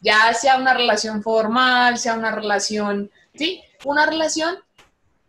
Ya 0.00 0.32
sea 0.34 0.56
una 0.56 0.74
relación 0.74 1.22
formal, 1.22 1.96
sea 1.96 2.14
una 2.14 2.32
relación, 2.32 3.10
¿sí? 3.34 3.62
Una 3.84 4.04
relación, 4.04 4.56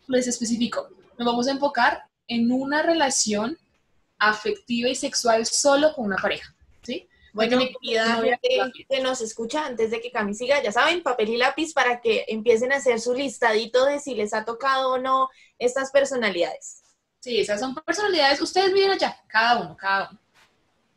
les 0.07 0.27
especifico, 0.27 0.89
nos 1.17 1.25
vamos 1.25 1.47
a 1.47 1.51
enfocar 1.51 2.03
en 2.27 2.51
una 2.51 2.81
relación 2.81 3.57
afectiva 4.17 4.89
y 4.89 4.95
sexual 4.95 5.45
solo 5.45 5.93
con 5.93 6.05
una 6.05 6.17
pareja, 6.17 6.55
¿sí? 6.81 7.07
Bueno, 7.33 7.57
mi 7.57 7.73
querida 7.73 8.21
que 8.87 9.01
nos 9.01 9.21
escucha, 9.21 9.65
antes 9.65 9.89
de 9.89 9.99
que 9.99 10.11
Cami 10.11 10.35
siga, 10.35 10.61
ya 10.61 10.71
saben, 10.71 11.01
papel 11.01 11.29
y 11.29 11.37
lápiz 11.37 11.73
para 11.73 11.99
que 11.99 12.25
empiecen 12.27 12.71
a 12.71 12.77
hacer 12.77 12.99
su 12.99 13.13
listadito 13.13 13.85
de 13.85 13.99
si 13.99 14.13
les 14.13 14.33
ha 14.33 14.45
tocado 14.45 14.91
o 14.91 14.97
no 14.99 15.29
estas 15.57 15.89
personalidades. 15.91 16.83
Sí, 17.19 17.39
esas 17.39 17.59
son 17.59 17.73
personalidades, 17.73 18.39
ustedes 18.41 18.71
miren 18.71 18.91
allá, 18.91 19.17
cada 19.27 19.61
uno, 19.61 19.75
cada 19.75 20.09
uno. 20.09 20.19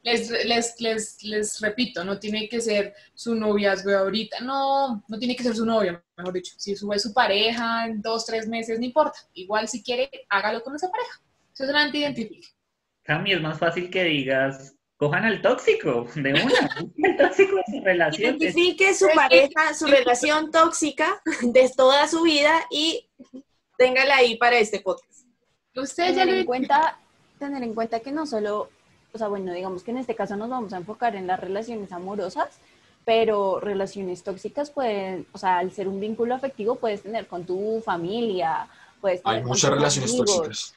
Les, 0.06 0.30
les, 0.30 0.80
les, 0.80 1.22
les 1.24 1.60
repito, 1.60 2.04
no 2.04 2.16
tiene 2.20 2.48
que 2.48 2.60
ser 2.60 2.94
su 3.12 3.34
noviazgo 3.34 3.90
de 3.90 3.96
ahorita, 3.96 4.40
no, 4.40 5.02
no 5.08 5.18
tiene 5.18 5.34
que 5.34 5.42
ser 5.42 5.56
su 5.56 5.66
novia, 5.66 6.00
mejor 6.16 6.32
dicho. 6.32 6.54
Si 6.56 6.76
sube 6.76 6.96
su 7.00 7.12
pareja 7.12 7.86
en 7.86 8.00
dos, 8.00 8.24
tres 8.24 8.46
meses, 8.46 8.78
no 8.78 8.84
importa. 8.84 9.18
Igual 9.34 9.66
si 9.66 9.82
quiere, 9.82 10.08
hágalo 10.28 10.62
con 10.62 10.76
esa 10.76 10.88
pareja. 10.88 11.20
Eso 11.52 11.66
solamente 11.66 11.98
identifique. 11.98 12.46
Cami, 13.02 13.32
es 13.32 13.40
más 13.40 13.58
fácil 13.58 13.90
que 13.90 14.04
digas, 14.04 14.76
cojan 14.96 15.24
al 15.24 15.42
tóxico 15.42 16.06
de 16.14 16.34
una, 16.34 16.76
el 16.98 17.16
tóxico 17.16 17.56
de 17.56 17.78
su 17.78 17.84
relación. 17.84 18.36
Identifique 18.36 18.94
su 18.94 19.08
pareja, 19.12 19.74
su 19.74 19.86
relación 19.86 20.52
tóxica 20.52 21.20
de 21.42 21.68
toda 21.76 22.06
su 22.06 22.22
vida 22.22 22.64
y 22.70 23.08
téngala 23.76 24.18
ahí 24.18 24.36
para 24.36 24.56
este 24.56 24.78
podcast. 24.78 25.26
Usted 25.74 26.14
ya 26.14 26.20
tener 26.20 26.28
lo 26.28 26.40
en 26.42 26.46
cuenta, 26.46 27.00
tener 27.40 27.64
en 27.64 27.74
cuenta 27.74 27.98
que 27.98 28.12
no 28.12 28.24
solo, 28.24 28.70
o 29.16 29.18
sea, 29.18 29.28
bueno, 29.28 29.52
digamos 29.52 29.82
que 29.82 29.90
en 29.90 29.98
este 29.98 30.14
caso 30.14 30.36
nos 30.36 30.48
vamos 30.48 30.72
a 30.72 30.76
enfocar 30.76 31.16
en 31.16 31.26
las 31.26 31.40
relaciones 31.40 31.90
amorosas, 31.90 32.48
pero 33.04 33.60
relaciones 33.60 34.22
tóxicas 34.22 34.70
pueden, 34.70 35.26
o 35.32 35.38
sea, 35.38 35.58
al 35.58 35.72
ser 35.72 35.88
un 35.88 35.98
vínculo 36.00 36.34
afectivo 36.34 36.76
puedes 36.76 37.02
tener 37.02 37.26
con 37.26 37.44
tu 37.44 37.80
familia, 37.84 38.68
puedes 39.00 39.22
tener 39.22 39.38
Hay 39.38 39.42
con 39.42 39.50
muchas 39.50 39.70
tus 39.70 39.78
relaciones 39.78 40.10
amigos, 40.10 40.36
tóxicas. 40.36 40.74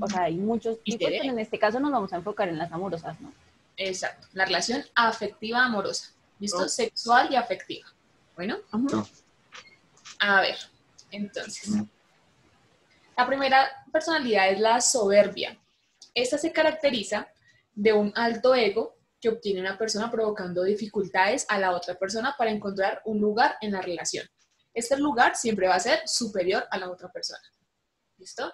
O 0.00 0.06
sea, 0.08 0.22
hay 0.22 0.36
muchos 0.36 0.78
Y 0.84 0.96
tipos, 0.96 1.10
pero 1.10 1.32
en 1.32 1.38
este 1.38 1.58
caso 1.58 1.80
nos 1.80 1.90
vamos 1.90 2.12
a 2.12 2.16
enfocar 2.16 2.48
en 2.48 2.58
las 2.58 2.70
amorosas, 2.70 3.20
¿no? 3.20 3.32
Exacto, 3.76 4.28
la 4.32 4.44
relación 4.44 4.84
afectiva 4.94 5.64
amorosa. 5.64 6.12
¿Listo? 6.38 6.68
Sexual 6.68 7.28
y 7.30 7.36
afectiva. 7.36 7.86
Bueno, 8.36 8.58
No. 8.72 9.06
a 10.20 10.40
ver, 10.40 10.56
entonces. 11.10 11.70
La 13.16 13.26
primera 13.26 13.68
personalidad 13.92 14.50
es 14.50 14.60
la 14.60 14.80
soberbia. 14.80 15.56
Esta 16.14 16.36
se 16.38 16.52
caracteriza 16.52 17.28
de 17.74 17.92
un 17.92 18.12
alto 18.14 18.54
ego 18.54 18.96
que 19.20 19.28
obtiene 19.28 19.60
una 19.60 19.78
persona 19.78 20.10
provocando 20.10 20.62
dificultades 20.62 21.46
a 21.48 21.58
la 21.58 21.72
otra 21.72 21.94
persona 21.94 22.34
para 22.36 22.50
encontrar 22.50 23.00
un 23.04 23.20
lugar 23.20 23.56
en 23.60 23.72
la 23.72 23.80
relación. 23.80 24.26
Este 24.72 24.96
lugar 24.98 25.36
siempre 25.36 25.68
va 25.68 25.76
a 25.76 25.80
ser 25.80 26.00
superior 26.06 26.66
a 26.70 26.78
la 26.78 26.90
otra 26.90 27.10
persona. 27.10 27.42
¿Listo? 28.18 28.52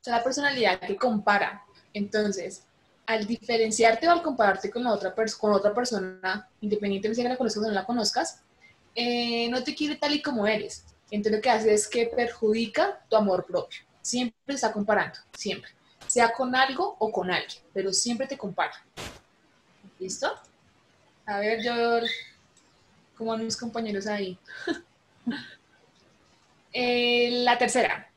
Es 0.00 0.08
la 0.08 0.22
personalidad 0.22 0.80
que 0.80 0.96
compara. 0.96 1.64
Entonces, 1.92 2.64
al 3.06 3.26
diferenciarte 3.26 4.08
o 4.08 4.10
al 4.10 4.22
compararte 4.22 4.70
con, 4.70 4.84
la 4.84 4.92
otra, 4.92 5.14
con 5.38 5.52
otra 5.52 5.74
persona, 5.74 6.48
independientemente 6.60 7.22
de 7.22 7.28
que 7.28 7.28
la 7.28 7.36
conozcas 7.36 7.62
o 7.62 7.66
no 7.66 7.72
la 7.72 7.86
conozcas, 7.86 8.42
eh, 8.94 9.48
no 9.50 9.62
te 9.62 9.74
quiere 9.74 9.96
tal 9.96 10.14
y 10.14 10.22
como 10.22 10.46
eres. 10.46 10.86
Entonces 11.10 11.38
lo 11.38 11.42
que 11.42 11.50
hace 11.50 11.74
es 11.74 11.86
que 11.86 12.06
perjudica 12.06 13.04
tu 13.08 13.16
amor 13.16 13.44
propio. 13.46 13.80
Siempre 14.02 14.54
está 14.54 14.72
comparando, 14.72 15.18
siempre. 15.36 15.70
Sea 16.14 16.32
con 16.32 16.54
algo 16.54 16.94
o 17.00 17.10
con 17.10 17.28
alguien, 17.28 17.60
pero 17.72 17.92
siempre 17.92 18.28
te 18.28 18.38
compara. 18.38 18.72
¿Listo? 19.98 20.32
A 21.26 21.40
ver, 21.40 21.60
yo, 21.60 22.06
como 23.18 23.32
a 23.32 23.36
mis 23.36 23.56
compañeros 23.56 24.06
ahí. 24.06 24.38
Eh, 26.76 27.30
la 27.44 27.56
tercera. 27.56 28.10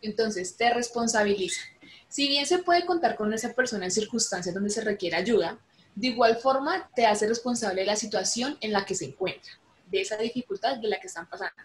Entonces, 0.00 0.56
te 0.56 0.72
responsabiliza. 0.72 1.60
Si 2.08 2.28
bien 2.28 2.46
se 2.46 2.60
puede 2.60 2.86
contar 2.86 3.16
con 3.16 3.32
esa 3.34 3.52
persona 3.54 3.86
en 3.86 3.90
circunstancias 3.90 4.54
donde 4.54 4.70
se 4.70 4.82
requiere 4.82 5.16
ayuda, 5.16 5.58
de 5.96 6.06
igual 6.06 6.36
forma 6.36 6.88
te 6.94 7.06
hace 7.06 7.26
responsable 7.26 7.80
de 7.80 7.88
la 7.88 7.96
situación 7.96 8.56
en 8.60 8.70
la 8.70 8.84
que 8.84 8.94
se 8.94 9.06
encuentra, 9.06 9.50
de 9.90 10.00
esa 10.00 10.16
dificultad 10.16 10.76
de 10.76 10.86
la 10.86 11.00
que 11.00 11.08
están 11.08 11.28
pasando. 11.28 11.60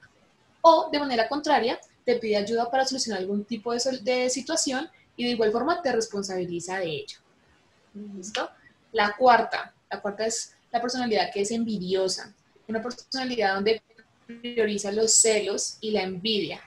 O, 0.61 0.89
de 0.91 0.97
manera 0.97 1.29
contraria, 1.29 1.79
te 2.03 2.15
pide 2.15 2.37
ayuda 2.37 2.71
para 2.71 2.85
solucionar 2.85 3.21
algún 3.21 3.45
tipo 3.45 3.71
de, 3.71 4.29
situación 4.31 4.89
y 5.15 5.25
de 5.25 5.31
igual 5.31 5.51
forma 5.51 5.81
te 5.81 5.91
responsabiliza 5.91 6.79
de 6.79 6.89
ello. 6.89 7.17
¿Listo? 8.15 8.49
La 8.91 9.15
cuarta, 9.17 9.73
la 9.89 10.01
cuarta 10.01 10.25
es 10.25 10.55
la 10.71 10.81
personalidad 10.81 11.31
que 11.33 11.41
es 11.41 11.51
envidiosa, 11.51 12.33
una 12.67 12.81
personalidad 12.81 13.55
donde 13.55 13.81
prioriza 14.25 14.91
los 14.91 15.13
celos 15.13 15.77
y 15.81 15.91
la 15.91 16.03
envidia. 16.03 16.61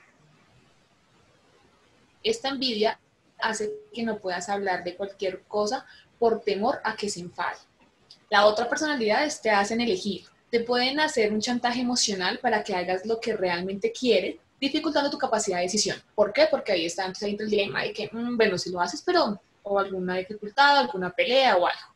Esta 2.23 2.49
envidia 2.49 2.99
hace 3.39 3.71
que 3.93 4.03
no 4.03 4.19
puedas 4.19 4.49
hablar 4.49 4.83
de 4.83 4.95
cualquier 4.95 5.43
cosa 5.43 5.85
por 6.19 6.41
temor 6.41 6.79
a 6.83 6.95
que 6.95 7.09
se 7.09 7.19
enfade. 7.19 7.57
La 8.29 8.45
otra 8.45 8.67
personalidad 8.67 9.25
es 9.25 9.41
te 9.41 9.49
hacen 9.49 9.81
elegir. 9.81 10.25
Te 10.49 10.59
pueden 10.61 10.99
hacer 10.99 11.33
un 11.33 11.41
chantaje 11.41 11.81
emocional 11.81 12.39
para 12.39 12.63
que 12.63 12.75
hagas 12.75 13.05
lo 13.05 13.19
que 13.19 13.35
realmente 13.35 13.91
quieres, 13.91 14.37
dificultando 14.59 15.09
tu 15.09 15.17
capacidad 15.17 15.57
de 15.57 15.63
decisión. 15.63 16.01
¿Por 16.15 16.31
qué? 16.33 16.47
Porque 16.49 16.71
ahí 16.71 16.85
está 16.85 17.03
entonces, 17.03 17.29
entra 17.29 17.43
el 17.45 17.49
dilema 17.51 17.83
de 17.83 17.93
que, 17.93 18.09
mm, 18.11 18.37
bueno, 18.37 18.57
si 18.57 18.71
lo 18.71 18.79
haces, 18.81 19.01
pero, 19.05 19.39
o 19.63 19.79
alguna 19.79 20.15
dificultad, 20.15 20.77
alguna 20.79 21.09
pelea 21.11 21.55
o 21.57 21.65
algo. 21.65 21.95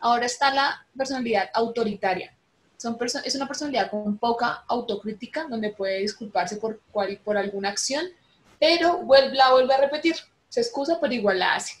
Ahora 0.00 0.26
está 0.26 0.52
la 0.54 0.86
personalidad 0.96 1.50
autoritaria. 1.54 2.34
Son 2.76 2.96
perso- 2.96 3.20
es 3.24 3.34
una 3.34 3.48
personalidad 3.48 3.90
con 3.90 4.16
poca 4.18 4.62
autocrítica, 4.68 5.46
donde 5.48 5.70
puede 5.72 5.98
disculparse 6.00 6.56
por, 6.56 6.80
cual- 6.92 7.18
por 7.24 7.36
alguna 7.36 7.70
acción, 7.70 8.04
pero 8.60 8.98
vuelve, 8.98 9.34
la 9.36 9.50
vuelve 9.52 9.74
a 9.74 9.78
repetir. 9.80 10.14
Se 10.48 10.60
excusa, 10.60 10.98
pero 11.00 11.12
igual 11.12 11.38
la 11.40 11.54
hace. 11.56 11.74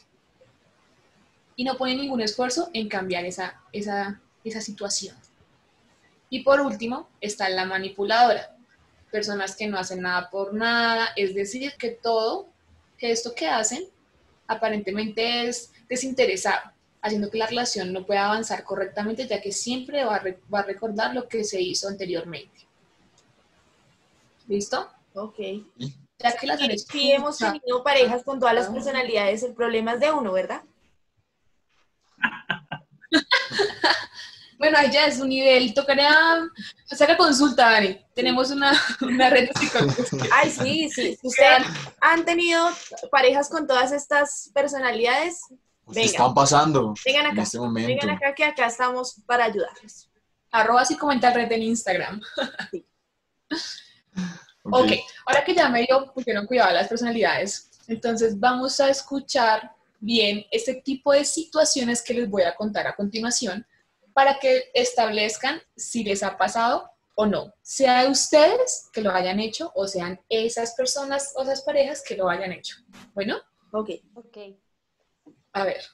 Y 1.56 1.64
no 1.64 1.76
pone 1.76 1.94
ningún 1.94 2.20
esfuerzo 2.20 2.70
en 2.72 2.88
cambiar 2.88 3.24
esa, 3.24 3.60
esa, 3.72 4.20
esa 4.44 4.60
situación. 4.60 5.16
Y 6.30 6.42
por 6.42 6.60
último, 6.60 7.08
está 7.20 7.48
la 7.48 7.64
manipuladora. 7.64 8.54
Personas 9.10 9.56
que 9.56 9.66
no 9.66 9.78
hacen 9.78 10.02
nada 10.02 10.28
por 10.30 10.52
nada, 10.54 11.08
es 11.16 11.34
decir, 11.34 11.72
que 11.78 11.90
todo 11.90 12.48
gesto 12.98 13.34
que 13.34 13.46
hacen 13.48 13.84
aparentemente 14.46 15.46
es 15.48 15.72
desinteresado, 15.88 16.72
haciendo 17.00 17.30
que 17.30 17.38
la 17.38 17.46
relación 17.46 17.92
no 17.92 18.04
pueda 18.04 18.26
avanzar 18.26 18.64
correctamente, 18.64 19.26
ya 19.26 19.40
que 19.40 19.52
siempre 19.52 20.04
va 20.04 20.16
a, 20.16 20.18
re- 20.18 20.38
va 20.52 20.60
a 20.60 20.64
recordar 20.64 21.14
lo 21.14 21.28
que 21.28 21.44
se 21.44 21.60
hizo 21.60 21.88
anteriormente. 21.88 22.66
¿Listo? 24.46 24.88
Ok. 25.14 25.38
Ya 26.18 26.36
que 26.36 26.46
las 26.46 26.58
Sí, 26.60 26.78
sí 26.90 27.12
hemos 27.12 27.38
tenido 27.38 27.82
parejas 27.84 28.24
con 28.24 28.40
todas 28.40 28.54
las 28.54 28.68
personalidades, 28.68 29.42
el 29.42 29.52
problema 29.54 29.92
es 29.94 30.00
de 30.00 30.10
uno, 30.10 30.32
¿verdad? 30.32 30.62
Bueno, 34.58 34.76
ahí 34.76 34.90
ya 34.90 35.06
es 35.06 35.20
un 35.20 35.28
nivel, 35.28 35.72
tocaría 35.72 36.12
hacer 36.90 37.08
la 37.08 37.16
consulta, 37.16 37.70
Dani. 37.70 38.04
Tenemos 38.14 38.50
una, 38.50 38.72
una 39.00 39.30
red 39.30 39.48
de 39.48 39.54
psicólogos. 39.54 40.08
Ay, 40.32 40.50
sí, 40.50 40.90
sí. 40.90 41.18
Ustedes 41.22 41.62
han 42.00 42.24
tenido 42.24 42.68
parejas 43.10 43.48
con 43.48 43.66
todas 43.68 43.92
estas 43.92 44.50
personalidades, 44.52 45.42
Pues, 45.84 45.94
Venga. 45.94 46.00
¿Qué 46.02 46.06
están 46.16 46.34
pasando 46.34 46.94
vengan 47.06 47.26
en 47.26 47.32
acá. 47.32 47.42
este 47.42 47.58
momento? 47.58 47.88
Vengan 47.88 48.10
acá 48.16 48.34
que 48.34 48.44
acá 48.44 48.66
estamos 48.66 49.22
para 49.26 49.44
ayudarles. 49.44 50.10
Arroba 50.50 50.82
y 50.90 50.96
comenta 50.96 51.32
red 51.32 51.50
en 51.52 51.62
Instagram. 51.62 52.20
Ok. 54.70 54.82
Ok, 54.82 54.92
ahora 55.24 55.44
que 55.44 55.54
ya 55.54 55.68
medio 55.70 56.12
pusieron 56.12 56.44
cuidado 56.46 56.70
a 56.70 56.72
las 56.74 56.88
personalidades, 56.88 57.70
entonces 57.86 58.38
vamos 58.38 58.78
a 58.80 58.90
escuchar 58.90 59.72
bien 60.00 60.44
este 60.50 60.74
tipo 60.74 61.12
de 61.12 61.24
situaciones 61.24 62.02
que 62.02 62.12
les 62.12 62.28
voy 62.28 62.42
a 62.42 62.54
contar 62.54 62.86
a 62.86 62.94
continuación 62.94 63.66
para 64.18 64.40
que 64.40 64.68
establezcan 64.74 65.62
si 65.76 66.02
les 66.02 66.24
ha 66.24 66.36
pasado 66.36 66.90
o 67.14 67.24
no. 67.24 67.54
Sea 67.62 68.08
ustedes 68.08 68.88
que 68.92 69.00
lo 69.00 69.12
hayan 69.12 69.38
hecho 69.38 69.70
o 69.76 69.86
sean 69.86 70.20
esas 70.28 70.74
personas 70.74 71.34
o 71.36 71.44
esas 71.44 71.62
parejas 71.62 72.02
que 72.02 72.16
lo 72.16 72.28
hayan 72.28 72.50
hecho. 72.50 72.74
Bueno, 73.14 73.36
Ok. 73.70 73.90
Ok. 74.14 74.36
a 75.52 75.62
ver. 75.64 75.84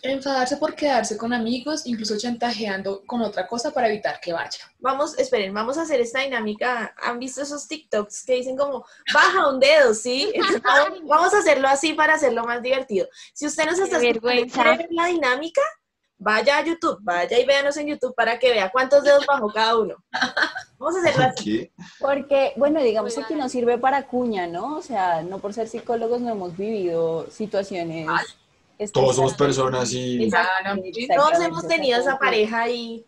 Enfadarse 0.00 0.56
por 0.56 0.74
quedarse 0.74 1.18
con 1.18 1.34
amigos, 1.34 1.86
incluso 1.86 2.16
chantajeando 2.16 3.04
con 3.04 3.20
otra 3.20 3.46
cosa 3.46 3.70
para 3.70 3.88
evitar 3.88 4.18
que 4.18 4.32
vaya. 4.32 4.60
Vamos, 4.78 5.18
esperen, 5.18 5.52
vamos 5.52 5.76
a 5.76 5.82
hacer 5.82 6.00
esta 6.00 6.20
dinámica. 6.20 6.94
¿Han 7.02 7.18
visto 7.18 7.42
esos 7.42 7.68
TikToks 7.68 8.24
que 8.24 8.32
dicen 8.36 8.56
como, 8.56 8.86
baja 9.12 9.50
un 9.50 9.60
dedo, 9.60 9.92
sí? 9.92 10.30
Entonces, 10.34 10.62
vamos- 11.04 11.34
a 11.34 11.38
hacerlo 11.38 11.68
así 11.68 11.92
para 11.92 12.14
hacerlo 12.14 12.44
más 12.44 12.62
divertido. 12.62 13.06
Si 13.34 13.46
usted 13.46 13.66
nos 13.66 13.78
está 13.78 13.98
escuchando 13.98 14.84
la 14.88 15.06
dinámica, 15.08 15.60
vaya 16.18 16.58
a 16.58 16.64
YouTube, 16.64 16.98
vaya 17.02 17.38
y 17.38 17.44
véanos 17.44 17.76
en 17.76 17.88
YouTube 17.88 18.14
para 18.14 18.38
que 18.38 18.50
vea 18.50 18.70
cuántos 18.70 19.04
dedos 19.04 19.26
bajó 19.26 19.48
cada 19.52 19.78
uno. 19.78 19.96
Vamos 20.78 20.96
a 20.96 21.00
hacerlo 21.00 21.24
así. 21.24 21.44
¿Qué? 21.44 21.72
Porque, 21.98 22.52
bueno, 22.56 22.82
digamos 22.82 23.14
que 23.14 23.20
aquí 23.20 23.34
nos 23.34 23.52
sirve 23.52 23.78
para 23.78 24.06
cuña, 24.06 24.46
¿no? 24.46 24.76
O 24.76 24.82
sea, 24.82 25.22
no 25.22 25.38
por 25.38 25.52
ser 25.52 25.68
psicólogos 25.68 26.20
no 26.20 26.30
hemos 26.30 26.56
vivido 26.56 27.30
situaciones. 27.30 28.08
Todos 28.92 29.16
somos 29.16 29.34
personas 29.34 29.92
y 29.92 30.24
Exactamente, 30.24 31.08
Todos 31.14 31.40
hemos 31.40 31.66
tenido 31.66 31.98
esa 31.98 32.18
pareja 32.18 32.68
y 32.68 33.04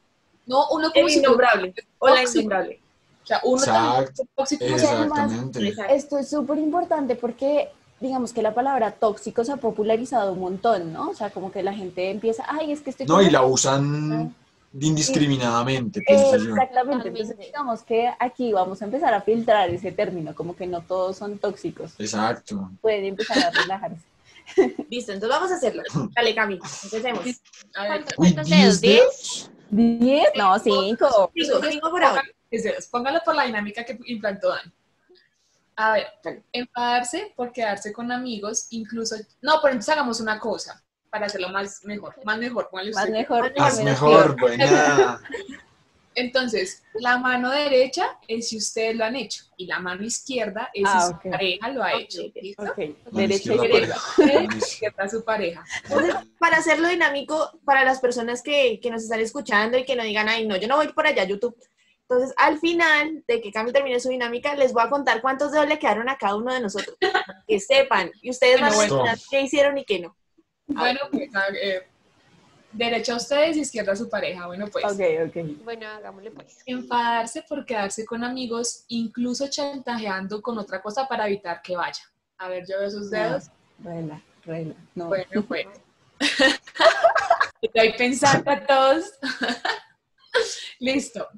No, 0.47 0.67
uno 0.71 0.91
como 0.91 1.09
el 1.09 1.15
innombrable 1.15 1.75
o 1.99 2.09
la 2.09 2.23
innombrable. 2.23 2.81
O 3.23 3.27
sea, 3.27 3.41
uno 3.45 3.63
también 3.63 4.05
Exacto. 4.05 4.89
además, 4.89 5.33
Exactamente. 5.33 5.95
Esto 5.95 6.19
es 6.19 6.31
súper 6.31 6.57
importante 6.57 7.15
porque 7.15 7.69
digamos 8.01 8.33
que 8.33 8.43
la 8.43 8.55
palabra 8.55 8.93
tóxico 8.93 9.45
se 9.45 9.53
ha 9.53 9.57
popularizado 9.57 10.33
un 10.33 10.41
montón, 10.41 10.93
¿no? 10.93 11.11
O 11.11 11.15
sea, 11.15 11.31
como 11.31 11.51
que 11.51 11.63
la 11.63 11.73
gente 11.73 12.11
empieza, 12.11 12.45
ay, 12.49 12.73
es 12.73 12.81
que 12.81 12.91
estoy... 12.91 13.07
No, 13.07 13.21
y 13.23 13.31
la 13.31 13.43
usan 13.43 14.35
indiscriminadamente, 14.81 16.01
Eh. 16.01 16.05
Exactamente, 16.09 17.09
entonces 17.09 17.39
digamos 17.39 17.83
que 17.83 18.11
aquí 18.19 18.53
vamos 18.53 18.83
a 18.83 18.85
empezar 18.85 19.15
a 19.15 19.23
filtrar 19.23 19.71
ese 19.71 19.93
término, 19.93 20.35
como 20.35 20.55
que 20.57 20.67
no 20.67 20.83
todos 20.83 21.17
son 21.17 21.39
tóxicos, 21.39 21.95
Exacto. 21.99 22.71
pueden 22.81 23.05
empezar 23.07 23.39
a 23.39 23.51
relajarse. 23.51 24.03
Listo, 24.91 25.13
entonces 25.13 25.29
vamos 25.29 25.51
a 25.53 25.57
hacerlo. 25.57 25.83
Dale, 26.15 26.35
Cami, 26.35 26.59
empecemos. 26.85 27.21
A 27.75 27.83
ver, 27.83 28.05
¿Cuántos, 28.05 28.15
Uy, 28.19 28.33
cuántos 28.35 28.47
10 28.47 28.81
dedos? 28.81 29.51
¿Diez? 29.71 30.01
¿Diez? 30.01 30.25
No, 30.37 30.59
cinco. 30.59 31.31
Cinco, 31.35 31.61
cinco 31.71 31.91
por 31.91 32.03
ahora. 32.03 32.23
Póngalo- 32.51 32.89
Póngalo 32.91 33.21
por 33.25 33.35
la 33.37 33.45
dinámica 33.45 33.85
que 33.85 33.99
implantó 34.07 34.49
Dani. 34.49 34.73
A 35.81 35.93
ver, 35.93 36.07
enfadarse 36.53 37.33
por 37.37 37.53
quedarse 37.53 37.93
con 37.93 38.11
amigos, 38.11 38.67
incluso... 38.71 39.15
No, 39.41 39.61
pero 39.63 39.75
entonces 39.75 39.93
hagamos 39.95 40.21
una 40.21 40.41
cosa 40.41 40.83
para 41.09 41.27
hacerlo 41.27 41.51
más 41.51 41.85
mejor. 41.85 42.15
Más 42.25 42.37
mejor, 42.37 42.69
póngale 42.69 42.91
Más 42.93 43.05
usted. 43.05 43.13
mejor. 43.17 43.53
Más 43.57 43.81
mejor, 43.85 44.35
peor. 44.37 44.41
buena. 44.41 45.21
Entonces, 46.15 46.83
la 46.95 47.19
mano 47.19 47.49
derecha 47.51 48.19
es 48.27 48.49
si 48.49 48.57
ustedes 48.57 48.97
lo 48.97 49.05
han 49.05 49.15
hecho 49.15 49.45
y 49.57 49.67
la 49.67 49.79
mano 49.79 50.03
izquierda 50.03 50.69
es 50.75 50.83
Ah, 50.85 51.01
si 51.01 51.07
su 51.07 51.15
ok. 51.15 51.31
pareja 51.31 51.69
lo 51.69 51.83
ha 51.85 51.93
hecho. 51.93 52.23
ok. 52.23 52.35
¿Listo? 52.43 52.63
Ok, 52.65 52.79
Mano 52.79 52.97
derecha 53.13 53.53
y 53.53 53.55
izquierda, 53.55 53.97
derecha. 54.17 54.57
Izquierda. 54.57 55.09
su 55.11 55.25
pareja. 55.25 55.65
Entonces, 55.85 56.15
para 56.41 56.57
hacerlo 56.57 56.89
dinámico, 56.89 57.53
para 57.65 57.85
las 57.85 58.01
personas 58.01 58.43
que, 58.43 58.81
que 58.83 58.91
nos 58.91 59.05
están 59.05 59.21
escuchando 59.21 59.79
y 59.79 59.85
que 59.85 59.95
no 59.95 60.03
digan, 60.03 60.29
ay, 60.29 60.45
no, 60.45 60.57
yo 60.57 60.67
no 60.67 60.75
voy 60.77 60.89
por 60.93 61.07
allá 61.07 61.23
YouTube. 61.23 61.57
Entonces, 62.11 62.35
al 62.39 62.59
final 62.59 63.23
de 63.29 63.41
que 63.43 63.53
Cami 63.53 63.71
termine 63.71 64.01
su 64.01 64.09
dinámica, 64.09 64.55
les 64.55 64.73
voy 64.73 64.83
a 64.83 64.89
contar 64.89 65.21
cuántos 65.21 65.53
dedos 65.53 65.69
le 65.69 65.79
quedaron 65.79 66.09
a 66.09 66.17
cada 66.17 66.37
uno 66.37 66.55
de 66.55 66.61
nosotros. 66.61 66.97
Que 67.47 67.61
sepan. 67.61 68.11
Y 68.23 68.31
ustedes 68.31 68.61
van 68.61 68.73
a 68.73 68.77
Bueno, 68.77 69.05
qué 69.31 69.43
hicieron 69.43 69.77
y 69.77 69.85
qué 69.85 70.01
no. 70.01 70.17
Bueno, 70.67 71.01
pues, 71.11 71.35
a- 71.35 71.49
eh, 71.61 71.87
derecha 72.73 73.15
ustedes, 73.15 73.59
izquierda 73.59 73.95
su 73.95 74.09
pareja. 74.09 74.47
Bueno, 74.47 74.69
pues. 74.69 74.87
Ok, 74.87 75.01
ok. 75.29 75.63
Bueno, 75.65 75.87
hagámosle 75.87 76.31
pues. 76.31 76.59
Enfadarse 76.65 77.43
por 77.43 77.67
quedarse 77.67 78.07
con 78.07 78.25
amigos, 78.25 78.85
incluso 78.89 79.49
chantajeando 79.49 80.41
con 80.41 80.57
otra 80.59 80.81
cosa 80.81 81.07
para 81.07 81.27
evitar 81.27 81.61
que 81.61 81.77
vaya. 81.77 82.03
A 82.39 82.49
ver, 82.49 82.65
yo 82.67 82.79
veo 82.79 82.91
sus 82.91 83.11
dedos. 83.11 83.45
Regla, 83.85 84.23
regla. 84.47 84.75
No. 84.95 85.09
Bueno, 85.09 85.43
pues. 85.47 85.67
Estoy 87.61 87.93
pensando 87.99 88.51
a 88.51 88.65
todos. 88.67 89.05
Listo. 90.79 91.29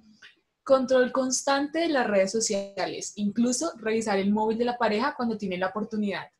Control 0.70 1.10
constante 1.10 1.80
de 1.80 1.88
las 1.88 2.06
redes 2.06 2.30
sociales, 2.30 3.14
incluso 3.16 3.72
revisar 3.76 4.20
el 4.20 4.30
móvil 4.30 4.56
de 4.56 4.66
la 4.66 4.78
pareja 4.78 5.16
cuando 5.16 5.36
tiene 5.36 5.58
la 5.58 5.66
oportunidad. 5.66 6.30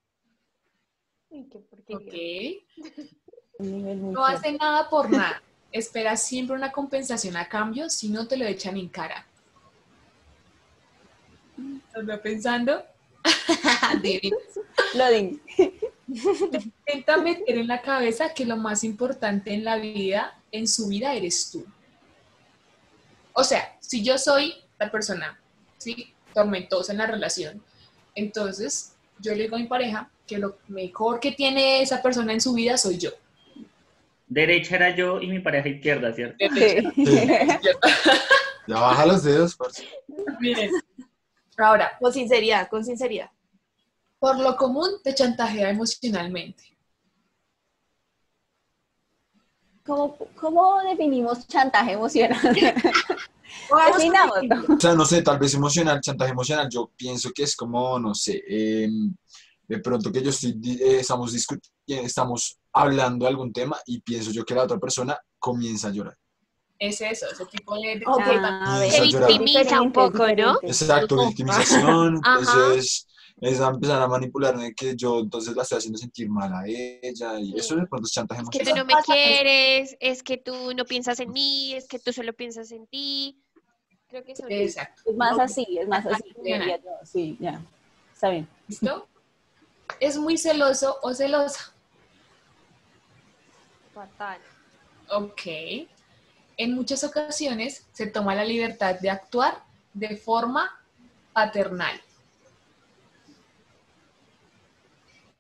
Qué. 1.29 2.65
Ok. 3.59 3.65
No 4.13 4.25
hace 4.25 4.53
nada 4.53 4.89
por 4.89 5.11
nada. 5.11 5.43
Espera 5.73 6.17
siempre 6.17 6.55
una 6.55 6.71
compensación 6.71 7.37
a 7.37 7.49
cambio 7.49 7.91
si 7.91 8.09
no 8.09 8.29
te 8.29 8.37
lo 8.37 8.47
echan 8.47 8.77
en 8.77 8.89
cara. 8.89 9.27
¿Estás 11.93 12.21
pensando? 12.21 12.85
Divino. 14.01 14.37
Loading. 14.95 15.41
Intenta 16.07 17.17
meter 17.17 17.59
en 17.59 17.67
la 17.67 17.83
cabeza 17.83 18.33
que 18.33 18.47
lo 18.47 18.57
más 18.57 18.85
importante 18.85 19.53
en 19.53 19.65
la 19.65 19.75
vida, 19.75 20.41
en 20.53 20.69
su 20.69 20.87
vida, 20.87 21.15
eres 21.15 21.51
tú. 21.51 21.67
O 23.33 23.45
sea, 23.45 23.77
si 23.81 24.03
yo 24.03 24.19
soy 24.19 24.55
la 24.79 24.91
persona, 24.91 25.41
¿sí? 25.79 26.13
Tormentosa 26.35 26.93
en 26.93 26.99
la 26.99 27.07
relación, 27.07 27.63
entonces 28.15 28.95
yo 29.19 29.35
le 29.35 29.43
digo 29.45 29.57
a 29.57 29.59
mi 29.59 29.67
pareja 29.67 30.11
que 30.27 30.39
lo 30.39 30.59
mejor 30.69 31.21
que 31.21 31.33
tiene 31.33 31.83
esa 31.83 32.01
persona 32.03 32.33
en 32.33 32.41
su 32.41 32.53
vida 32.55 32.77
soy 32.77 32.99
yo. 32.99 33.11
Derecha 34.29 34.77
era 34.77 34.95
yo 34.95 35.21
y 35.21 35.27
mi 35.27 35.41
pareja 35.41 35.69
izquierda, 35.69 36.13
¿cierto? 36.13 36.37
Sí. 36.55 37.27
Ya 38.67 38.79
baja 38.79 39.05
los 39.07 39.25
dedos, 39.25 39.57
parce. 39.57 39.85
Miren. 40.39 40.71
Ahora, 41.57 41.97
Con 42.01 42.13
sinceridad, 42.13 42.69
con 42.69 42.85
sinceridad. 42.85 43.31
por 44.21 44.39
lo 44.39 44.55
común 44.57 44.89
te 45.03 45.15
chantajea 45.15 45.71
emocionalmente. 45.71 46.63
¿Cómo, 49.91 50.17
¿Cómo 50.37 50.81
definimos 50.83 51.49
chantaje 51.49 51.93
emocional? 51.93 52.39
Definamos. 53.97 54.39
O 54.69 54.81
sea, 54.81 54.95
no 54.95 55.05
sé, 55.05 55.23
tal 55.23 55.37
vez 55.37 55.53
emocional, 55.55 56.01
chantaje 56.01 56.31
emocional, 56.31 56.69
yo 56.71 56.93
pienso 56.97 57.33
que 57.35 57.43
es 57.43 57.57
como, 57.57 57.99
no 57.99 58.15
sé, 58.15 58.41
em, 58.47 59.13
de 59.67 59.79
pronto 59.81 60.13
que 60.13 60.23
yo 60.23 60.31
estoy, 60.31 60.61
eh, 60.65 61.01
estamos 61.01 61.33
discutiendo, 61.33 62.07
estamos 62.07 62.57
hablando 62.73 63.25
de 63.25 63.31
algún 63.31 63.53
tema 63.53 63.79
y 63.85 64.01
pienso 64.01 64.31
yo 64.31 64.45
que 64.45 64.55
la 64.55 64.63
otra 64.63 64.79
persona 64.79 65.19
comienza 65.41 65.89
a 65.89 65.91
llorar. 65.91 66.17
Es 66.79 67.01
eso, 67.01 67.27
ese 67.31 67.45
tipo 67.47 67.75
de... 67.75 67.99
de 67.99 68.05
Ok. 68.07 68.23
Ah, 68.43 68.81
Se 68.89 69.01
victimiza 69.03 69.83
un 69.83 69.93
poco, 69.93 70.25
¿no? 70.37 70.57
Exacto, 70.63 71.27
victimización, 71.27 72.21
Ajá. 72.25 72.41
eso 72.41 72.73
es, 72.75 73.09
es 73.41 73.61
a 73.61 73.69
empezar 73.69 74.01
a 74.03 74.07
manipularme 74.09 74.75
que 74.75 74.95
yo 74.97 75.21
entonces 75.21 75.55
la 75.57 75.63
estoy 75.63 75.79
haciendo 75.79 75.99
sentir 75.99 76.29
mal 76.29 76.53
a 76.53 76.67
ella 76.67 77.39
y 77.41 77.53
Sí. 77.53 77.55
eso 77.59 77.77
de 77.77 77.87
pronto 77.87 78.07
es 78.07 78.13
chantaje 78.13 78.43
Es 78.43 78.49
que 78.51 78.59
tú 78.59 78.71
emocional. 78.71 78.87
no 78.87 78.95
me 78.95 79.01
eso. 79.01 79.13
quieres, 79.13 79.97
es 80.01 80.23
que 80.23 80.37
tú 80.39 80.75
no 80.75 80.85
piensas 80.85 81.21
en 81.21 81.33
mí, 81.33 81.73
es 81.75 81.87
que 81.89 81.99
tú 81.99 82.13
solo 82.13 82.33
piensas 82.33 82.71
en 82.73 82.87
ti. 82.87 83.41
Creo 84.09 84.25
que 84.25 84.35
son 84.37 84.51
Exacto. 84.51 85.03
Es 85.11 85.17
más 85.17 85.39
así, 85.39 85.79
es 85.79 85.87
más 85.89 86.05
así. 86.07 86.23
Emocional. 86.35 86.61
diría 86.61 86.77
yo. 86.79 86.91
Sí, 87.07 87.37
ya. 87.41 87.61
Está 88.13 88.29
bien. 88.31 88.49
¿Listo? 88.69 89.09
Es 90.01 90.17
muy 90.19 90.37
celoso 90.37 90.97
o 91.03 91.15
celosa. 91.15 91.73
fatal. 93.95 94.41
Ok. 95.11 95.43
En 96.57 96.75
muchas 96.75 97.05
ocasiones 97.05 97.87
se 97.93 98.07
toma 98.07 98.35
la 98.35 98.45
libertad 98.45 98.99
de 99.01 99.11
actuar 99.11 99.63
de 99.95 100.17
forma 100.17 100.71
paternal. 101.33 102.01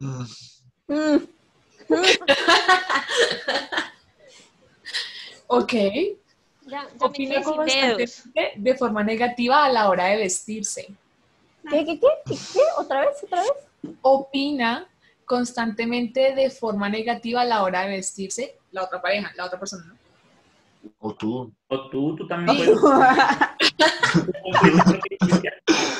Mm, 0.00 0.24
Mm, 0.88 1.18
Ok. 5.46 5.72
Ya, 5.72 5.88
ya 6.66 6.78
me 6.78 6.86
Opina 7.00 7.42
constantemente 7.42 8.52
de 8.56 8.76
forma 8.76 9.02
negativa 9.02 9.64
a 9.64 9.68
la 9.68 9.88
hora 9.88 10.04
de 10.06 10.16
vestirse. 10.18 10.94
¿Qué, 11.68 11.84
qué, 11.84 11.98
qué? 12.00 12.06
¿Qué, 12.26 12.34
qué? 12.52 12.60
¿Otra 12.78 13.00
vez? 13.00 13.22
¿Otra 13.24 13.42
vez? 13.42 13.52
Opina 14.02 14.86
constantemente 15.24 16.34
de 16.34 16.50
forma 16.50 16.88
negativa 16.88 17.42
a 17.42 17.44
la 17.44 17.62
hora 17.62 17.82
de 17.82 17.90
vestirse 17.96 18.56
la 18.72 18.84
otra 18.84 19.00
pareja, 19.02 19.32
la 19.36 19.46
otra 19.46 19.58
persona. 19.58 19.84
¿no? 19.86 19.94
O 21.00 21.14
tú. 21.14 21.52
O 21.68 21.88
tú, 21.90 22.16
tú 22.16 22.26
también 22.26 22.56
puedes. 22.56 22.78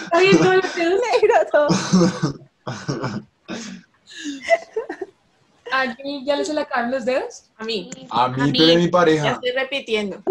Está 0.04 0.18
bien, 0.20 0.38
los 0.42 0.74
dedos. 0.74 1.00
¿A 5.72 5.94
quién 5.94 6.24
ya 6.24 6.36
le 6.36 6.44
se 6.44 6.52
le 6.52 6.62
acabaron 6.62 6.90
los 6.90 7.04
dedos? 7.04 7.44
A 7.56 7.64
mí. 7.64 7.90
A 8.10 8.28
mí, 8.28 8.52
pero 8.52 8.66
de 8.66 8.76
mi 8.76 8.84
Ya 8.86 8.90
pareja. 8.90 9.30
estoy 9.32 9.50
repitiendo. 9.52 10.22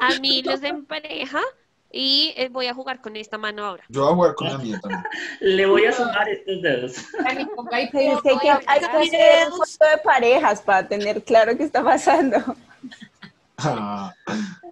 a 0.00 0.18
mí 0.20 0.42
los 0.42 0.60
de 0.60 0.72
mi 0.72 0.82
pareja 0.82 1.40
y 1.90 2.32
eh, 2.38 2.48
voy 2.48 2.68
a 2.68 2.74
jugar 2.74 3.02
con 3.02 3.14
esta 3.16 3.36
mano 3.36 3.66
ahora. 3.66 3.84
Yo 3.90 4.00
voy 4.02 4.10
a 4.12 4.14
jugar 4.14 4.34
con 4.34 4.48
la 4.48 4.58
mía 4.58 4.80
también. 4.80 5.02
Le 5.40 5.66
voy 5.66 5.84
a 5.84 5.92
sumar 5.92 6.26
estos 6.28 6.62
dedos. 6.62 6.96
Hay 7.26 7.36
que, 7.36 7.46
hay 7.70 7.90
que 7.90 8.08
hacer 8.08 9.48
un 9.52 9.58
foto 9.58 9.86
de 9.90 9.98
parejas 10.02 10.62
para 10.62 10.88
tener 10.88 11.22
claro 11.22 11.54
qué 11.56 11.64
está 11.64 11.82
pasando. 11.84 12.38
Ah, 13.58 14.14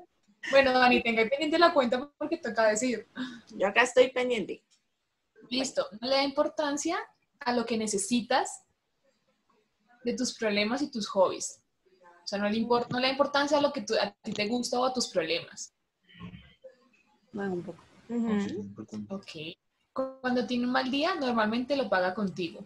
Bueno, 0.50 0.72
Dani, 0.72 1.00
tenga 1.00 1.22
pendiente 1.28 1.58
la 1.60 1.72
cuenta 1.72 2.10
porque 2.18 2.38
toca 2.38 2.66
decir. 2.68 3.06
Yo 3.50 3.68
acá 3.68 3.82
estoy 3.82 4.10
pendiente. 4.10 4.62
Listo, 5.48 5.86
no 6.00 6.08
le 6.08 6.16
da 6.16 6.22
importancia 6.24 6.98
a 7.40 7.52
lo 7.52 7.64
que 7.66 7.76
necesitas 7.78 8.62
de 10.04 10.14
tus 10.14 10.36
problemas 10.36 10.82
y 10.82 10.90
tus 10.90 11.08
hobbies. 11.08 11.60
O 12.22 12.26
sea, 12.26 12.38
no 12.38 12.48
le, 12.48 12.58
impor- 12.58 12.86
no 12.90 12.98
le 13.00 13.06
da 13.08 13.12
importancia 13.12 13.58
a 13.58 13.60
lo 13.60 13.72
que 13.72 13.82
tú- 13.82 13.94
a 14.00 14.10
ti 14.22 14.32
te 14.32 14.46
gusta 14.46 14.78
o 14.78 14.84
a 14.84 14.92
tus 14.92 15.08
problemas. 15.08 15.72
Bueno, 17.32 17.54
un 17.54 17.62
poco. 17.62 17.82
Ujú. 18.08 18.68
Ok. 19.08 19.30
Cuando 20.22 20.46
tiene 20.46 20.66
un 20.66 20.72
mal 20.72 20.90
día, 20.90 21.14
normalmente 21.14 21.76
lo 21.76 21.88
paga 21.88 22.14
contigo. 22.14 22.60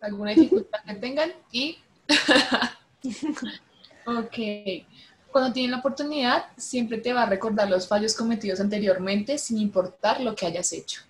Alguna 0.00 0.30
dificultad 0.32 0.80
que 0.84 0.94
tengan 0.94 1.32
y... 1.50 1.78
ok. 4.06 4.86
Cuando 5.32 5.52
tiene 5.52 5.70
la 5.72 5.78
oportunidad, 5.78 6.46
siempre 6.56 6.98
te 6.98 7.12
va 7.12 7.22
a 7.24 7.26
recordar 7.26 7.68
los 7.68 7.88
fallos 7.88 8.14
cometidos 8.14 8.60
anteriormente 8.60 9.38
sin 9.38 9.58
importar 9.58 10.20
lo 10.20 10.34
que 10.34 10.46
hayas 10.46 10.72
hecho. 10.72 11.02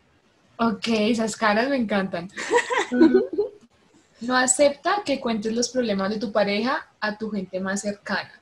Ok, 0.58 0.88
esas 0.88 1.36
caras 1.36 1.68
me 1.68 1.76
encantan. 1.76 2.30
No 4.18 4.34
acepta 4.34 5.02
que 5.04 5.20
cuentes 5.20 5.54
los 5.54 5.68
problemas 5.68 6.08
de 6.08 6.18
tu 6.18 6.32
pareja 6.32 6.88
a 7.00 7.18
tu 7.18 7.30
gente 7.30 7.60
más 7.60 7.82
cercana. 7.82 8.40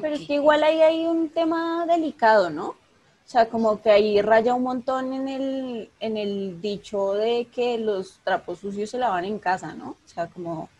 Pero 0.00 0.14
es 0.14 0.26
que 0.26 0.34
igual 0.34 0.62
ahí 0.62 0.80
hay 0.80 1.06
un 1.06 1.28
tema 1.28 1.84
delicado, 1.86 2.48
¿no? 2.48 2.68
O 2.68 2.76
sea, 3.30 3.48
como 3.50 3.82
que 3.82 3.90
ahí 3.90 4.22
raya 4.22 4.54
un 4.54 4.62
montón 4.62 5.12
en 5.12 5.28
el, 5.28 5.90
en 6.00 6.16
el 6.16 6.62
dicho 6.62 7.12
de 7.12 7.46
que 7.52 7.76
los 7.76 8.20
trapos 8.24 8.60
sucios 8.60 8.88
se 8.90 8.98
lavan 8.98 9.26
en 9.26 9.38
casa, 9.38 9.74
¿no? 9.74 9.90
O 9.90 10.08
sea, 10.08 10.28
como, 10.28 10.70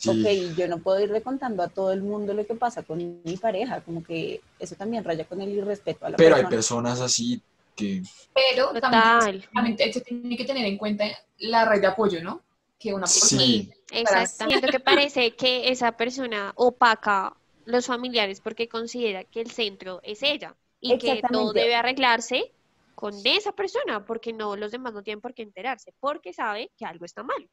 sí. 0.00 0.10
ok, 0.10 0.56
yo 0.56 0.68
no 0.68 0.78
puedo 0.78 1.00
irle 1.00 1.22
contando 1.22 1.62
a 1.62 1.68
todo 1.68 1.92
el 1.92 2.02
mundo 2.02 2.34
lo 2.34 2.46
que 2.46 2.54
pasa 2.54 2.82
con 2.82 2.98
mi 2.98 3.36
pareja, 3.36 3.80
como 3.82 4.02
que 4.02 4.40
eso 4.58 4.74
también 4.74 5.04
raya 5.04 5.24
con 5.24 5.40
el 5.40 5.50
irrespeto 5.50 6.06
a 6.06 6.10
la 6.10 6.16
Pero 6.16 6.36
hay 6.36 6.42
persona. 6.42 6.56
personas 6.56 7.00
así 7.00 7.40
que 7.76 8.02
Pero 8.34 8.68
Total. 8.72 8.80
también, 8.80 9.44
también 9.52 9.92
se 9.92 10.00
tiene 10.00 10.36
que 10.36 10.44
tener 10.44 10.66
en 10.66 10.76
cuenta 10.78 11.04
la 11.38 11.64
red 11.64 11.80
de 11.80 11.86
apoyo, 11.86 12.22
¿no? 12.22 12.42
Que 12.78 12.92
una 12.94 13.06
persona 13.06 13.42
sí, 13.42 13.70
Exacto. 13.92 14.46
Siento 14.48 14.68
que 14.68 14.80
parece 14.80 15.34
que 15.36 15.70
esa 15.70 15.92
persona 15.92 16.52
opaca 16.56 17.36
los 17.64 17.86
familiares 17.86 18.40
porque 18.40 18.68
considera 18.68 19.24
que 19.24 19.40
el 19.40 19.50
centro 19.50 20.00
es 20.02 20.22
ella 20.22 20.56
y 20.80 20.98
que 20.98 21.06
todo 21.06 21.12
Exactamente. 21.14 21.60
debe 21.60 21.74
arreglarse 21.74 22.52
con 22.94 23.14
esa 23.24 23.52
persona 23.52 24.04
porque 24.04 24.32
no 24.32 24.56
los 24.56 24.72
demás 24.72 24.92
no 24.92 25.02
tienen 25.02 25.20
por 25.20 25.34
qué 25.34 25.42
enterarse 25.42 25.92
porque 26.00 26.32
sabe 26.32 26.70
que 26.76 26.84
algo 26.86 27.04
está 27.04 27.22
mal. 27.22 27.48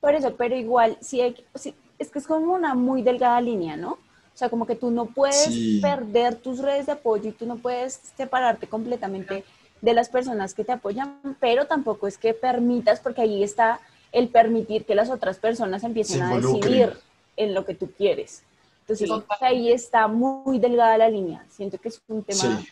Por 0.00 0.14
eso, 0.14 0.36
pero 0.36 0.54
igual, 0.56 0.96
sí, 1.00 1.20
hay, 1.20 1.34
sí, 1.54 1.74
es 1.98 2.10
que 2.10 2.18
es 2.20 2.26
como 2.26 2.54
una 2.54 2.74
muy 2.74 3.02
delgada 3.02 3.40
línea, 3.40 3.76
¿no? 3.76 3.92
O 3.92 4.36
sea, 4.38 4.48
como 4.48 4.66
que 4.66 4.76
tú 4.76 4.90
no 4.92 5.06
puedes 5.06 5.36
Sí. 5.46 5.80
perder 5.82 6.36
tus 6.36 6.58
redes 6.60 6.86
de 6.86 6.92
apoyo 6.92 7.30
y 7.30 7.32
tú 7.32 7.44
no 7.46 7.56
puedes 7.56 7.94
separarte 8.16 8.68
completamente 8.68 9.44
de 9.80 9.92
las 9.94 10.08
personas 10.08 10.54
que 10.54 10.64
te 10.64 10.72
apoyan, 10.72 11.20
pero 11.40 11.66
tampoco 11.66 12.06
es 12.06 12.18
que 12.18 12.34
permitas, 12.34 13.00
porque 13.00 13.22
ahí 13.22 13.42
está 13.42 13.80
el 14.12 14.28
permitir 14.28 14.84
que 14.84 14.94
las 14.94 15.10
otras 15.10 15.38
personas 15.38 15.82
empiecen 15.84 16.22
a 16.22 16.36
decidir 16.36 16.92
en 17.36 17.52
lo 17.54 17.64
que 17.64 17.74
tú 17.74 17.90
quieres. 17.90 18.42
Entonces, 18.82 19.08
Sí. 19.08 19.22
ahí 19.40 19.72
está 19.72 20.06
muy 20.08 20.58
delgada 20.58 20.96
la 20.98 21.08
línea. 21.10 21.44
Siento 21.50 21.78
que 21.78 21.88
es 21.88 22.00
un 22.08 22.22
tema... 22.22 22.40
sí. 22.60 22.68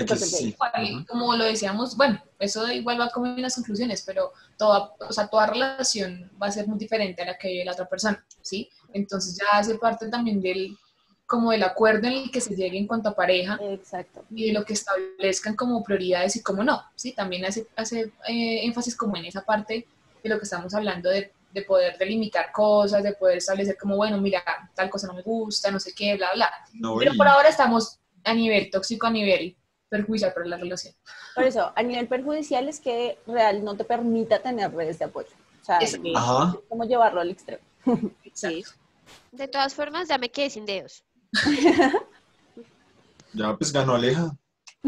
Súper 0.00 0.18
sí. 0.18 0.56
Como 1.08 1.34
lo 1.36 1.44
decíamos, 1.44 1.96
bueno, 1.96 2.22
eso 2.38 2.70
igual 2.70 3.00
va 3.00 3.10
como 3.10 3.26
en 3.26 3.42
las 3.42 3.54
conclusiones, 3.54 4.02
pero 4.06 4.32
toda, 4.56 4.92
o 5.00 5.12
sea, 5.12 5.26
toda 5.28 5.46
relación 5.46 6.30
va 6.40 6.46
a 6.48 6.52
ser 6.52 6.66
muy 6.68 6.78
diferente 6.78 7.22
a 7.22 7.26
la 7.26 7.38
que 7.38 7.48
vive 7.48 7.64
la 7.64 7.72
otra 7.72 7.88
persona, 7.88 8.24
¿sí? 8.42 8.68
Entonces 8.92 9.36
ya 9.38 9.58
hace 9.58 9.76
parte 9.76 10.08
también 10.08 10.40
del, 10.40 10.76
como 11.26 11.50
del 11.50 11.62
acuerdo 11.64 12.06
en 12.06 12.14
el 12.14 12.30
que 12.30 12.40
se 12.40 12.54
llegue 12.54 12.78
en 12.78 12.86
cuanto 12.86 13.08
a 13.08 13.14
pareja 13.16 13.58
Exacto. 13.62 14.24
y 14.30 14.46
de 14.48 14.52
lo 14.52 14.64
que 14.64 14.74
establezcan 14.74 15.56
como 15.56 15.82
prioridades 15.82 16.36
y 16.36 16.42
cómo 16.42 16.62
no, 16.64 16.82
¿sí? 16.94 17.12
También 17.12 17.44
hace, 17.44 17.66
hace 17.76 18.12
eh, 18.28 18.64
énfasis 18.64 18.96
como 18.96 19.16
en 19.16 19.24
esa 19.26 19.42
parte 19.44 19.86
de 20.22 20.28
lo 20.28 20.38
que 20.38 20.44
estamos 20.44 20.74
hablando 20.74 21.08
de, 21.10 21.32
de 21.52 21.62
poder 21.62 21.96
delimitar 21.98 22.52
cosas, 22.52 23.02
de 23.02 23.12
poder 23.14 23.38
establecer 23.38 23.76
como, 23.78 23.96
bueno, 23.96 24.20
mira, 24.20 24.42
tal 24.74 24.90
cosa 24.90 25.06
no 25.06 25.14
me 25.14 25.22
gusta, 25.22 25.70
no 25.70 25.80
sé 25.80 25.94
qué, 25.94 26.16
bla, 26.16 26.28
bla. 26.34 26.50
No, 26.74 26.96
Pero 26.98 27.14
y- 27.14 27.16
por 27.16 27.26
ahora 27.28 27.48
estamos 27.48 27.98
a 28.24 28.34
nivel 28.34 28.70
tóxico, 28.70 29.06
a 29.06 29.10
nivel 29.10 29.56
perjudicial 29.88 30.32
para 30.32 30.46
la 30.46 30.56
relación. 30.56 30.94
Por 31.34 31.44
eso, 31.44 31.72
a 31.74 31.82
nivel 31.82 32.08
perjudicial 32.08 32.68
es 32.68 32.80
que 32.80 33.18
real 33.26 33.64
no 33.64 33.76
te 33.76 33.84
permita 33.84 34.40
tener 34.40 34.74
redes 34.74 34.98
de 34.98 35.06
apoyo. 35.06 35.30
O 35.62 35.64
sea, 35.64 35.78
es 35.78 35.98
Ajá. 36.14 36.56
como 36.68 36.84
llevarlo 36.84 37.20
al 37.20 37.30
extremo. 37.30 37.62
Sí. 38.32 38.64
De 39.32 39.48
todas 39.48 39.74
formas, 39.74 40.08
ya 40.08 40.18
me 40.18 40.30
quedé 40.30 40.50
sin 40.50 40.66
dedos. 40.66 41.04
Ya 43.36 43.54
pues 43.54 43.70
ganó 43.70 43.94
Aleja. 43.94 44.34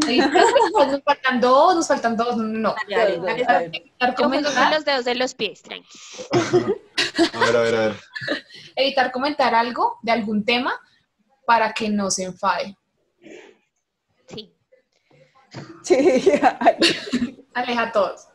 Ahí, 0.07 0.19
pues, 0.21 0.91
nos 0.91 1.03
faltan 1.03 1.39
dos, 1.41 1.75
nos 1.75 1.87
faltan 1.87 2.17
dos, 2.17 2.37
no. 2.37 2.73
Evitar 2.87 4.15
comentar, 4.15 4.73
los 4.73 4.85
dedos 4.85 5.05
de 5.05 5.15
los 5.15 5.33
pies, 5.35 5.61
tranqui. 5.61 5.99
A 7.33 7.39
ver, 7.39 7.55
a 7.55 7.61
ver, 7.61 7.75
a 7.75 7.79
ver. 7.87 7.95
evitar 8.75 9.11
comentar 9.11 9.53
algo 9.53 9.97
de 10.01 10.11
algún 10.11 10.45
tema 10.45 10.79
para 11.45 11.73
que 11.73 11.89
no 11.89 12.09
se 12.11 12.23
enfade. 12.23 12.75
Sí. 15.83 15.97
Aleja 17.53 17.81
a 17.83 17.91
todos. 17.91 18.27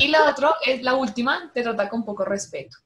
Y 0.00 0.08
lo 0.08 0.26
otro 0.28 0.54
es 0.64 0.82
la 0.82 0.94
última, 0.94 1.50
te 1.54 1.62
trata 1.62 1.88
con 1.88 2.04
poco 2.04 2.24
respeto. 2.24 2.76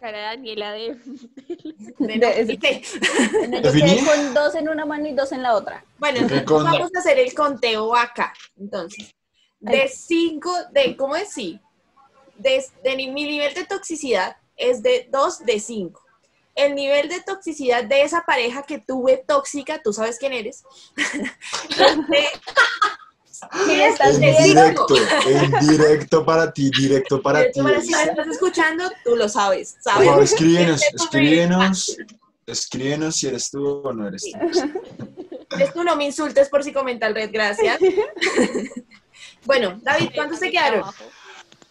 Cara 0.00 0.18
de 0.18 0.24
Daniela 0.24 0.72
de... 0.72 0.94
De- 1.98 2.18
De-. 2.18 2.82
Bueno, 3.38 3.60
yo 3.74 4.06
con 4.06 4.34
dos 4.34 4.54
en 4.54 4.68
una 4.68 4.84
mano 4.86 5.06
y 5.08 5.14
dos 5.14 5.32
en 5.32 5.42
la 5.42 5.54
otra. 5.54 5.84
Bueno, 5.98 6.18
entonces 6.20 6.44
vamos 6.46 6.90
a 6.94 6.98
hacer 6.98 7.18
el 7.18 7.34
conteo 7.34 7.96
acá. 7.96 8.32
Entonces, 8.56 9.14
de 9.58 9.88
5, 9.88 10.52
de, 10.72 10.96
¿cómo 10.96 11.16
es? 11.16 11.32
Sí. 11.32 11.58
De, 12.36 12.64
de 12.84 12.96
mi 12.96 13.08
nivel 13.08 13.54
de 13.54 13.64
toxicidad 13.64 14.36
es 14.56 14.82
de 14.82 15.08
2 15.10 15.44
de 15.46 15.58
5. 15.58 16.05
El 16.56 16.74
nivel 16.74 17.08
de 17.08 17.20
toxicidad 17.20 17.84
de 17.84 18.02
esa 18.02 18.22
pareja 18.22 18.62
que 18.62 18.78
tuve 18.78 19.22
tóxica, 19.28 19.80
tú 19.82 19.92
sabes 19.92 20.18
quién 20.18 20.32
eres. 20.32 20.64
¿Qué 23.66 23.86
estás 23.86 24.18
En 24.18 24.44
directo, 24.44 24.96
en 25.26 25.68
directo 25.68 26.24
para 26.24 26.52
ti, 26.52 26.70
directo 26.70 27.20
para 27.20 27.44
ti. 27.44 27.52
Si 27.54 27.62
me 27.62 27.76
estás 27.76 28.26
escuchando, 28.28 28.90
tú 29.04 29.16
lo 29.16 29.28
sabes. 29.28 29.76
¿sabes? 29.80 30.32
escríbenos, 30.32 30.82
escríbenos, 30.94 31.96
escríbenos 32.46 33.16
si 33.16 33.26
eres 33.28 33.50
tú 33.50 33.82
o 33.84 33.92
no 33.92 34.08
eres 34.08 34.22
tú. 34.22 34.38
Eres 35.48 35.72
tú, 35.72 35.84
no 35.84 35.94
me 35.94 36.04
insultes 36.04 36.48
por 36.48 36.64
si 36.64 36.72
comenta 36.72 37.06
el 37.06 37.14
red, 37.14 37.30
gracias. 37.32 37.78
bueno, 39.44 39.78
David, 39.80 40.10
¿cuántos 40.12 40.40
te 40.40 40.50
quedaron? 40.50 40.82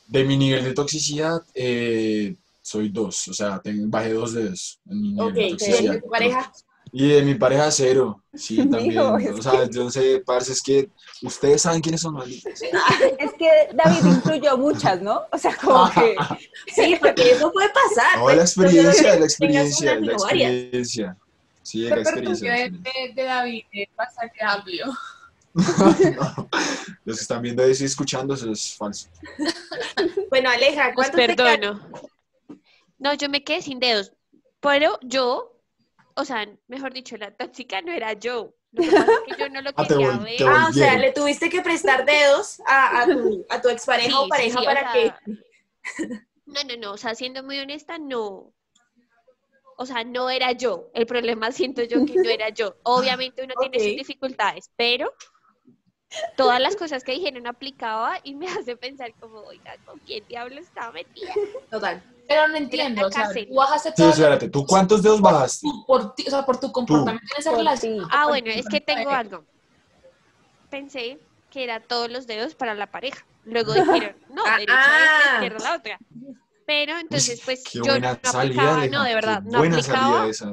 De 0.08 0.24
mi 0.24 0.38
nivel 0.38 0.64
de 0.64 0.74
toxicidad, 0.74 1.44
eh, 1.54 2.36
soy 2.66 2.90
dos, 2.90 3.28
o 3.28 3.34
sea, 3.34 3.60
tengo, 3.62 3.86
bajé 3.88 4.14
dos 4.14 4.34
dedos 4.34 4.80
en 4.90 5.00
mi 5.02 5.14
nivel 5.14 5.34
de 5.36 5.44
¿y 5.44 5.50
toxicidad. 5.52 5.94
de 5.94 6.02
tu 6.02 6.10
pareja? 6.10 6.52
Y 6.92 7.10
de 7.10 7.22
mi 7.24 7.36
pareja 7.36 7.70
cero, 7.72 8.24
sí, 8.34 8.58
también. 8.72 8.90
Dijo, 8.90 9.14
o 9.38 9.42
sea, 9.42 9.70
yo 9.70 9.84
no 9.84 9.92
sé, 9.92 10.24
parce, 10.26 10.52
es 10.54 10.62
que 10.64 10.90
ustedes 11.22 11.62
saben 11.62 11.82
quiénes 11.82 12.02
son 12.02 12.14
malditos. 12.16 12.54
Es 13.20 13.34
que 13.34 13.50
David 13.74 14.06
incluyó 14.06 14.58
muchas, 14.58 15.00
¿no? 15.02 15.22
O 15.32 15.38
sea, 15.38 15.56
como 15.58 15.90
que 15.94 16.16
Sí, 16.74 16.96
porque 17.00 17.32
eso 17.34 17.52
puede 17.52 17.70
pasar. 17.70 18.18
No, 18.18 18.30
la 18.30 18.36
pues, 18.36 18.50
experiencia, 18.58 19.20
la 19.20 19.26
experiencia, 19.26 20.00
la 20.00 20.14
experiencia. 20.14 21.18
Sí, 21.62 21.82
la 21.90 21.96
experiencia. 21.98 22.50
la 22.50 22.56
de, 22.58 22.64
experiencia. 22.66 22.94
de- 23.08 23.14
de 23.14 23.24
David 23.24 23.64
es 23.74 23.90
bastante 23.96 24.44
amplio. 24.44 24.86
No, 25.54 26.50
Los 27.06 27.18
que 27.18 27.22
están 27.22 27.42
viendo 27.42 27.68
y 27.68 27.72
escuchando, 27.72 28.34
eso 28.34 28.52
es 28.52 28.76
falso. 28.76 29.08
Bueno, 30.30 30.50
Aleja, 30.50 30.92
Pues 30.94 31.10
¿cuántos 31.10 31.28
te 31.28 31.36
quedaron? 31.36 31.80
perdono. 31.80 32.10
No, 32.98 33.14
yo 33.14 33.30
me 33.30 33.44
quedé 33.44 33.62
sin 33.62 33.80
dedos. 33.80 34.14
Pero 34.60 34.98
yo, 35.02 35.62
o 36.16 36.26
sea, 36.26 36.48
mejor 36.68 36.94
dicho, 36.94 37.18
la 37.18 37.32
tóxica 37.32 37.82
no 37.82 37.92
era 37.92 38.14
yo. 38.14 38.56
Lo 38.72 38.84
que 38.84 38.92
pasa 38.92 39.12
es 39.12 39.36
que 39.36 39.42
yo 39.42 39.50
no 39.50 39.62
lo 39.62 39.70
Ah, 39.76 39.86
quería 39.88 40.18
ver. 40.18 40.44
Ah, 40.48 40.68
o 40.70 40.74
sea, 40.74 40.98
le 40.98 41.12
tuviste 41.12 41.50
que 41.50 41.62
prestar 41.62 42.06
dedos 42.06 42.60
a, 42.68 43.02
a 43.02 43.06
tu, 43.06 43.46
a 43.50 43.62
tu 43.62 43.70
expareja 43.70 44.10
Sí, 44.10 44.16
o 44.18 44.28
pareja 44.28 44.60
sí, 44.60 44.66
o 44.66 44.66
para 44.66 44.94
sea, 44.94 45.20
que... 45.24 45.32
No, 46.46 46.64
no, 46.64 46.78
no, 46.78 46.94
o 46.94 46.98
sea, 46.98 47.16
siendo 47.16 47.44
muy 47.44 47.60
honesta, 47.60 47.98
no. 47.98 48.54
O 49.78 49.86
sea, 49.86 50.04
no 50.04 50.30
era 50.30 50.52
yo. 50.54 50.90
El 50.94 51.06
problema 51.06 51.52
siento 51.52 51.84
yo 51.84 52.06
que 52.06 52.16
no 52.16 52.30
era 52.30 52.50
yo. 52.50 52.78
Obviamente 52.84 53.44
uno 53.44 53.54
tiene 53.60 53.78
sus 53.80 53.98
dificultades, 53.98 54.72
pero 54.76 55.14
todas 56.38 56.62
las 56.62 56.76
cosas 56.76 57.04
que 57.04 57.12
dijeron 57.12 57.48
aplicaba 57.48 58.20
y 58.24 58.36
me 58.36 58.48
hace 58.48 58.78
pensar 58.78 59.14
como, 59.20 59.42
oiga, 59.42 59.76
¿con 59.86 60.00
quién 60.00 60.26
diablo 60.28 60.60
estaba 60.60 60.92
metida? 60.92 61.34
Total. 61.70 62.02
Pero 62.28 62.48
no 62.48 62.56
entiendo, 62.58 63.06
o 63.08 63.12
sea, 63.12 63.30
tú 63.32 63.54
bajaste 63.54 63.90
Sí, 63.90 63.96
todo 63.98 64.10
espérate, 64.10 64.50
¿tú 64.50 64.66
cuántos 64.66 65.04
dedos 65.04 65.22
bajaste? 65.22 65.68
por 65.86 66.16
ti, 66.16 66.24
o 66.28 66.30
sea, 66.32 66.46
por 66.46 66.60
tu 66.60 66.72
comportamiento 66.72 67.26
en 67.36 67.40
esa 67.40 67.52
relación. 67.52 68.08
Ah, 68.12 68.24
por 68.24 68.30
bueno, 68.32 68.50
es 68.52 68.68
que 68.68 68.82
tengo 68.82 69.10
algo. 69.12 69.44
Pensé 70.70 71.20
que 71.52 71.64
era 71.64 71.80
todos 71.80 72.10
los 72.10 72.28
dedos 72.28 72.56
para 72.56 72.74
la 72.74 72.88
pareja. 72.88 73.26
Luego 73.46 73.74
dijeron, 73.74 74.16
no, 74.30 74.44
Ah, 74.46 74.58
derecha 74.58 74.74
ah. 74.80 75.34
izquierda 75.36 75.60
la 75.70 75.76
otra. 75.76 76.00
Pero 76.66 76.98
entonces, 76.98 77.42
pues 77.46 77.64
Qué 77.64 77.78
yo 77.78 77.84
buena 77.86 78.20
no 78.24 78.32
salida, 78.32 78.74
aplicaba, 78.74 78.88
no, 78.88 79.04
de 79.04 79.10
qué 79.10 79.16
verdad, 79.16 79.42
no 79.44 79.58
buena 79.60 79.78
aplicaba. 79.78 80.08
salida 80.12 80.30
esa. 80.30 80.52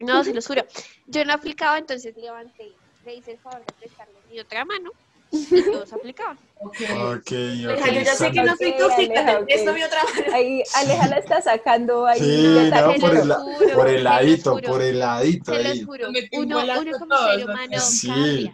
No, 0.00 0.24
se 0.24 0.32
los 0.32 0.46
juro. 0.46 0.64
Yo 1.06 1.24
no 1.26 1.34
aplicaba, 1.34 1.76
entonces 1.76 2.16
levanté, 2.16 2.72
le 3.04 3.14
hice 3.16 3.32
el 3.32 3.38
favor 3.38 3.60
de 3.66 3.72
prestarle 3.74 4.14
mi 4.30 4.40
otra 4.40 4.64
mano 4.64 4.90
y 5.32 5.62
todos 5.62 5.92
aplicaban. 5.92 6.38
Ok. 6.60 6.76
Ok, 6.80 7.32
Aleja, 7.32 7.72
ok. 7.72 7.86
yo 7.92 8.00
ya 8.02 8.14
sé 8.14 8.30
que 8.32 8.42
no 8.42 8.56
soy 8.56 8.76
tóxica, 8.76 9.38
ok. 9.40 9.74
mi 9.74 9.82
otra 9.82 10.02
mano. 10.04 10.34
ahí 10.34 10.62
Aleja 10.74 11.08
la 11.08 11.16
está 11.18 11.40
sacando 11.40 12.06
ahí. 12.06 12.18
Sí, 12.20 12.56
está 12.58 12.82
no, 12.82 12.94
por 12.94 13.16
el, 13.16 13.28
la- 13.28 13.34
juro, 13.36 13.74
por 13.76 13.88
el 13.88 14.04
ladito, 14.04 14.50
juro. 14.52 14.68
por 14.68 14.82
el 14.82 14.98
ladito 14.98 15.54
Se 15.54 15.66
ahí. 15.68 15.82
juro. 15.82 16.08
Uno, 16.32 16.58
uno 16.80 16.98
como 16.98 17.16
ser 17.18 17.44
humano 17.44 17.80
Sí. 17.80 18.52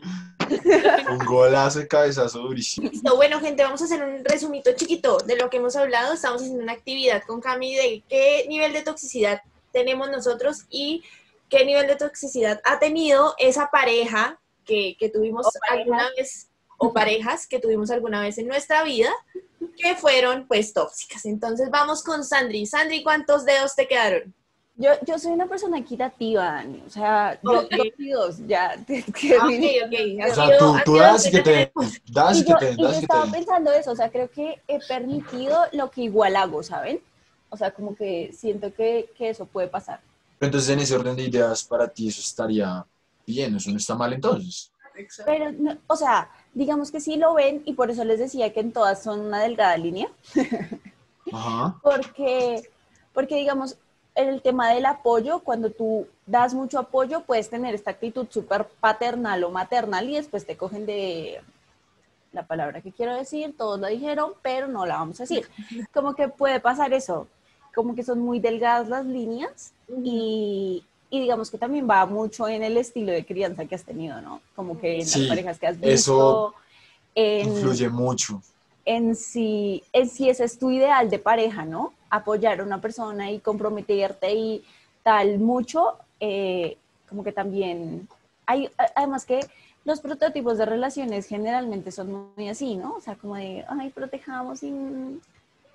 Un 1.11 1.19
golazo 1.27 1.81
de 1.81 1.89
cabezazo 1.89 2.39
durísimo. 2.41 2.89
Listo, 2.89 3.17
bueno, 3.17 3.41
gente, 3.41 3.65
vamos 3.65 3.83
a 3.83 3.87
hacer 3.87 4.01
un 4.03 4.25
resumito 4.25 4.71
chiquito 4.77 5.19
de 5.19 5.35
lo 5.37 5.51
que 5.51 5.57
hemos 5.57 5.75
hablado. 5.75 6.13
Estamos 6.13 6.41
haciendo 6.43 6.63
una 6.63 6.73
actividad 6.73 7.23
con 7.27 7.41
Cami 7.41 7.75
de 7.75 8.05
qué 8.09 8.45
nivel 8.49 8.73
de 8.73 8.83
toxicidad 8.83 9.41
tenemos 9.73 10.09
nosotros 10.09 10.67
y 10.71 11.03
qué 11.49 11.65
nivel 11.65 11.89
de 11.89 11.97
toxicidad 11.97 12.61
ha 12.65 12.79
tenido 12.79 13.35
esa 13.39 13.71
pareja 13.73 14.39
que, 14.65 14.97
que 15.01 15.09
tuvimos 15.09 15.47
O 15.47 15.51
parejas. 15.69 15.79
alguna 15.87 16.11
vez, 16.17 16.49
o 16.79 16.93
parejas 16.93 17.47
que 17.47 17.59
tuvimos 17.59 17.91
alguna 17.91 18.21
vez 18.21 18.39
en 18.39 18.49
nuestra 18.49 18.83
vida, 18.85 19.11
que 19.77 19.95
fueron 19.97 20.47
pues 20.47 20.73
tóxicas. 20.73 21.25
Entonces 21.25 21.71
vamos 21.71 22.03
con 22.03 22.25
Sandri. 22.25 22.67
Sandri, 22.67 23.03
¿cuántos 23.03 23.45
dedos 23.45 23.75
te 23.75 23.87
quedaron? 23.87 24.35
Yo, 24.79 24.91
yo 25.07 25.19
soy 25.19 25.33
una 25.33 25.47
persona 25.47 25.79
equitativa, 25.79 26.45
Dani. 26.45 26.83
O 26.87 26.91
sea, 26.91 27.41
yo 27.43 27.61
Ok. 27.61 27.71
dos 27.71 27.87
y 27.99 28.11
dos, 28.11 28.47
ya. 28.47 28.77
que 28.87 29.37
Ah, 29.41 29.47
mi- 29.47 29.81
ok, 29.81 29.87
ok. 29.87 30.21
Ha 30.23 30.33
O 30.33 30.35
sea, 30.35 30.59
tú, 30.59 30.75
tú 30.85 30.97
das 30.99 31.27
y 31.27 31.31
que 31.31 31.41
te 31.41 31.73
das 32.13 32.37
Y 32.39 32.45
que 32.45 32.51
yo, 32.51 32.59
te 32.59 32.77
yo 32.77 32.85
das 32.85 32.97
y 32.97 33.01
que 33.01 33.07
estaba 33.07 33.25
te 33.25 33.31
pensando 33.33 33.73
eso, 33.73 33.93
o 33.93 33.97
sea, 33.97 34.11
creo 34.11 34.31
que 34.31 34.61
he 34.69 34.79
permitido 34.81 35.59
lo 35.73 35.91
que 35.91 36.03
igual 36.03 36.37
hago, 36.37 36.63
¿saben? 36.63 37.01
O 37.49 37.57
sea, 37.57 37.71
como 37.71 37.95
que 37.97 38.33
siento 38.37 38.75
que, 38.75 39.11
que 39.17 39.31
eso 39.31 39.47
puede 39.47 39.69
pasar. 39.69 40.01
Entonces 40.41 40.69
en 40.69 40.81
ese 40.81 40.95
orden 40.95 41.17
de 41.17 41.23
ideas 41.23 41.65
para 41.65 41.89
ti 41.89 42.09
eso 42.09 42.21
estaría 42.21 42.85
bien, 43.27 43.57
eso 43.57 43.71
no 43.71 43.79
está 43.79 43.95
mal 43.95 44.13
entonces. 44.13 44.71
Exacto. 44.95 45.33
Pero, 45.33 45.53
no, 45.53 45.79
o 45.87 45.97
sea, 45.97 46.31
digamos 46.57 46.91
que 46.91 47.01
sí 47.01 47.17
lo 47.17 47.35
ven 47.35 47.63
y 47.67 47.75
por 47.75 47.91
eso 47.91 48.03
les 48.03 48.19
decía 48.19 48.51
que 48.51 48.61
en 48.61 48.73
todas 48.73 49.03
son 49.03 49.21
una 49.21 49.41
delgada 49.41 49.77
línea, 49.77 50.09
Ajá. 51.33 51.77
porque, 51.83 52.71
porque 53.13 53.37
digamos, 53.37 53.77
en 54.15 54.31
el 54.31 54.41
tema 54.41 54.71
del 54.71 54.87
apoyo, 54.87 55.41
cuando 55.41 55.69
tú 55.69 56.07
das 56.25 56.55
mucho 56.55 56.79
apoyo, 56.79 57.21
puedes 57.21 57.51
tener 57.51 57.75
esta 57.75 57.91
actitud 57.91 58.27
súper 58.31 58.67
paternal 58.81 59.45
o 59.45 59.51
maternal 59.51 60.09
y 60.09 60.15
después 60.15 60.47
te 60.47 60.57
cogen 60.57 60.87
de 60.87 61.43
la 62.33 62.47
palabra 62.47 62.81
que 62.81 62.91
quiero 62.91 63.15
decir, 63.15 63.55
todos 63.55 63.79
lo 63.79 63.89
dijeron, 63.89 64.33
pero 64.41 64.67
no 64.67 64.87
la 64.87 64.97
vamos 64.97 65.21
a 65.21 65.25
decir. 65.25 65.47
Como 65.93 66.15
que 66.15 66.29
puede 66.29 66.59
pasar 66.59 66.95
eso, 66.95 67.29
como 67.75 67.95
que 67.95 68.03
son 68.03 68.21
muy 68.21 68.41
delgadas 68.41 68.89
las 68.89 69.05
líneas 69.05 69.75
y, 70.03 70.83
y 71.11 71.21
digamos 71.21 71.51
que 71.51 71.59
también 71.59 71.89
va 71.89 72.05
mucho 72.07 72.49
en 72.49 72.63
el 72.63 72.77
estilo 72.77 73.13
de 73.13 73.25
crianza 73.25 73.65
que 73.67 73.75
has 73.75 73.85
tenido, 73.85 74.21
¿no? 74.21 74.41
Como 74.55 74.79
que 74.79 74.97
en 75.01 75.07
Sí, 75.07 75.21
las 75.21 75.29
parejas 75.29 75.59
que 75.59 75.67
has 75.67 75.81
visto, 75.81 75.93
eso 75.95 76.55
en, 77.15 77.49
Influye 77.49 77.89
mucho. 77.89 78.43
en 78.85 79.15
si, 79.17 79.83
en 79.93 80.09
si 80.09 80.29
ese 80.29 80.45
es 80.45 80.59
tu 80.59 80.71
ideal 80.71 81.09
de 81.11 81.19
pareja, 81.19 81.65
¿no? 81.65 81.93
Apoyar 82.11 82.61
a 82.61 82.65
una 82.65 82.81
persona 82.81 83.31
y 83.31 83.39
comprometerte 83.41 84.33
y 84.35 84.65
tal 85.03 85.39
mucho, 85.39 85.97
eh, 86.21 86.77
como 87.09 87.23
que 87.25 87.33
también 87.33 88.09
hay, 88.47 88.69
además 88.95 89.25
que 89.25 89.41
los 89.85 90.01
prototipos 90.01 90.59
de 90.59 90.67
relaciones 90.67 91.27
generalmente 91.27 91.93
son 91.93 92.33
muy 92.37 92.49
así, 92.49 92.77
¿no? 92.77 92.95
O 92.97 93.01
sea, 93.01 93.15
como 93.15 93.37
de, 93.37 93.65
ay, 93.69 93.91
protejamos 93.91 94.63
y... 94.63 94.73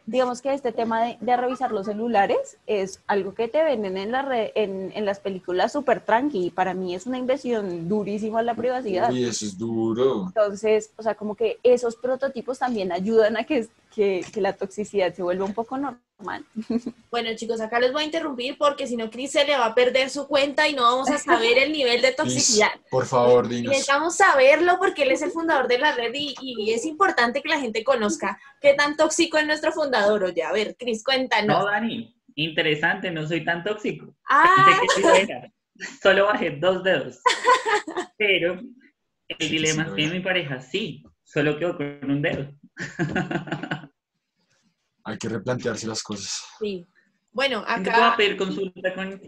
Digamos 0.07 0.41
que 0.41 0.53
este 0.53 0.71
tema 0.71 1.03
de, 1.03 1.17
de 1.21 1.37
revisar 1.37 1.71
los 1.71 1.85
celulares 1.85 2.57
es 2.65 3.01
algo 3.07 3.33
que 3.33 3.47
te 3.47 3.63
venden 3.63 3.97
en, 3.97 4.11
la 4.11 4.23
re- 4.23 4.51
en, 4.55 4.91
en 4.95 5.05
las 5.05 5.19
películas 5.19 5.71
súper 5.71 6.01
tranqui. 6.01 6.47
y 6.47 6.49
Para 6.49 6.73
mí 6.73 6.95
es 6.95 7.05
una 7.05 7.17
inversión 7.19 7.87
durísima 7.87 8.41
la 8.41 8.55
privacidad. 8.55 9.11
Uy, 9.11 9.25
eso 9.25 9.45
es 9.45 9.57
duro. 9.57 10.25
Entonces, 10.27 10.91
o 10.97 11.03
sea, 11.03 11.15
como 11.15 11.35
que 11.35 11.59
esos 11.63 11.95
prototipos 11.95 12.59
también 12.59 12.91
ayudan 12.91 13.37
a 13.37 13.43
que, 13.43 13.67
que, 13.93 14.25
que 14.33 14.41
la 14.41 14.53
toxicidad 14.53 15.13
se 15.13 15.23
vuelva 15.23 15.45
un 15.45 15.53
poco 15.53 15.77
normal. 15.77 15.99
Bueno, 17.09 17.29
chicos, 17.35 17.59
acá 17.59 17.79
les 17.79 17.91
voy 17.91 18.03
a 18.03 18.05
interrumpir 18.05 18.57
porque 18.57 18.87
si 18.87 18.95
no, 18.95 19.09
Cris 19.09 19.31
se 19.31 19.43
le 19.43 19.57
va 19.57 19.65
a 19.65 19.75
perder 19.75 20.09
su 20.09 20.27
cuenta 20.27 20.67
y 20.67 20.73
no 20.73 20.83
vamos 20.83 21.09
a 21.09 21.17
saber 21.17 21.57
el 21.57 21.71
nivel 21.73 22.01
de 22.01 22.07
Liz, 22.09 22.15
toxicidad. 22.15 22.69
por 22.89 23.05
favor, 23.05 23.47
dinos. 23.47 23.71
Necesitamos 23.71 24.15
saberlo 24.15 24.77
porque 24.79 25.03
él 25.03 25.11
es 25.11 25.21
el 25.23 25.31
fundador 25.31 25.67
de 25.67 25.79
la 25.79 25.93
red 25.93 26.11
y, 26.13 26.35
y 26.39 26.71
es 26.71 26.85
importante 26.85 27.41
que 27.41 27.49
la 27.49 27.59
gente 27.59 27.83
conozca 27.83 28.39
qué 28.61 28.75
tan 28.75 28.95
tóxico 28.95 29.37
es 29.39 29.45
nuestro 29.45 29.71
fundador. 29.71 30.23
Oye, 30.23 30.43
a 30.43 30.53
ver, 30.53 30.77
Cris, 30.77 31.03
cuéntanos. 31.03 31.59
No, 31.59 31.65
Dani, 31.65 32.15
interesante, 32.35 33.11
no 33.11 33.27
soy 33.27 33.43
tan 33.43 33.63
tóxico. 33.63 34.15
ah. 34.29 34.79
Solo 36.01 36.25
bajé 36.25 36.51
dos 36.51 36.83
dedos. 36.83 37.19
Pero 38.17 38.61
el 39.27 39.49
dilema 39.49 39.85
sí, 39.85 39.89
es 39.89 40.09
que 40.09 40.15
mi 40.15 40.19
pareja 40.21 40.61
sí, 40.61 41.03
solo 41.33 41.57
quedó 41.57 41.77
con 41.77 42.11
un 42.11 42.21
dedo. 42.21 42.51
Hay 45.03 45.17
que 45.17 45.29
replantearse 45.29 45.87
las 45.87 46.03
cosas. 46.03 46.43
sí. 46.59 46.85
Bueno, 47.33 47.63
Te 47.63 47.89
puedo 47.89 47.95
acá, 47.95 48.17
pedir 48.17 48.35
consulta 48.35 48.93
con 48.93 49.09
Red. 49.11 49.21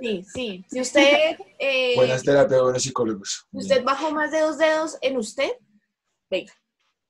sí, 0.00 0.24
sí. 0.34 0.64
Si 0.68 0.80
usted, 0.80 1.36
eh, 1.60 1.92
Buenas 1.94 2.24
terapias, 2.24 2.60
buenos 2.62 2.82
psicólogos. 2.82 3.46
si 3.52 3.58
usted 3.58 3.84
bajó 3.84 4.10
más 4.10 4.32
de 4.32 4.40
dos 4.40 4.58
dedos 4.58 4.98
en 5.00 5.16
usted, 5.16 5.52
venga. 6.28 6.52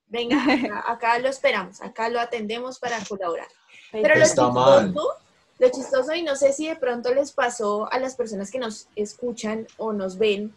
Venga, 0.06 0.36
acá, 0.44 0.84
acá 0.92 1.18
lo 1.18 1.28
esperamos, 1.28 1.80
acá 1.80 2.10
lo 2.10 2.20
atendemos 2.20 2.78
para 2.78 3.02
colaborar. 3.08 3.46
Pero 3.90 4.08
lo 4.16 4.22
Está 4.22 4.24
chistoso, 4.26 4.52
mal. 4.52 4.94
lo 5.58 5.68
chistoso, 5.70 6.14
y 6.14 6.22
no 6.24 6.36
sé 6.36 6.52
si 6.52 6.68
de 6.68 6.76
pronto 6.76 7.14
les 7.14 7.32
pasó 7.32 7.90
a 7.90 7.98
las 7.98 8.16
personas 8.16 8.50
que 8.50 8.58
nos 8.58 8.86
escuchan 8.96 9.66
o 9.78 9.94
nos 9.94 10.18
ven, 10.18 10.54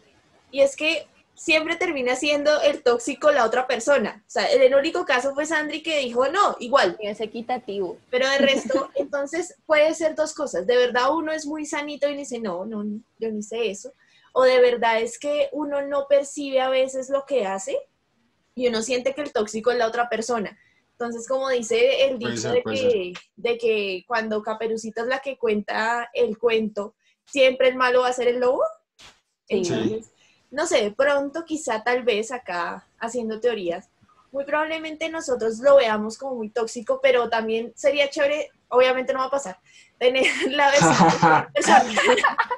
y 0.50 0.60
es 0.60 0.76
que 0.76 1.06
siempre 1.34 1.76
termina 1.76 2.16
siendo 2.16 2.60
el 2.62 2.82
tóxico 2.82 3.30
la 3.30 3.44
otra 3.44 3.66
persona. 3.66 4.22
O 4.26 4.30
sea, 4.30 4.46
el 4.46 4.74
único 4.74 5.04
caso 5.04 5.34
fue 5.34 5.46
Sandri 5.46 5.82
que 5.82 6.00
dijo, 6.00 6.28
no, 6.28 6.56
igual, 6.60 6.96
Es 7.00 7.20
equitativo. 7.20 7.98
pero 8.10 8.28
de 8.28 8.38
resto, 8.38 8.90
entonces 8.94 9.56
puede 9.66 9.94
ser 9.94 10.14
dos 10.14 10.34
cosas. 10.34 10.66
De 10.66 10.76
verdad 10.76 11.14
uno 11.14 11.32
es 11.32 11.46
muy 11.46 11.66
sanito 11.66 12.08
y 12.08 12.16
dice, 12.16 12.38
no, 12.38 12.64
no, 12.64 12.84
yo 13.18 13.30
ni 13.30 13.42
sé 13.42 13.70
eso. 13.70 13.92
O 14.32 14.44
de 14.44 14.60
verdad 14.60 15.00
es 15.00 15.18
que 15.18 15.48
uno 15.52 15.82
no 15.82 16.06
percibe 16.08 16.60
a 16.60 16.68
veces 16.68 17.08
lo 17.08 17.24
que 17.24 17.46
hace 17.46 17.76
y 18.54 18.68
uno 18.68 18.82
siente 18.82 19.14
que 19.14 19.22
el 19.22 19.32
tóxico 19.32 19.70
es 19.70 19.78
la 19.78 19.86
otra 19.86 20.08
persona. 20.08 20.58
Entonces, 20.92 21.26
como 21.26 21.48
dice 21.48 22.06
el 22.06 22.18
dicho 22.18 22.36
ser, 22.36 22.52
de, 22.52 22.62
que, 22.62 23.12
de 23.36 23.58
que 23.58 24.04
cuando 24.06 24.42
Caperucita 24.42 25.02
es 25.02 25.08
la 25.08 25.18
que 25.18 25.36
cuenta 25.36 26.08
el 26.14 26.38
cuento, 26.38 26.94
siempre 27.26 27.68
el 27.68 27.76
malo 27.76 28.02
va 28.02 28.08
a 28.08 28.12
ser 28.12 28.28
el 28.28 28.38
lobo. 28.38 28.62
Sí. 29.48 29.56
Entonces, 29.56 30.13
no 30.54 30.66
sé, 30.66 30.82
de 30.82 30.90
pronto 30.92 31.44
quizá 31.44 31.82
tal 31.82 32.04
vez 32.04 32.30
acá 32.30 32.86
haciendo 33.00 33.40
teorías, 33.40 33.88
muy 34.30 34.44
probablemente 34.44 35.08
nosotros 35.08 35.58
lo 35.58 35.76
veamos 35.76 36.16
como 36.16 36.36
muy 36.36 36.48
tóxico, 36.48 37.00
pero 37.02 37.28
también 37.28 37.72
sería 37.74 38.08
chévere, 38.08 38.50
obviamente 38.68 39.12
no 39.12 39.18
va 39.18 39.26
a 39.26 39.30
pasar, 39.30 39.58
tener 39.98 40.26
la 40.50 40.70
persona. 40.72 41.48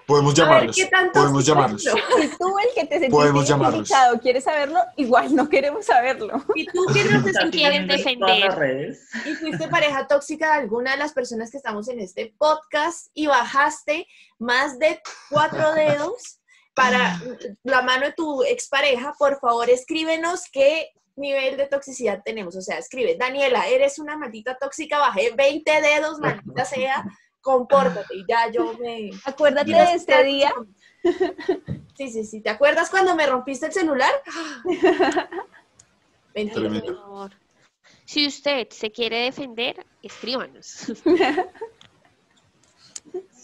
Podemos 0.06 0.38
A 0.38 0.60
ver 0.60 0.70
llamarlos. 0.70 1.12
Podemos 1.12 1.46
llamarlos. 1.46 1.84
Si 2.20 2.28
tú, 2.38 2.58
el 2.58 2.74
que 2.74 2.84
te 2.86 3.00
sentiste 3.00 3.28
identificado, 3.28 4.20
quieres 4.20 4.44
saberlo, 4.44 4.78
igual 4.96 5.34
no 5.34 5.48
queremos 5.48 5.86
saberlo. 5.86 6.44
Y 6.54 6.66
tú 6.66 6.84
que 6.92 7.02
poniendo 7.02 7.94
en 7.94 8.18
todas 8.18 8.58
defender. 8.58 8.96
y 9.24 9.34
fuiste 9.34 9.68
pareja 9.68 10.06
tóxica 10.06 10.52
de 10.52 10.60
alguna 10.60 10.92
de 10.92 10.98
las 10.98 11.12
personas 11.12 11.50
que 11.50 11.56
estamos 11.56 11.88
en 11.88 12.00
este 12.00 12.34
podcast 12.36 13.08
y 13.14 13.26
bajaste 13.26 14.06
más 14.38 14.78
de 14.78 15.00
cuatro 15.30 15.72
dedos 15.74 16.40
para 16.76 17.18
la 17.64 17.80
mano 17.80 18.04
de 18.06 18.12
tu 18.12 18.44
expareja, 18.44 19.14
por 19.18 19.40
favor 19.40 19.70
escríbenos 19.70 20.42
qué 20.52 20.90
nivel 21.16 21.56
de 21.56 21.66
toxicidad 21.66 22.22
tenemos. 22.22 22.54
O 22.54 22.60
sea, 22.60 22.76
escribe, 22.76 23.16
Daniela, 23.18 23.66
eres 23.66 23.98
una 23.98 24.18
maldita 24.18 24.58
tóxica, 24.58 24.98
bajé 24.98 25.32
20 25.34 25.80
dedos, 25.80 26.20
maldita 26.20 26.66
sea, 26.66 27.02
compórtate. 27.40 28.14
Y 28.14 28.26
ya 28.28 28.52
yo 28.52 28.74
me... 28.74 29.10
Acuérdate 29.24 29.72
de 29.72 29.94
este 29.94 30.22
día. 30.24 30.52
Sí, 31.96 32.10
sí, 32.10 32.24
sí. 32.24 32.42
¿Te 32.42 32.50
acuerdas 32.50 32.90
cuando 32.90 33.16
me 33.16 33.26
rompiste 33.26 33.66
el 33.66 33.72
celular? 33.72 34.12
Mentira. 36.34 36.60
Tremendo. 36.60 36.86
Por 36.92 36.96
favor. 36.96 37.32
Si 38.04 38.26
usted 38.26 38.68
se 38.68 38.92
quiere 38.92 39.20
defender, 39.20 39.86
escríbanos. 40.02 40.92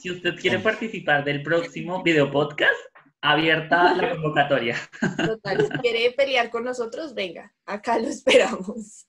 Si 0.03 0.11
usted 0.11 0.35
quiere 0.35 0.59
participar 0.59 1.23
del 1.23 1.45
próximo 1.45 2.03
video 2.03 2.29
podcast, 2.29 2.75
abierta 3.23 3.95
la 3.95 4.11
convocatoria. 4.11 4.77
Total, 5.17 5.67
si 5.67 5.79
quiere 5.79 6.11
pelear 6.13 6.51
con 6.51 6.65
nosotros, 6.65 7.15
venga, 7.15 7.53
acá 7.65 7.99
lo 7.99 8.09
esperamos. 8.09 9.07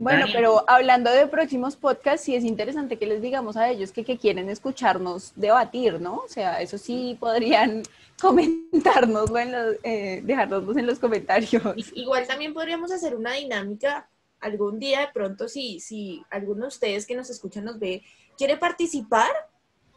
Bueno, 0.00 0.20
Dani. 0.20 0.32
pero 0.32 0.64
hablando 0.68 1.10
de 1.10 1.26
próximos 1.26 1.74
podcasts, 1.74 2.24
sí 2.24 2.34
es 2.34 2.44
interesante 2.44 2.98
que 2.98 3.06
les 3.06 3.22
digamos 3.22 3.56
a 3.56 3.68
ellos 3.68 3.90
que, 3.90 4.04
que 4.04 4.16
quieren 4.16 4.48
escucharnos 4.48 5.32
debatir, 5.34 6.00
¿no? 6.00 6.16
O 6.16 6.28
sea, 6.28 6.60
eso 6.60 6.78
sí 6.78 7.16
podrían 7.18 7.82
comentarnos, 8.20 9.30
bueno, 9.30 9.58
eh, 9.82 10.20
dejárnoslos 10.24 10.76
en 10.76 10.86
los 10.86 10.98
comentarios. 10.98 11.62
Igual 11.94 12.26
también 12.26 12.54
podríamos 12.54 12.92
hacer 12.92 13.16
una 13.16 13.32
dinámica 13.32 14.08
algún 14.40 14.78
día 14.78 15.00
de 15.00 15.08
pronto 15.12 15.48
si, 15.48 15.80
si 15.80 16.22
alguno 16.30 16.62
de 16.62 16.68
ustedes 16.68 17.06
que 17.06 17.16
nos 17.16 17.28
escuchan 17.30 17.64
nos 17.64 17.78
ve, 17.80 18.02
quiere 18.36 18.56
participar, 18.56 19.30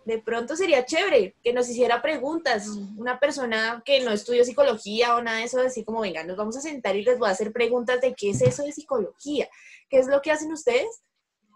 de 0.05 0.19
pronto 0.19 0.55
sería 0.55 0.85
chévere 0.85 1.35
que 1.43 1.53
nos 1.53 1.69
hiciera 1.69 2.01
preguntas. 2.01 2.67
Una 2.97 3.19
persona 3.19 3.83
que 3.85 4.01
no 4.01 4.11
estudió 4.11 4.43
psicología 4.43 5.15
o 5.15 5.21
nada 5.21 5.37
de 5.37 5.43
eso, 5.43 5.61
decir 5.61 5.85
como, 5.85 6.01
venga, 6.01 6.23
nos 6.23 6.37
vamos 6.37 6.57
a 6.57 6.61
sentar 6.61 6.95
y 6.95 7.03
les 7.03 7.19
voy 7.19 7.29
a 7.29 7.31
hacer 7.31 7.51
preguntas 7.51 8.01
de 8.01 8.13
qué 8.13 8.31
es 8.31 8.41
eso 8.41 8.63
de 8.63 8.71
psicología, 8.71 9.47
qué 9.89 9.99
es 9.99 10.07
lo 10.07 10.21
que 10.21 10.31
hacen 10.31 10.51
ustedes. 10.51 11.03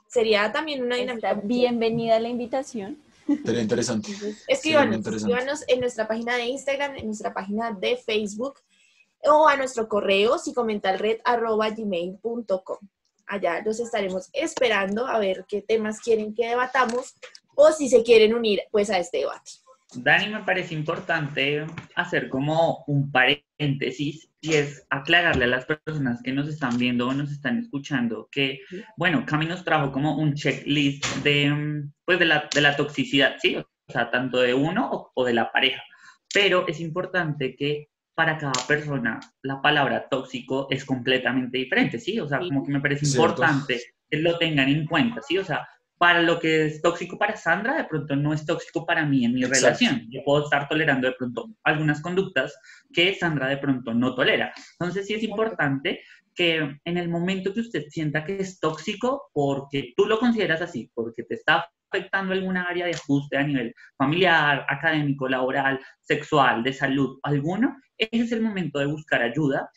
Sería 0.07 0.51
también 0.51 0.83
una 0.83 0.95
dinámica. 0.95 1.33
Bienvenida 1.33 2.19
la 2.19 2.29
invitación. 2.29 3.01
Sería 3.43 3.61
interesante. 3.61 4.11
Escríbanos, 4.47 4.97
interesante. 4.97 5.33
escríbanos 5.33 5.63
en 5.67 5.79
nuestra 5.79 6.07
página 6.07 6.35
de 6.35 6.45
Instagram, 6.45 6.97
en 6.97 7.07
nuestra 7.07 7.33
página 7.33 7.71
de 7.71 7.97
Facebook 7.97 8.59
o 9.23 9.47
a 9.47 9.57
nuestro 9.57 9.89
correo 9.89 10.37
psicomentalred.gmail.com. 10.37 12.77
Allá 13.27 13.63
los 13.65 13.79
estaremos 13.79 14.29
esperando 14.33 15.07
a 15.07 15.17
ver 15.17 15.45
qué 15.47 15.63
temas 15.63 15.99
quieren 15.99 16.35
que 16.35 16.47
debatamos 16.47 17.15
o 17.55 17.71
si 17.71 17.89
se 17.89 18.03
quieren 18.03 18.33
unir 18.33 18.61
pues 18.71 18.89
a 18.89 18.97
este 18.97 19.19
debate. 19.19 19.51
Dani, 19.93 20.27
me 20.29 20.43
parece 20.43 20.73
importante 20.73 21.65
hacer 21.95 22.29
como 22.29 22.83
un 22.87 23.11
paréntesis 23.11 24.29
y 24.41 24.53
es 24.53 24.85
aclararle 24.89 25.45
a 25.45 25.49
las 25.49 25.65
personas 25.65 26.21
que 26.21 26.33
nos 26.33 26.47
están 26.47 26.77
viendo 26.77 27.07
o 27.07 27.13
nos 27.13 27.31
están 27.31 27.59
escuchando 27.59 28.27
que, 28.31 28.59
bueno, 28.97 29.25
Cami 29.25 29.45
nos 29.45 29.63
trajo 29.63 29.91
como 29.91 30.17
un 30.17 30.33
checklist 30.33 31.05
de, 31.23 31.49
mm, 31.49 31.93
pues 32.03 32.19
de, 32.19 32.25
la, 32.25 32.49
de 32.53 32.61
la 32.61 32.75
toxicidad, 32.75 33.35
¿sí? 33.41 33.55
O 33.55 33.65
sea, 33.91 34.11
tanto 34.11 34.39
de 34.39 34.53
uno 34.53 34.89
o, 34.91 35.11
o 35.13 35.25
de 35.25 35.33
la 35.33 35.51
pareja. 35.51 35.81
Pero 36.33 36.67
es 36.67 36.79
importante 36.79 37.55
que 37.55 37.89
para 38.15 38.37
cada 38.37 38.53
persona 38.67 39.19
la 39.41 39.61
palabra 39.61 40.07
tóxico 40.09 40.67
es 40.69 40.85
completamente 40.85 41.57
diferente, 41.57 41.99
¿sí? 41.99 42.19
O 42.19 42.27
sea, 42.27 42.39
como 42.39 42.65
que 42.65 42.71
me 42.71 42.79
parece 42.79 43.05
Cierto. 43.05 43.29
importante 43.29 43.81
que 44.09 44.17
lo 44.17 44.37
tengan 44.37 44.69
en 44.69 44.85
cuenta, 44.85 45.21
¿sí? 45.21 45.37
O 45.37 45.43
sea, 45.43 45.67
para 46.05 46.21
lo 46.21 46.39
que 46.39 46.67
es 46.67 46.83
tóxico 46.83 47.17
para 47.17 47.35
Sandra, 47.35 47.77
de 47.77 47.85
pronto 47.85 48.15
no 48.15 48.31
es 48.31 48.45
tóxico 48.45 48.85
para 48.85 49.07
mí 49.07 49.25
en 49.25 49.33
mi 49.33 49.43
relación. 49.43 50.05
Yo 50.11 50.21
puedo 50.23 50.43
estar 50.43 50.69
tolerando 50.69 51.07
de 51.07 51.15
pronto 51.15 51.49
algunas 51.63 51.99
conductas 51.99 52.55
que 52.93 53.15
Sandra 53.15 53.47
de 53.47 53.57
pronto 53.57 53.91
no 53.91 54.13
tolera. 54.13 54.53
Entonces 54.79 55.07
sí 55.07 55.15
es 55.15 55.23
importante 55.23 56.01
que 56.35 56.77
en 56.85 56.97
el 56.97 57.09
momento 57.09 57.51
que 57.51 57.61
usted 57.61 57.85
sienta 57.89 58.23
que 58.23 58.37
es 58.37 58.59
tóxico, 58.59 59.31
porque 59.33 59.93
tú 59.97 60.05
lo 60.05 60.19
consideras 60.19 60.61
así, 60.61 60.91
porque 60.93 61.23
te 61.23 61.33
está 61.33 61.67
afectando 61.89 62.33
alguna 62.33 62.65
área 62.65 62.85
de 62.85 62.93
ajuste 62.93 63.37
a 63.37 63.43
nivel 63.43 63.73
familiar, 63.97 64.63
académico, 64.69 65.27
laboral, 65.27 65.79
sexual, 66.01 66.61
de 66.61 66.73
salud, 66.73 67.17
alguno, 67.23 67.77
ese 67.97 68.25
es 68.25 68.31
el 68.31 68.43
momento 68.43 68.77
de 68.77 68.85
buscar 68.85 69.23
ayuda. 69.23 69.71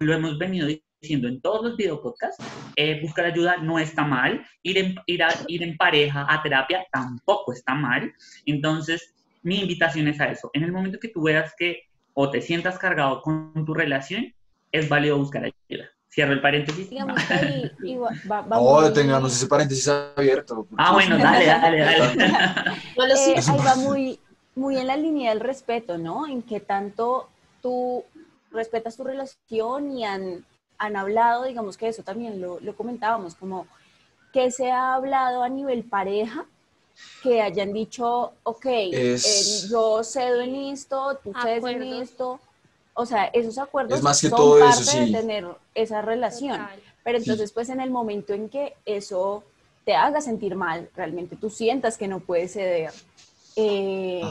Lo 0.00 0.14
hemos 0.14 0.38
venido 0.38 0.66
diciendo 1.04 1.28
en 1.28 1.40
todos 1.40 1.62
los 1.62 1.76
videopodcasts, 1.76 2.42
eh, 2.76 2.98
buscar 3.02 3.26
ayuda 3.26 3.58
no 3.58 3.78
está 3.78 4.02
mal, 4.04 4.44
ir 4.62 4.78
en, 4.78 4.94
ir, 5.06 5.20
ir 5.48 5.62
en 5.62 5.76
pareja 5.76 6.26
a 6.28 6.42
terapia 6.42 6.86
tampoco 6.90 7.52
está 7.52 7.74
mal. 7.74 8.12
Entonces, 8.46 9.14
mi 9.42 9.60
invitación 9.60 10.08
es 10.08 10.18
a 10.20 10.26
eso. 10.30 10.50
En 10.54 10.62
el 10.64 10.72
momento 10.72 10.98
que 10.98 11.08
tú 11.08 11.22
veas 11.24 11.52
que 11.58 11.82
o 12.14 12.30
te 12.30 12.40
sientas 12.40 12.78
cargado 12.78 13.20
con 13.22 13.52
tu 13.66 13.74
relación, 13.74 14.32
es 14.72 14.88
válido 14.88 15.18
buscar 15.18 15.44
ayuda. 15.44 15.86
Cierro 16.10 16.32
el 16.32 16.40
paréntesis. 16.40 16.88
Digamos 16.88 17.22
que 17.24 17.34
ahí, 17.34 17.70
igual, 17.82 18.14
va, 18.30 18.40
va 18.42 18.56
No, 18.56 18.80
muy- 18.80 18.92
tengamos 18.92 19.34
ese 19.36 19.46
paréntesis 19.46 19.88
abierto. 19.88 20.66
Ah, 20.78 20.92
bueno, 20.92 21.18
dale, 21.18 21.46
dale, 21.46 21.78
dale. 21.80 22.14
No 22.96 23.06
lo 23.06 23.14
Eh, 23.14 23.34
ahí 23.36 23.58
va 23.66 23.74
muy, 23.76 24.18
muy 24.54 24.78
en 24.78 24.86
la 24.86 24.96
línea 24.96 25.30
del 25.30 25.40
respeto, 25.40 25.98
¿no? 25.98 26.26
En 26.26 26.40
que 26.42 26.60
tanto 26.60 27.28
tú 27.60 28.04
respetas 28.52 28.96
tu 28.96 29.02
relación 29.02 29.90
y 29.98 30.04
han, 30.04 30.44
han 30.86 30.96
hablado, 30.96 31.44
digamos 31.44 31.76
que 31.76 31.88
eso 31.88 32.02
también 32.02 32.40
lo, 32.40 32.60
lo 32.60 32.76
comentábamos, 32.76 33.34
como 33.34 33.66
que 34.32 34.50
se 34.50 34.70
ha 34.70 34.94
hablado 34.94 35.42
a 35.42 35.48
nivel 35.48 35.84
pareja, 35.84 36.44
que 37.22 37.42
hayan 37.42 37.72
dicho, 37.72 38.32
ok, 38.44 38.66
Es- 38.92 39.64
eh, 39.64 39.68
yo 39.70 40.02
cedo 40.04 40.40
en 40.40 40.54
esto, 40.54 41.18
tú 41.22 41.32
cedes 41.42 41.64
en 41.64 41.82
esto. 41.82 42.40
O 42.96 43.04
sea, 43.06 43.24
esos 43.32 43.58
acuerdos 43.58 43.98
Es 43.98 44.04
más 44.04 44.20
que 44.20 44.28
son 44.28 44.36
todo 44.38 44.58
eso, 44.58 44.66
parte 44.84 45.00
de 45.00 45.06
sí. 45.06 45.12
tener 45.12 45.46
esa 45.74 46.00
relación. 46.02 46.58
Total. 46.58 46.80
Pero 47.02 47.18
Sí. 47.18 47.24
entonces, 47.24 47.52
pues 47.52 47.68
en 47.68 47.80
el 47.80 47.90
momento 47.90 48.32
en 48.32 48.48
que 48.48 48.74
eso 48.86 49.42
te 49.84 49.94
haga 49.96 50.20
sentir 50.20 50.54
mal, 50.54 50.88
realmente 50.94 51.34
tú 51.36 51.50
sientas 51.50 51.98
que 51.98 52.06
no 52.08 52.20
puedes 52.20 52.52
ceder, 52.52 52.92
eh. 53.56 54.22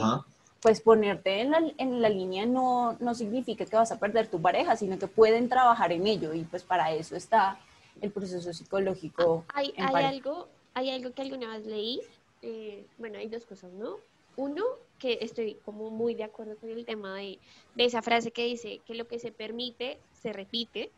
Pues 0.64 0.80
ponerte 0.80 1.42
en 1.42 1.52
la, 1.52 1.62
en 1.78 2.02
la 2.02 2.08
línea 2.08 2.46
no, 2.46 2.94
no 3.02 3.14
significa 3.14 3.66
que 3.66 3.76
vas 3.76 3.92
a 3.92 4.00
perder 4.00 4.28
tu 4.28 4.42
pareja, 4.42 4.78
sino 4.78 4.98
que 4.98 5.08
pueden 5.08 5.50
trabajar 5.50 5.92
en 5.92 6.08
ello 6.08 6.34
y 6.34 6.46
pues 6.46 6.64
para 6.64 6.94
eso 6.94 7.18
está 7.18 7.60
el 8.00 8.12
proceso 8.12 8.54
psicológico. 8.54 9.44
Hay, 9.50 9.74
en 9.76 9.84
hay 9.84 9.92
pareja. 9.92 10.10
algo, 10.10 10.48
hay 10.74 10.90
algo 10.90 11.14
que 11.14 11.22
alguna 11.22 11.58
vez 11.58 11.66
leí, 11.68 12.02
eh, 12.42 12.86
bueno, 12.98 13.20
hay 13.20 13.28
dos 13.28 13.46
cosas, 13.46 13.74
¿no? 13.74 13.98
Uno, 14.38 14.64
que 15.00 15.20
estoy 15.20 15.56
como 15.66 15.90
muy 15.90 16.16
de 16.16 16.24
acuerdo 16.24 16.56
con 16.56 16.70
el 16.70 16.86
tema 16.86 17.18
de, 17.18 17.40
de 17.76 17.86
esa 17.86 18.02
frase 18.02 18.32
que 18.32 18.46
dice 18.46 18.80
que 18.86 18.96
lo 18.96 19.06
que 19.06 19.20
se 19.20 19.34
permite 19.34 20.00
se 20.14 20.32
repite, 20.32 20.92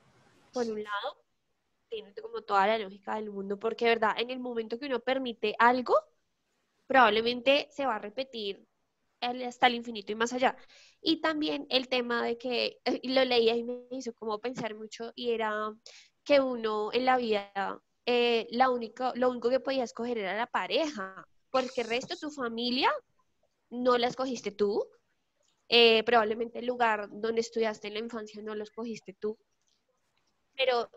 por 0.53 0.67
un 0.67 0.83
lado, 0.83 1.17
tiene 1.89 2.13
como 2.21 2.41
toda 2.41 2.67
la 2.67 2.77
lógica 2.77 3.15
del 3.15 3.31
mundo, 3.31 3.57
porque, 3.57 3.85
¿verdad? 3.85 4.11
En 4.19 4.29
el 4.29 4.39
momento 4.39 4.77
que 4.77 4.85
uno 4.85 4.99
permite 4.99 5.55
algo, 5.57 5.95
probablemente 6.85 7.67
se 7.71 7.87
va 7.87 7.95
a 7.95 7.99
repetir 7.99 8.63
hasta 9.47 9.67
el 9.67 9.75
infinito 9.75 10.11
y 10.11 10.15
más 10.15 10.33
allá. 10.33 10.55
Y 11.01 11.21
también 11.21 11.65
el 11.69 11.87
tema 11.89 12.23
de 12.23 12.37
que, 12.37 12.79
eh, 12.85 12.99
lo 13.03 13.23
leía 13.25 13.55
y 13.55 13.63
me 13.63 13.81
hizo 13.91 14.13
como 14.13 14.39
pensar 14.39 14.75
mucho, 14.75 15.11
y 15.15 15.31
era 15.31 15.71
que 16.23 16.39
uno 16.41 16.91
en 16.93 17.05
la 17.05 17.17
vida, 17.17 17.51
eh, 18.05 18.47
la 18.51 18.69
única, 18.69 19.13
lo 19.15 19.29
único 19.29 19.49
que 19.49 19.59
podía 19.59 19.83
escoger 19.83 20.17
era 20.17 20.35
la 20.37 20.47
pareja, 20.47 21.25
porque 21.51 21.81
el 21.81 21.87
resto, 21.89 22.15
tu 22.17 22.31
familia, 22.31 22.91
no 23.71 23.97
la 23.97 24.07
escogiste 24.07 24.51
tú, 24.51 24.85
eh, 25.69 26.03
probablemente 26.03 26.59
el 26.59 26.65
lugar 26.67 27.09
donde 27.11 27.41
estudiaste 27.41 27.87
en 27.89 27.95
la 27.95 27.99
infancia 28.01 28.41
no 28.43 28.55
lo 28.55 28.63
escogiste 28.63 29.13
tú, 29.13 29.37
pero 30.55 30.89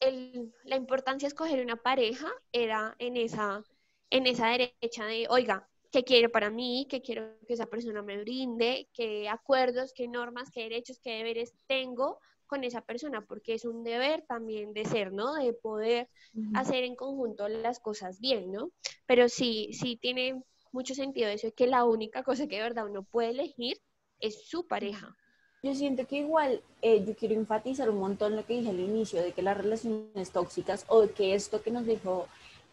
el- 0.00 0.52
la 0.64 0.76
importancia 0.76 1.26
de 1.26 1.30
escoger 1.30 1.60
una 1.62 1.76
pareja 1.76 2.28
era 2.52 2.94
en 2.98 3.16
esa, 3.16 3.62
en 4.10 4.26
esa 4.26 4.48
derecha 4.48 5.04
de, 5.06 5.26
oiga, 5.30 5.68
¿qué 5.90 6.04
quiero 6.04 6.30
para 6.30 6.50
mí? 6.50 6.86
¿Qué 6.88 7.00
quiero 7.02 7.38
que 7.46 7.54
esa 7.54 7.66
persona 7.66 8.02
me 8.02 8.18
brinde? 8.18 8.88
¿Qué 8.92 9.28
acuerdos, 9.28 9.92
qué 9.94 10.08
normas, 10.08 10.50
qué 10.50 10.62
derechos, 10.62 11.00
qué 11.02 11.12
deberes 11.12 11.54
tengo 11.66 12.18
con 12.46 12.64
esa 12.64 12.82
persona? 12.82 13.24
Porque 13.26 13.54
es 13.54 13.64
un 13.64 13.84
deber 13.84 14.22
también 14.22 14.72
de 14.72 14.84
ser, 14.84 15.12
¿no? 15.12 15.34
De 15.34 15.52
poder 15.52 16.08
hacer 16.54 16.84
en 16.84 16.96
conjunto 16.96 17.48
las 17.48 17.80
cosas 17.80 18.20
bien, 18.20 18.52
¿no? 18.52 18.70
Pero 19.06 19.28
sí, 19.28 19.70
sí 19.72 19.96
tiene 19.96 20.42
mucho 20.72 20.94
sentido 20.94 21.28
eso 21.28 21.48
de 21.48 21.52
que 21.52 21.66
la 21.66 21.84
única 21.84 22.22
cosa 22.22 22.46
que 22.46 22.56
de 22.56 22.62
verdad 22.62 22.86
uno 22.86 23.02
puede 23.02 23.30
elegir 23.30 23.78
es 24.20 24.48
su 24.48 24.66
pareja. 24.66 25.16
Yo 25.62 25.74
siento 25.74 26.06
que 26.06 26.18
igual 26.18 26.62
eh, 26.82 27.04
yo 27.04 27.16
quiero 27.16 27.34
enfatizar 27.34 27.90
un 27.90 27.98
montón 27.98 28.36
lo 28.36 28.44
que 28.44 28.58
dije 28.58 28.70
al 28.70 28.78
inicio, 28.78 29.22
de 29.22 29.32
que 29.32 29.42
las 29.42 29.56
relaciones 29.56 30.30
tóxicas 30.30 30.84
o 30.88 31.00
de 31.00 31.10
que 31.10 31.34
esto 31.34 31.62
que 31.62 31.70
nos 31.70 31.86
dijo 31.86 32.28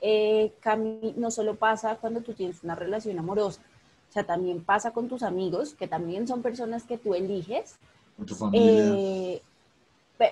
eh, 0.06 0.52
no 1.16 1.32
solo 1.32 1.56
pasa 1.56 1.96
cuando 1.96 2.20
tú 2.20 2.34
tienes 2.34 2.62
una 2.62 2.76
relación 2.76 3.18
amorosa, 3.18 3.62
o 4.10 4.14
sea, 4.14 4.26
también 4.26 4.64
pasa 4.64 4.92
con 4.92 5.08
tus 5.08 5.24
amigos, 5.24 5.74
que 5.74 5.88
también 5.88 6.28
son 6.28 6.42
personas 6.42 6.84
que 6.84 6.98
tú 6.98 7.16
eliges. 7.16 7.78
Con 8.18 8.26
tu 8.26 8.36
familia. 8.36 8.94
Eh, 8.96 9.42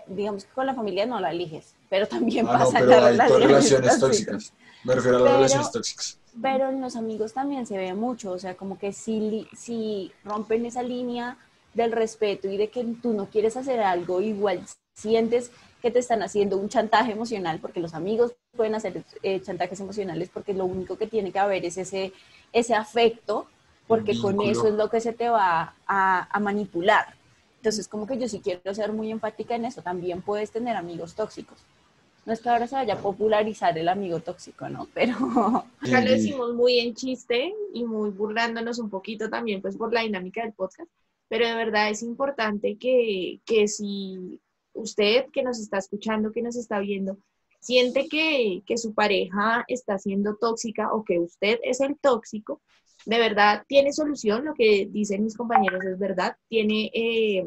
digamos 0.07 0.45
que 0.45 0.53
con 0.53 0.65
la 0.65 0.75
familia 0.75 1.05
no 1.05 1.19
la 1.19 1.31
eliges, 1.31 1.73
pero 1.89 2.07
también 2.07 2.47
ah, 2.47 2.53
no, 2.53 2.59
pasa 2.59 2.79
en 2.79 2.85
pero 2.85 3.01
las 3.01 3.19
hay 3.19 3.27
todas 3.27 3.43
relaciones, 3.43 3.71
relaciones 3.71 3.99
tóxicas. 3.99 4.33
tóxicas. 4.33 4.53
Me 4.83 4.95
refiero 4.95 5.17
a 5.17 5.21
las 5.21 5.33
relaciones 5.33 5.71
tóxicas. 5.71 6.19
Pero 6.41 6.69
en 6.69 6.81
los 6.81 6.95
amigos 6.95 7.33
también 7.33 7.65
se 7.65 7.77
ve 7.77 7.93
mucho, 7.93 8.31
o 8.31 8.39
sea, 8.39 8.55
como 8.55 8.77
que 8.77 8.93
si, 8.93 9.47
si 9.57 10.11
rompen 10.23 10.65
esa 10.65 10.83
línea 10.83 11.37
del 11.73 11.91
respeto 11.91 12.49
y 12.49 12.57
de 12.57 12.69
que 12.69 12.83
tú 13.01 13.13
no 13.13 13.27
quieres 13.29 13.57
hacer 13.57 13.79
algo, 13.79 14.21
igual 14.21 14.61
sientes 14.93 15.51
que 15.81 15.91
te 15.91 15.99
están 15.99 16.21
haciendo 16.21 16.57
un 16.57 16.69
chantaje 16.69 17.13
emocional, 17.13 17.59
porque 17.59 17.79
los 17.79 17.93
amigos 17.93 18.33
pueden 18.55 18.75
hacer 18.75 19.03
eh, 19.23 19.41
chantajes 19.41 19.79
emocionales 19.79 20.29
porque 20.29 20.53
lo 20.53 20.65
único 20.65 20.97
que 20.97 21.07
tiene 21.07 21.31
que 21.31 21.39
haber 21.39 21.65
es 21.65 21.77
ese, 21.77 22.13
ese 22.53 22.75
afecto, 22.75 23.47
porque 23.87 24.17
con 24.19 24.41
eso 24.41 24.67
es 24.67 24.73
lo 24.73 24.89
que 24.89 25.01
se 25.01 25.13
te 25.13 25.29
va 25.29 25.75
a, 25.85 26.27
a 26.29 26.39
manipular. 26.39 27.15
Entonces, 27.57 27.87
como 27.87 28.07
que 28.07 28.17
yo 28.17 28.27
sí 28.27 28.39
quiero 28.39 28.73
ser 28.73 28.91
muy 28.93 29.11
enfática 29.11 29.55
en 29.55 29.65
eso, 29.65 29.81
también 29.81 30.21
puedes 30.21 30.51
tener 30.51 30.75
amigos 30.75 31.15
tóxicos. 31.15 31.59
No 32.25 32.33
es 32.33 32.39
que 32.39 32.49
ahora 32.49 32.67
se 32.67 32.75
vaya 32.75 32.95
a 32.95 33.01
popularizar 33.01 33.77
el 33.77 33.89
amigo 33.89 34.19
tóxico, 34.19 34.69
¿no? 34.69 34.87
Pero... 34.93 35.13
Acá 35.81 36.01
lo 36.01 36.11
decimos 36.11 36.53
muy 36.53 36.79
en 36.79 36.93
chiste 36.93 37.53
y 37.73 37.83
muy 37.83 38.11
burlándonos 38.11 38.79
un 38.79 38.89
poquito 38.89 39.29
también, 39.29 39.61
pues 39.61 39.75
por 39.75 39.93
la 39.93 40.01
dinámica 40.01 40.43
del 40.43 40.53
podcast, 40.53 40.89
pero 41.27 41.47
de 41.47 41.55
verdad 41.55 41.89
es 41.89 42.03
importante 42.03 42.77
que, 42.77 43.39
que 43.45 43.67
si 43.67 44.39
usted 44.73 45.25
que 45.31 45.43
nos 45.43 45.59
está 45.59 45.77
escuchando, 45.77 46.31
que 46.31 46.41
nos 46.41 46.55
está 46.55 46.79
viendo, 46.79 47.17
siente 47.61 48.07
que, 48.09 48.63
que 48.65 48.77
su 48.77 48.93
pareja 48.93 49.63
está 49.67 49.97
siendo 49.99 50.35
tóxica 50.35 50.93
o 50.93 51.03
que 51.03 51.19
usted 51.19 51.59
es 51.63 51.79
el 51.79 51.97
tóxico, 51.97 52.61
de 53.05 53.19
verdad 53.19 53.63
tiene 53.67 53.93
solución, 53.93 54.45
lo 54.45 54.53
que 54.53 54.87
dicen 54.91 55.23
mis 55.23 55.37
compañeros 55.37 55.83
es 55.85 55.97
verdad, 55.97 56.35
tiene 56.49 56.91
eh, 56.93 57.45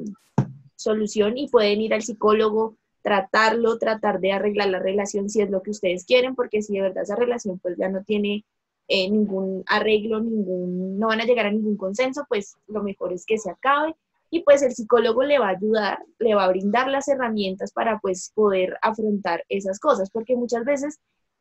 solución 0.76 1.36
y 1.36 1.48
pueden 1.48 1.80
ir 1.80 1.94
al 1.94 2.02
psicólogo, 2.02 2.76
tratarlo, 3.02 3.78
tratar 3.78 4.20
de 4.20 4.32
arreglar 4.32 4.68
la 4.70 4.78
relación 4.78 5.28
si 5.28 5.40
es 5.40 5.50
lo 5.50 5.62
que 5.62 5.70
ustedes 5.70 6.04
quieren, 6.04 6.34
porque 6.34 6.62
si 6.62 6.74
de 6.74 6.82
verdad 6.82 7.04
esa 7.04 7.16
relación 7.16 7.58
pues 7.58 7.76
ya 7.76 7.88
no 7.88 8.02
tiene 8.02 8.44
eh, 8.88 9.10
ningún 9.10 9.62
arreglo, 9.66 10.20
ningún, 10.20 10.98
no 10.98 11.08
van 11.08 11.20
a 11.20 11.24
llegar 11.24 11.46
a 11.46 11.50
ningún 11.50 11.76
consenso, 11.76 12.24
pues 12.28 12.56
lo 12.66 12.82
mejor 12.82 13.12
es 13.12 13.24
que 13.26 13.38
se 13.38 13.50
acabe 13.50 13.94
y 14.35 14.43
pues 14.43 14.62
el 14.62 14.74
psicólogo 14.74 15.22
le 15.22 15.39
va 15.39 15.47
a 15.47 15.51
ayudar, 15.51 16.01
le 16.18 16.35
va 16.35 16.43
a 16.43 16.49
brindar 16.49 16.89
las 16.89 17.07
herramientas 17.07 17.70
para 17.70 18.01
pues 18.01 18.32
poder 18.35 18.76
afrontar 18.82 19.45
esas 19.49 19.78
cosas, 19.78 20.11
porque 20.11 20.35
muchas 20.35 20.64
veces 20.64 20.99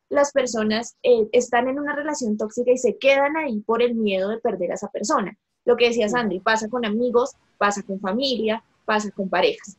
las 0.10 0.32
personas 0.32 0.96
eh, 1.02 1.28
están 1.32 1.68
en 1.68 1.80
una 1.80 1.96
relación 1.96 2.38
tóxica 2.38 2.72
y 2.72 2.78
se 2.78 3.00
quedan 3.00 3.36
ahí 3.36 3.62
por 3.62 3.82
el 3.82 3.96
miedo 3.96 4.30
de 4.30 4.38
perder 4.38 4.70
a 4.70 4.76
esa 4.76 4.90
persona. 4.90 5.36
Lo 5.66 5.76
que 5.76 5.88
decía 5.88 6.08
Sandri, 6.08 6.40
pasa 6.40 6.70
con 6.70 6.86
amigos, 6.86 7.32
pasa 7.58 7.82
con 7.82 8.00
familia, 8.00 8.64
pasa 8.86 9.10
con 9.10 9.28
parejas. 9.28 9.76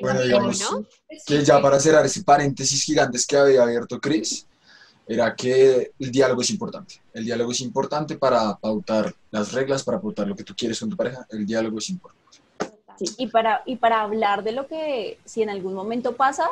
Bueno, 0.00 0.22
digamos, 0.22 0.60
¿no? 0.68 0.84
que 1.24 1.44
ya 1.44 1.62
para 1.62 1.78
cerrar 1.78 2.04
ese 2.04 2.24
paréntesis 2.24 2.82
gigantes 2.82 3.24
que 3.24 3.36
había 3.36 3.62
abierto 3.62 4.00
Chris, 4.00 4.48
era 5.06 5.36
que 5.36 5.92
el 5.96 6.10
diálogo 6.10 6.42
es 6.42 6.50
importante. 6.50 7.00
El 7.14 7.24
diálogo 7.24 7.52
es 7.52 7.60
importante 7.60 8.16
para 8.16 8.56
pautar 8.56 9.14
las 9.30 9.52
reglas, 9.52 9.84
para 9.84 10.00
pautar 10.00 10.26
lo 10.26 10.34
que 10.34 10.42
tú 10.42 10.54
quieres 10.56 10.80
con 10.80 10.90
tu 10.90 10.96
pareja. 10.96 11.24
El 11.30 11.46
diálogo 11.46 11.78
es 11.78 11.88
importante. 11.88 12.21
Y 13.18 13.26
para, 13.28 13.62
y 13.66 13.76
para 13.76 14.02
hablar 14.02 14.42
de 14.42 14.52
lo 14.52 14.66
que 14.66 15.18
si 15.24 15.42
en 15.42 15.50
algún 15.50 15.74
momento 15.74 16.16
pasa, 16.16 16.48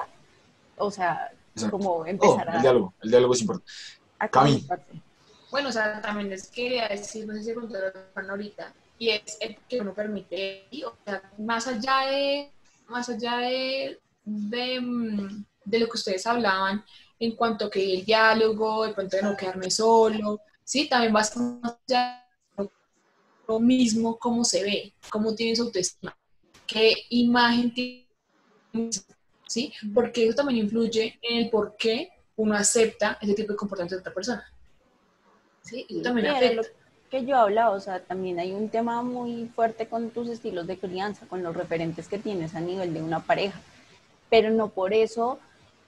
o 0.76 0.90
sea, 0.90 1.30
Exacto. 1.54 1.76
como 1.78 1.90
Oh, 1.96 2.06
empezar 2.06 2.48
el 2.48 2.56
a, 2.56 2.60
diálogo, 2.60 2.94
el 3.02 3.10
diálogo 3.10 3.34
es 3.34 3.40
importante. 3.40 3.72
Cami. 4.30 4.66
Bueno, 5.50 5.68
o 5.70 5.72
sea, 5.72 6.00
también 6.00 6.30
les 6.30 6.48
quería 6.48 6.88
decir, 6.88 7.26
no 7.26 7.34
sé 7.34 7.42
si 7.42 7.54
contaron 7.54 8.30
ahorita, 8.30 8.72
y 8.98 9.10
es 9.10 9.36
el 9.40 9.56
que 9.68 9.80
uno 9.80 9.92
permite, 9.94 10.66
y, 10.70 10.84
o 10.84 10.94
sea, 11.04 11.22
más 11.38 11.66
allá 11.66 12.06
de, 12.08 12.50
más 12.88 13.08
allá 13.08 13.38
de, 13.38 13.98
de, 14.24 14.80
mm, 14.80 15.44
de 15.64 15.78
lo 15.80 15.86
que 15.86 15.96
ustedes 15.96 16.26
hablaban, 16.26 16.84
en 17.18 17.34
cuanto 17.34 17.68
que 17.68 17.94
el 17.94 18.04
diálogo, 18.04 18.86
de 18.86 18.94
pronto 18.94 19.16
de 19.16 19.22
no 19.22 19.36
quedarme 19.36 19.70
solo, 19.70 20.40
¿sí? 20.64 20.88
También 20.88 21.12
vas 21.12 21.36
a 21.36 22.26
lo 23.48 23.58
mismo 23.58 24.16
cómo 24.18 24.44
se 24.44 24.62
ve, 24.62 24.94
cómo 25.10 25.34
tiene 25.34 25.56
su 25.56 25.64
autoestima, 25.64 26.16
qué 26.70 26.94
imagen 27.10 27.72
tiene, 27.72 28.06
¿sí? 29.46 29.72
Porque 29.92 30.26
eso 30.26 30.36
también 30.36 30.64
influye 30.64 31.18
en 31.22 31.38
el 31.38 31.50
por 31.50 31.76
qué 31.76 32.10
uno 32.36 32.54
acepta 32.54 33.18
ese 33.20 33.34
tipo 33.34 33.52
de 33.52 33.56
comportamiento 33.56 33.96
de 33.96 34.00
otra 34.00 34.14
persona. 34.14 34.52
¿Sí? 35.62 35.86
Eso 35.88 36.02
también 36.02 36.28
afecta. 36.28 36.68
que 37.10 37.24
yo 37.24 37.36
hablaba, 37.36 37.70
o 37.70 37.80
sea, 37.80 38.00
también 38.00 38.38
hay 38.38 38.52
un 38.52 38.68
tema 38.68 39.02
muy 39.02 39.46
fuerte 39.54 39.86
con 39.86 40.10
tus 40.10 40.28
estilos 40.28 40.66
de 40.66 40.78
crianza, 40.78 41.26
con 41.26 41.42
los 41.42 41.54
referentes 41.54 42.08
que 42.08 42.18
tienes 42.18 42.54
a 42.54 42.60
nivel 42.60 42.94
de 42.94 43.02
una 43.02 43.20
pareja, 43.20 43.60
pero 44.30 44.50
no 44.50 44.68
por 44.68 44.94
eso, 44.94 45.38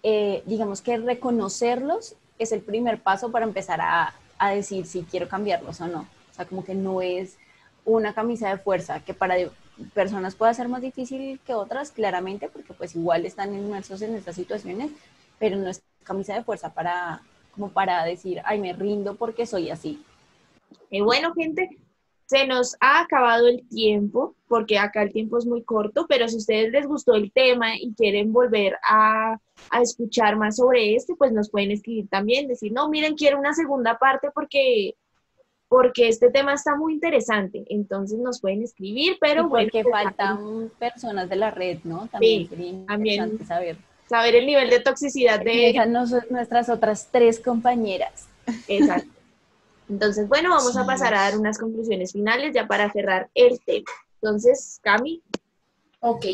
eh, 0.02 0.42
digamos 0.46 0.82
que 0.82 0.98
reconocerlos 0.98 2.16
es 2.38 2.52
el 2.52 2.60
primer 2.60 3.00
paso 3.00 3.30
para 3.30 3.44
empezar 3.44 3.80
a, 3.80 4.14
a 4.38 4.50
decir 4.50 4.86
si 4.86 5.02
quiero 5.04 5.28
cambiarlos 5.28 5.80
o 5.80 5.86
no. 5.86 6.00
O 6.30 6.34
sea, 6.34 6.44
como 6.46 6.64
que 6.64 6.74
no 6.74 7.00
es 7.00 7.36
una 7.84 8.14
camisa 8.14 8.48
de 8.48 8.58
fuerza 8.58 9.00
que 9.00 9.14
para 9.14 9.36
personas 9.94 10.34
puede 10.34 10.54
ser 10.54 10.68
más 10.68 10.82
difícil 10.82 11.40
que 11.46 11.54
otras, 11.54 11.90
claramente, 11.90 12.48
porque 12.48 12.74
pues 12.74 12.94
igual 12.94 13.26
están 13.26 13.54
inmersos 13.54 14.02
en 14.02 14.14
estas 14.14 14.36
situaciones, 14.36 14.90
pero 15.38 15.56
no 15.56 15.68
es 15.68 15.82
camisa 16.04 16.34
de 16.34 16.44
fuerza 16.44 16.72
para, 16.72 17.22
como 17.52 17.70
para 17.70 18.04
decir, 18.04 18.40
ay, 18.44 18.60
me 18.60 18.72
rindo 18.72 19.14
porque 19.14 19.46
soy 19.46 19.70
así. 19.70 20.02
Y 20.90 21.00
bueno, 21.00 21.32
gente, 21.34 21.78
se 22.26 22.46
nos 22.46 22.76
ha 22.80 23.00
acabado 23.00 23.48
el 23.48 23.66
tiempo, 23.68 24.36
porque 24.48 24.78
acá 24.78 25.02
el 25.02 25.12
tiempo 25.12 25.38
es 25.38 25.46
muy 25.46 25.62
corto, 25.64 26.06
pero 26.08 26.28
si 26.28 26.36
ustedes 26.36 26.72
les 26.72 26.86
gustó 26.86 27.14
el 27.14 27.30
tema 27.32 27.76
y 27.76 27.92
quieren 27.94 28.32
volver 28.32 28.78
a, 28.88 29.38
a 29.70 29.82
escuchar 29.82 30.36
más 30.36 30.56
sobre 30.56 30.94
este, 30.94 31.14
pues 31.14 31.32
nos 31.32 31.50
pueden 31.50 31.72
escribir 31.72 32.08
también, 32.08 32.48
decir, 32.48 32.72
no, 32.72 32.88
miren, 32.88 33.16
quiero 33.16 33.38
una 33.38 33.52
segunda 33.52 33.98
parte 33.98 34.30
porque 34.34 34.94
porque 35.72 36.06
este 36.06 36.30
tema 36.30 36.52
está 36.52 36.76
muy 36.76 36.92
interesante, 36.92 37.64
entonces 37.70 38.18
nos 38.18 38.42
pueden 38.42 38.62
escribir, 38.62 39.16
pero 39.18 39.48
bueno. 39.48 39.70
Porque 39.72 39.82
pues, 39.82 40.04
faltan 40.04 40.70
personas 40.78 41.30
de 41.30 41.36
la 41.36 41.50
red, 41.50 41.78
¿no? 41.84 42.08
También 42.08 42.46
sí, 42.46 42.84
también 42.86 43.46
saber 43.46 43.78
saber 44.06 44.34
el 44.34 44.44
nivel 44.44 44.68
de 44.68 44.80
toxicidad 44.80 45.40
de 45.40 45.68
ellas. 45.68 45.88
nuestras 46.28 46.68
otras 46.68 47.08
tres 47.10 47.40
compañeras. 47.40 48.28
Exacto. 48.68 49.08
Entonces, 49.88 50.28
bueno, 50.28 50.50
vamos 50.50 50.76
a 50.76 50.84
pasar 50.84 51.14
a 51.14 51.22
dar 51.22 51.38
unas 51.38 51.56
conclusiones 51.56 52.12
finales 52.12 52.52
ya 52.54 52.66
para 52.66 52.92
cerrar 52.92 53.30
el 53.34 53.58
tema. 53.60 53.90
Entonces, 54.20 54.78
Cami. 54.82 55.22
Ok, 56.00 56.26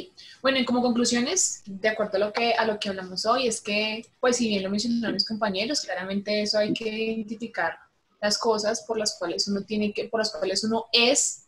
bueno, 0.43 0.59
y 0.59 0.65
como 0.65 0.83
conclusiones, 0.83 1.63
de 1.65 1.91
acuerdo 1.91 2.17
a 2.17 2.19
lo 2.19 2.33
que 2.33 2.55
a 2.55 2.65
lo 2.65 2.81
que 2.81 2.89
hablamos 2.89 3.25
hoy, 3.25 3.47
es 3.47 3.61
que, 3.61 4.05
pues 4.19 4.39
si 4.39 4.49
bien 4.49 4.65
lo 4.65 4.71
mencionaron 4.71 5.15
mis 5.15 5.29
compañeros, 5.29 5.83
claramente 5.83 6.43
eso 6.43 6.59
hay 6.59 6.73
que 6.73 6.89
identificar 6.89 7.79
las 8.21 8.39
cosas 8.39 8.85
por 8.87 8.99
las 8.99 9.17
cuales 9.19 9.47
uno 9.49 9.63
tiene 9.63 9.93
que, 9.93 10.09
por 10.09 10.21
las 10.21 10.31
cuales 10.33 10.65
uno 10.65 10.87
es 10.93 11.45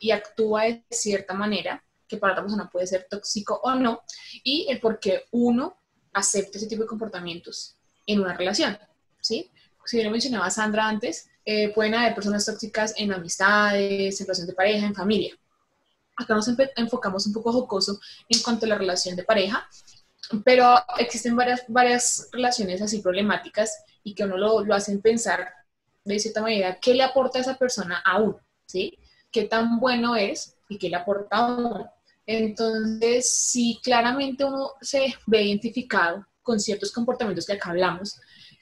y 0.00 0.10
actúa 0.10 0.64
de 0.64 0.84
cierta 0.90 1.34
manera 1.34 1.82
que 2.06 2.18
para 2.18 2.34
otra 2.34 2.44
persona 2.44 2.70
puede 2.70 2.86
ser 2.86 3.06
tóxico 3.08 3.60
o 3.62 3.74
no, 3.74 4.02
y 4.44 4.66
el 4.68 4.80
por 4.80 5.00
qué 5.00 5.24
uno 5.30 5.78
acepta 6.12 6.58
ese 6.58 6.66
tipo 6.66 6.82
de 6.82 6.88
comportamientos 6.88 7.76
en 8.06 8.20
una 8.20 8.34
relación, 8.34 8.78
¿sí? 9.20 9.50
Si 9.86 9.96
bien 9.96 10.06
lo 10.06 10.12
mencionaba 10.12 10.50
Sandra 10.50 10.86
antes, 10.86 11.30
eh, 11.44 11.72
pueden 11.72 11.94
haber 11.94 12.14
personas 12.14 12.44
tóxicas 12.44 12.94
en 12.98 13.12
amistades, 13.12 14.20
en 14.20 14.26
relación 14.26 14.46
de 14.46 14.52
pareja, 14.52 14.86
en 14.86 14.94
familia. 14.94 15.36
Acá 16.16 16.34
nos 16.34 16.48
enfocamos 16.76 17.26
un 17.26 17.32
poco 17.32 17.52
jocoso 17.52 17.98
en 18.28 18.40
cuanto 18.42 18.66
a 18.66 18.68
la 18.68 18.78
relación 18.78 19.16
de 19.16 19.24
pareja, 19.24 19.66
pero 20.44 20.76
existen 20.98 21.34
varias, 21.34 21.64
varias 21.66 22.28
relaciones 22.30 22.82
así 22.82 23.00
problemáticas 23.00 23.84
y 24.04 24.14
que 24.14 24.24
uno 24.24 24.36
lo, 24.36 24.64
lo 24.64 24.74
hacen 24.74 25.00
pensar 25.00 25.61
de 26.04 26.18
cierta 26.18 26.42
manera 26.42 26.78
qué 26.80 26.94
le 26.94 27.02
aporta 27.02 27.38
esa 27.38 27.56
persona 27.56 28.02
a 28.04 28.20
uno, 28.20 28.40
¿sí? 28.66 28.98
¿Qué 29.30 29.44
tan 29.44 29.78
bueno 29.80 30.16
es 30.16 30.56
y 30.68 30.78
qué 30.78 30.88
le 30.88 30.96
aporta 30.96 31.36
a 31.36 31.54
uno? 31.54 31.90
Entonces, 32.26 33.30
si 33.30 33.80
claramente 33.82 34.44
uno 34.44 34.72
se 34.80 35.14
ve 35.26 35.42
identificado 35.42 36.26
con 36.42 36.60
ciertos 36.60 36.92
comportamientos 36.92 37.46
que 37.46 37.54
acá 37.54 37.70
hablamos, 37.70 38.20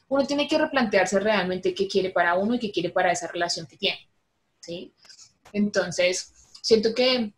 uno 0.08 0.26
tiene 0.26 0.48
que 0.48 0.58
replantearse 0.58 1.20
realmente 1.20 1.74
qué 1.74 1.86
quiere 1.86 2.10
para 2.10 2.34
uno 2.34 2.54
y 2.54 2.58
qué 2.58 2.70
quiere 2.70 2.90
para 2.90 3.12
esa 3.12 3.28
relación 3.28 3.66
que 3.66 3.76
tiene. 3.76 4.08
¿sí? 4.60 4.92
Entonces, 5.52 6.32
siento 6.62 6.94
que, 6.94 7.32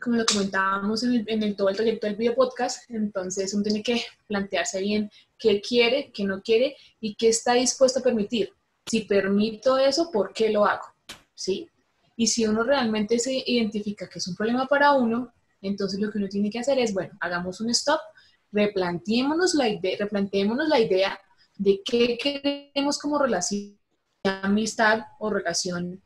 como 0.00 0.16
lo 0.16 0.26
comentábamos 0.26 1.02
en, 1.02 1.42
el, 1.42 1.56
todo 1.56 1.68
el 1.68 1.76
proyecto 1.76 2.06
del 2.06 2.16
video 2.16 2.34
podcast, 2.34 2.90
entonces 2.90 3.52
uno 3.54 3.62
tiene 3.62 3.82
que 3.82 4.02
plantearse 4.26 4.80
bien 4.80 5.10
qué 5.38 5.60
quiere, 5.60 6.10
qué 6.12 6.24
no 6.24 6.42
quiere 6.42 6.76
y 7.00 7.14
qué 7.14 7.28
está 7.28 7.54
dispuesto 7.54 8.00
a 8.00 8.02
permitir. 8.02 8.52
Si 8.86 9.02
permito 9.02 9.78
eso, 9.78 10.10
¿por 10.10 10.32
qué 10.32 10.50
lo 10.50 10.64
hago? 10.64 10.84
¿Sí? 11.34 11.68
Y 12.16 12.26
si 12.26 12.46
uno 12.46 12.62
realmente 12.62 13.18
se 13.18 13.42
identifica 13.46 14.08
que 14.08 14.18
es 14.18 14.28
un 14.28 14.36
problema 14.36 14.66
para 14.66 14.92
uno, 14.92 15.32
entonces 15.60 15.98
lo 16.00 16.10
que 16.10 16.18
uno 16.18 16.28
tiene 16.28 16.50
que 16.50 16.60
hacer 16.60 16.78
es, 16.78 16.92
bueno, 16.92 17.16
hagamos 17.20 17.60
un 17.60 17.70
stop, 17.70 18.00
replanteémonos 18.52 19.54
la 19.54 19.68
idea, 19.68 20.08
la 20.68 20.80
idea 20.80 21.18
de 21.56 21.80
qué 21.84 22.18
queremos 22.18 22.98
como 22.98 23.18
relación 23.18 23.78
amistad 24.22 25.02
o 25.18 25.30
relación 25.30 26.02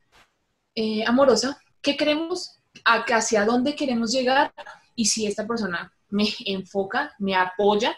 eh, 0.74 1.04
amorosa, 1.04 1.60
qué 1.82 1.96
queremos, 1.96 2.58
hacia 2.84 3.44
dónde 3.44 3.74
queremos 3.74 4.12
llegar 4.12 4.52
y 4.94 5.06
si 5.06 5.26
esta 5.26 5.46
persona 5.46 5.92
me 6.10 6.26
enfoca, 6.46 7.14
me 7.18 7.34
apoya 7.34 7.96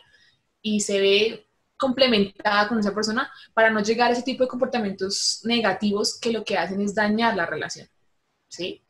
y 0.62 0.80
se 0.80 1.00
ve 1.00 1.49
complementada 1.80 2.68
con 2.68 2.78
esa 2.78 2.94
persona 2.94 3.30
para 3.54 3.70
no 3.70 3.80
llegar 3.80 4.10
a 4.10 4.12
ese 4.12 4.22
tipo 4.22 4.44
de 4.44 4.48
comportamientos 4.48 5.40
negativos 5.44 6.18
que 6.20 6.32
lo 6.32 6.44
que 6.44 6.58
hacen 6.58 6.80
es 6.80 6.94
dañar 6.94 7.36
la 7.36 7.46
relación. 7.46 7.88
¿Sí? 8.48 8.82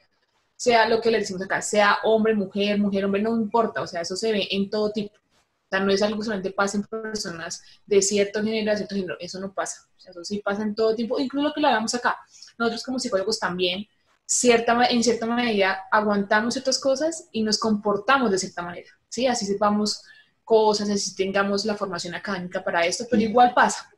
sea 0.61 0.86
lo 0.86 1.01
que 1.01 1.11
le 1.11 1.20
decimos 1.20 1.41
acá, 1.41 1.62
sea 1.62 2.01
hombre, 2.05 2.34
mujer, 2.34 2.78
mujer, 2.78 3.07
hombre, 3.07 3.22
no 3.22 3.34
importa, 3.34 3.80
o 3.80 3.86
sea, 3.86 4.03
eso 4.03 4.14
se 4.14 4.30
ve 4.30 4.47
en 4.51 4.68
todo 4.68 4.91
tipo. 4.93 5.14
O 5.14 5.68
sea, 5.70 5.80
no 5.80 5.91
es 5.91 6.03
algo 6.03 6.18
que 6.18 6.24
solamente 6.24 6.51
pasa 6.51 6.76
en 6.76 6.84
personas 6.84 7.62
de 7.86 8.03
cierto 8.03 8.43
género, 8.43 8.70
de 8.70 8.76
cierto 8.76 8.95
género, 8.95 9.16
eso 9.20 9.41
no 9.41 9.55
pasa. 9.55 9.88
Eso 10.07 10.22
sí 10.22 10.43
pasa 10.45 10.62
en 10.62 10.74
todo 10.74 10.95
tiempo, 10.95 11.18
incluso 11.18 11.49
lo 11.49 11.55
que 11.55 11.62
lo 11.62 11.68
hagamos 11.68 11.95
acá. 11.95 12.18
Nosotros 12.59 12.82
como 12.82 12.99
psicólogos 12.99 13.38
también, 13.38 13.86
cierta, 14.26 14.84
en 14.84 15.03
cierta 15.03 15.24
medida, 15.24 15.84
aguantamos 15.91 16.53
ciertas 16.53 16.78
cosas 16.78 17.28
y 17.32 17.43
nos 17.43 17.59
comportamos 17.59 18.30
de 18.30 18.36
cierta 18.36 18.61
manera, 18.61 18.91
¿sí? 19.09 19.26
Así 19.26 19.47
sepamos 19.47 20.03
cosas, 20.51 20.91
así 20.91 21.15
tengamos 21.15 21.65
la 21.65 21.77
formación 21.77 22.13
académica 22.13 22.65
para 22.65 22.85
esto, 22.85 23.07
pero 23.09 23.23
igual 23.23 23.53
pasa. 23.55 23.89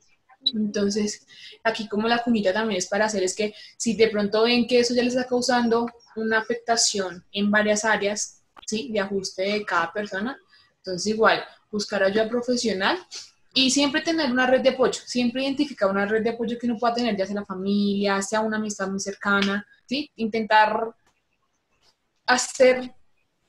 Entonces, 0.53 1.27
aquí 1.65 1.89
como 1.89 2.09
la 2.09 2.23
cunita 2.23 2.53
también 2.53 2.77
es 2.77 2.89
para 2.89 3.07
hacer 3.07 3.23
es 3.23 3.35
que 3.35 3.55
si 3.79 3.97
de 3.97 4.09
pronto 4.09 4.43
ven 4.43 4.67
que 4.67 4.81
eso 4.81 4.93
ya 4.93 5.03
les 5.03 5.15
está 5.15 5.27
causando 5.27 5.87
una 6.15 6.41
afectación 6.41 7.25
en 7.33 7.51
varias 7.51 7.87
áreas, 7.87 8.43
¿sí? 8.67 8.91
De 8.93 9.01
ajuste 9.01 9.43
de 9.45 9.65
cada 9.65 9.91
persona, 9.95 10.37
entonces 10.77 11.07
igual, 11.15 11.43
buscar 11.71 12.03
ayuda 12.03 12.29
profesional 12.29 12.99
y 13.55 13.71
siempre 13.71 14.03
tener 14.03 14.31
una 14.31 14.47
red 14.47 14.61
de 14.61 14.71
apoyo, 14.71 15.01
siempre 15.07 15.45
identificar 15.45 15.89
una 15.89 16.05
red 16.05 16.23
de 16.23 16.31
apoyo 16.31 16.59
que 16.59 16.67
uno 16.67 16.77
pueda 16.77 16.97
tener, 16.97 17.17
ya 17.17 17.25
sea 17.25 17.37
la 17.37 17.47
familia, 17.47 18.21
sea 18.21 18.41
una 18.43 18.59
amistad 18.59 18.89
muy 18.89 19.01
cercana, 19.01 19.67
¿sí? 19.87 20.11
Intentar 20.17 20.95
hacer 22.27 22.95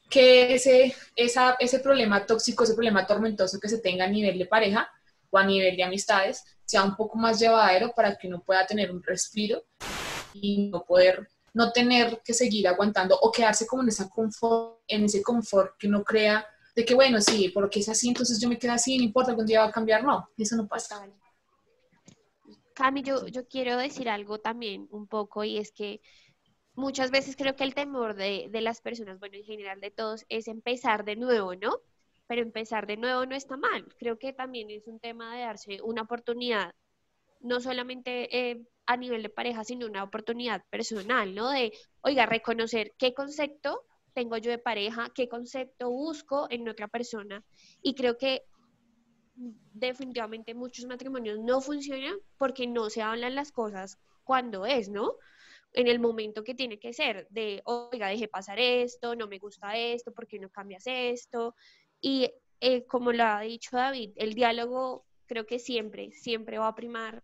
que 0.10 0.54
ese, 0.54 0.95
esa, 1.16 1.56
ese 1.60 1.80
problema 1.80 2.26
tóxico, 2.26 2.64
ese 2.64 2.74
problema 2.74 3.06
tormentoso 3.06 3.60
que 3.60 3.70
se 3.70 3.80
tenga 3.80 4.06
a 4.06 4.10
nivel 4.10 4.38
de 4.38 4.45
pareja 4.45 4.89
o 5.30 5.38
a 5.38 5.45
nivel 5.45 5.76
de 5.76 5.84
amistades, 5.84 6.43
sea 6.66 6.84
un 6.84 6.95
poco 6.95 7.18
más 7.18 7.39
llevadero 7.39 7.91
para 7.95 8.16
que 8.16 8.28
uno 8.28 8.41
pueda 8.41 8.66
tener 8.66 8.91
un 8.91 9.01
respiro 9.01 9.64
y 10.34 10.70
no 10.70 10.84
poder, 10.84 11.28
no 11.54 11.72
tener 11.72 12.22
que 12.24 12.34
seguir 12.34 12.68
aguantando 12.68 13.18
o 13.20 13.32
quedarse 13.32 13.66
como 13.66 13.84
en, 13.84 13.89
esa 13.89 14.10
confort, 14.10 14.82
en 14.88 15.06
ese 15.06 15.22
confort 15.22 15.78
que 15.78 15.88
uno 15.88 16.04
crea 16.04 16.45
de 16.76 16.86
que, 16.86 16.95
bueno, 16.95 17.22
sí, 17.22 17.49
porque 17.54 17.80
es 17.80 17.89
así, 17.89 18.08
entonces 18.08 18.39
yo 18.39 18.49
me 18.49 18.58
quedo 18.58 18.74
así, 18.74 18.97
no 18.97 19.04
importa, 19.04 19.32
algún 19.32 19.45
día 19.45 19.62
va 19.62 19.68
a 19.68 19.72
cambiar. 19.72 20.04
No, 20.04 20.30
eso 20.38 20.56
no 20.56 20.68
pasa. 20.68 21.08
Cami, 22.74 23.04
yo, 23.04 23.28
yo 23.28 23.47
quiero 23.47 23.78
decir 23.78 24.10
algo 24.10 24.39
también 24.39 24.88
un 24.89 25.08
poco 25.08 25.43
y 25.43 25.58
es 25.58 25.72
que 25.72 26.01
muchas 26.76 27.11
veces 27.11 27.36
creo 27.36 27.55
que 27.55 27.63
el 27.63 27.76
temor 27.76 28.15
de, 28.15 28.47
de 28.49 28.61
las 28.61 28.82
personas, 28.82 29.19
bueno, 29.19 29.36
en 29.38 29.43
general 29.43 29.80
de 29.82 29.91
todos, 29.91 30.26
es 30.30 30.47
empezar 30.47 31.05
de 31.05 31.15
nuevo, 31.15 31.55
¿no? 31.55 31.82
pero 32.28 32.41
empezar 32.41 32.88
de 32.88 32.97
nuevo 32.97 33.26
no 33.26 33.36
está 33.36 33.57
mal. 33.57 33.86
Creo 33.99 34.17
que 34.17 34.34
también 34.34 34.69
es 34.71 34.88
un 34.88 34.99
tema 34.99 35.36
de 35.36 35.41
darse 35.41 35.80
una 35.84 36.03
oportunidad, 36.03 36.74
no 37.41 37.59
solamente 37.59 38.51
eh, 38.51 38.65
a 38.86 38.97
nivel 38.97 39.24
de 39.24 39.30
pareja, 39.30 39.63
sino 39.63 39.86
una 39.86 40.03
oportunidad 40.03 40.63
personal, 40.69 41.36
¿no? 41.36 41.51
De, 41.51 41.74
oiga, 42.01 42.26
reconocer 42.26 42.93
qué 42.97 43.13
concepto 43.13 43.86
tengo 44.13 44.38
yo 44.38 44.51
de 44.51 44.57
pareja, 44.57 45.09
qué 45.13 45.28
concepto 45.28 45.89
busco 45.89 46.47
en 46.49 46.67
otra 46.69 46.88
persona. 46.88 47.43
Y 47.82 47.95
creo 47.95 48.17
que 48.17 48.43
definitivamente 49.36 50.53
muchos 50.53 50.86
matrimonios 50.86 51.39
no 51.39 51.59
funcionan 51.61 52.15
porque 52.38 52.67
no 52.67 52.89
se 52.89 53.01
hablan 53.01 53.36
las 53.36 53.51
cosas 53.51 53.97
cuando 54.24 54.65
es, 54.65 54.89
¿no? 54.89 55.13
En 55.74 55.88
el 55.88 55.99
momento 55.99 56.43
que 56.43 56.53
tiene 56.53 56.80
que 56.80 56.93
ser, 56.93 57.28
de, 57.30 57.61
oiga, 57.65 58.07
deje 58.07 58.28
pasar 58.28 58.59
esto, 58.59 59.15
no 59.15 59.28
me 59.28 59.39
gusta 59.39 59.76
esto, 59.78 60.13
¿por 60.13 60.28
qué 60.28 60.39
no 60.39 60.49
cambias 60.49 60.84
esto? 60.86 61.55
Y 61.99 62.32
eh, 62.59 62.86
como 62.86 63.11
lo 63.11 63.24
ha 63.24 63.41
dicho 63.41 63.76
David, 63.76 64.11
el 64.15 64.36
diálogo 64.36 65.05
creo 65.26 65.45
que 65.45 65.59
siempre, 65.59 66.11
siempre 66.11 66.59
va 66.59 66.67
a 66.67 66.76
primar 66.76 67.24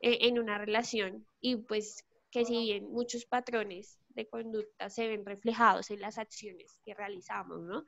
eh, 0.00 0.18
en 0.22 0.38
una 0.38 0.56
relación 0.56 1.26
y 1.40 1.56
pues 1.56 2.06
que 2.30 2.44
si 2.44 2.58
bien 2.58 2.90
muchos 2.90 3.26
patrones 3.26 3.98
de 4.10 4.28
conducta 4.28 4.88
se 4.88 5.08
ven 5.08 5.26
reflejados 5.26 5.90
en 5.90 6.00
las 6.00 6.16
acciones 6.18 6.78
que 6.84 6.94
realizamos, 6.94 7.60
¿no? 7.60 7.84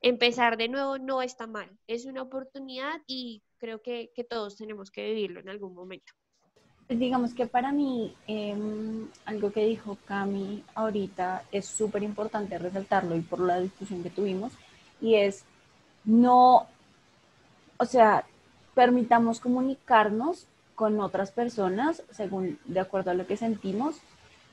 Empezar 0.00 0.56
de 0.56 0.68
nuevo 0.68 0.98
no 0.98 1.22
está 1.22 1.46
mal, 1.46 1.78
es 1.86 2.06
una 2.06 2.22
oportunidad 2.22 3.00
y 3.06 3.42
creo 3.58 3.80
que, 3.80 4.10
que 4.14 4.24
todos 4.24 4.56
tenemos 4.56 4.90
que 4.90 5.04
vivirlo 5.04 5.40
en 5.40 5.48
algún 5.48 5.74
momento. 5.74 6.12
Digamos 6.98 7.34
que 7.34 7.46
para 7.46 7.72
mí, 7.72 8.14
em, 8.26 9.08
algo 9.24 9.50
que 9.52 9.64
dijo 9.64 9.96
Cami 10.04 10.62
ahorita 10.74 11.44
es 11.50 11.66
súper 11.66 12.02
importante 12.02 12.58
resaltarlo 12.58 13.16
y 13.16 13.20
por 13.20 13.40
la 13.40 13.60
discusión 13.60 14.02
que 14.02 14.10
tuvimos, 14.10 14.52
y 15.00 15.14
es 15.16 15.44
no, 16.04 16.66
o 17.76 17.84
sea, 17.84 18.24
permitamos 18.74 19.40
comunicarnos 19.40 20.46
con 20.74 21.00
otras 21.00 21.30
personas 21.30 22.02
según 22.10 22.58
de 22.64 22.80
acuerdo 22.80 23.10
a 23.10 23.14
lo 23.14 23.26
que 23.26 23.36
sentimos, 23.36 23.96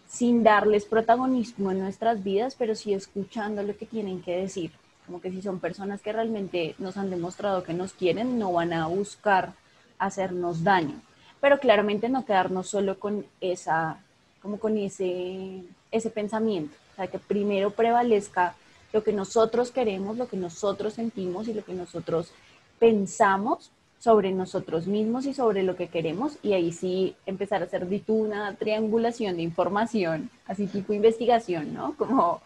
sin 0.07 0.43
darles 0.43 0.85
protagonismo 0.85 1.71
en 1.71 1.79
nuestras 1.79 2.23
vidas, 2.23 2.55
pero 2.57 2.75
sí 2.75 2.93
escuchando 2.93 3.63
lo 3.63 3.77
que 3.77 3.85
tienen 3.85 4.21
que 4.21 4.37
decir. 4.37 4.71
Como 5.05 5.21
que 5.21 5.31
si 5.31 5.41
son 5.41 5.59
personas 5.59 6.01
que 6.01 6.13
realmente 6.13 6.75
nos 6.79 6.97
han 6.97 7.09
demostrado 7.09 7.63
que 7.63 7.73
nos 7.73 7.93
quieren, 7.93 8.39
no 8.39 8.51
van 8.51 8.73
a 8.73 8.87
buscar 8.87 9.53
hacernos 9.99 10.63
daño. 10.63 11.01
Pero 11.41 11.59
claramente 11.59 12.09
no 12.09 12.25
quedarnos 12.25 12.67
solo 12.67 12.99
con 12.99 13.25
esa, 13.41 13.99
como 14.41 14.59
con 14.59 14.77
ese, 14.77 15.63
ese 15.91 16.09
pensamiento. 16.09 16.75
O 16.93 16.95
sea, 16.95 17.07
que 17.07 17.19
primero 17.19 17.71
prevalezca 17.71 18.55
lo 18.91 19.03
que 19.03 19.13
nosotros 19.13 19.71
queremos, 19.71 20.17
lo 20.17 20.27
que 20.27 20.37
nosotros 20.37 20.93
sentimos 20.93 21.47
y 21.47 21.53
lo 21.53 21.63
que 21.63 21.73
nosotros 21.73 22.31
pensamos 22.79 23.71
sobre 23.99 24.31
nosotros 24.31 24.87
mismos 24.87 25.25
y 25.25 25.33
sobre 25.33 25.61
lo 25.63 25.75
que 25.75 25.87
queremos 25.87 26.37
y 26.41 26.53
ahí 26.53 26.71
sí 26.71 27.15
empezar 27.25 27.61
a 27.61 27.65
hacer 27.65 27.85
una 28.07 28.55
triangulación 28.55 29.35
de 29.35 29.43
información, 29.43 30.29
así 30.47 30.67
tipo 30.67 30.93
investigación, 30.93 31.73
¿no? 31.73 31.95
Como 31.97 32.41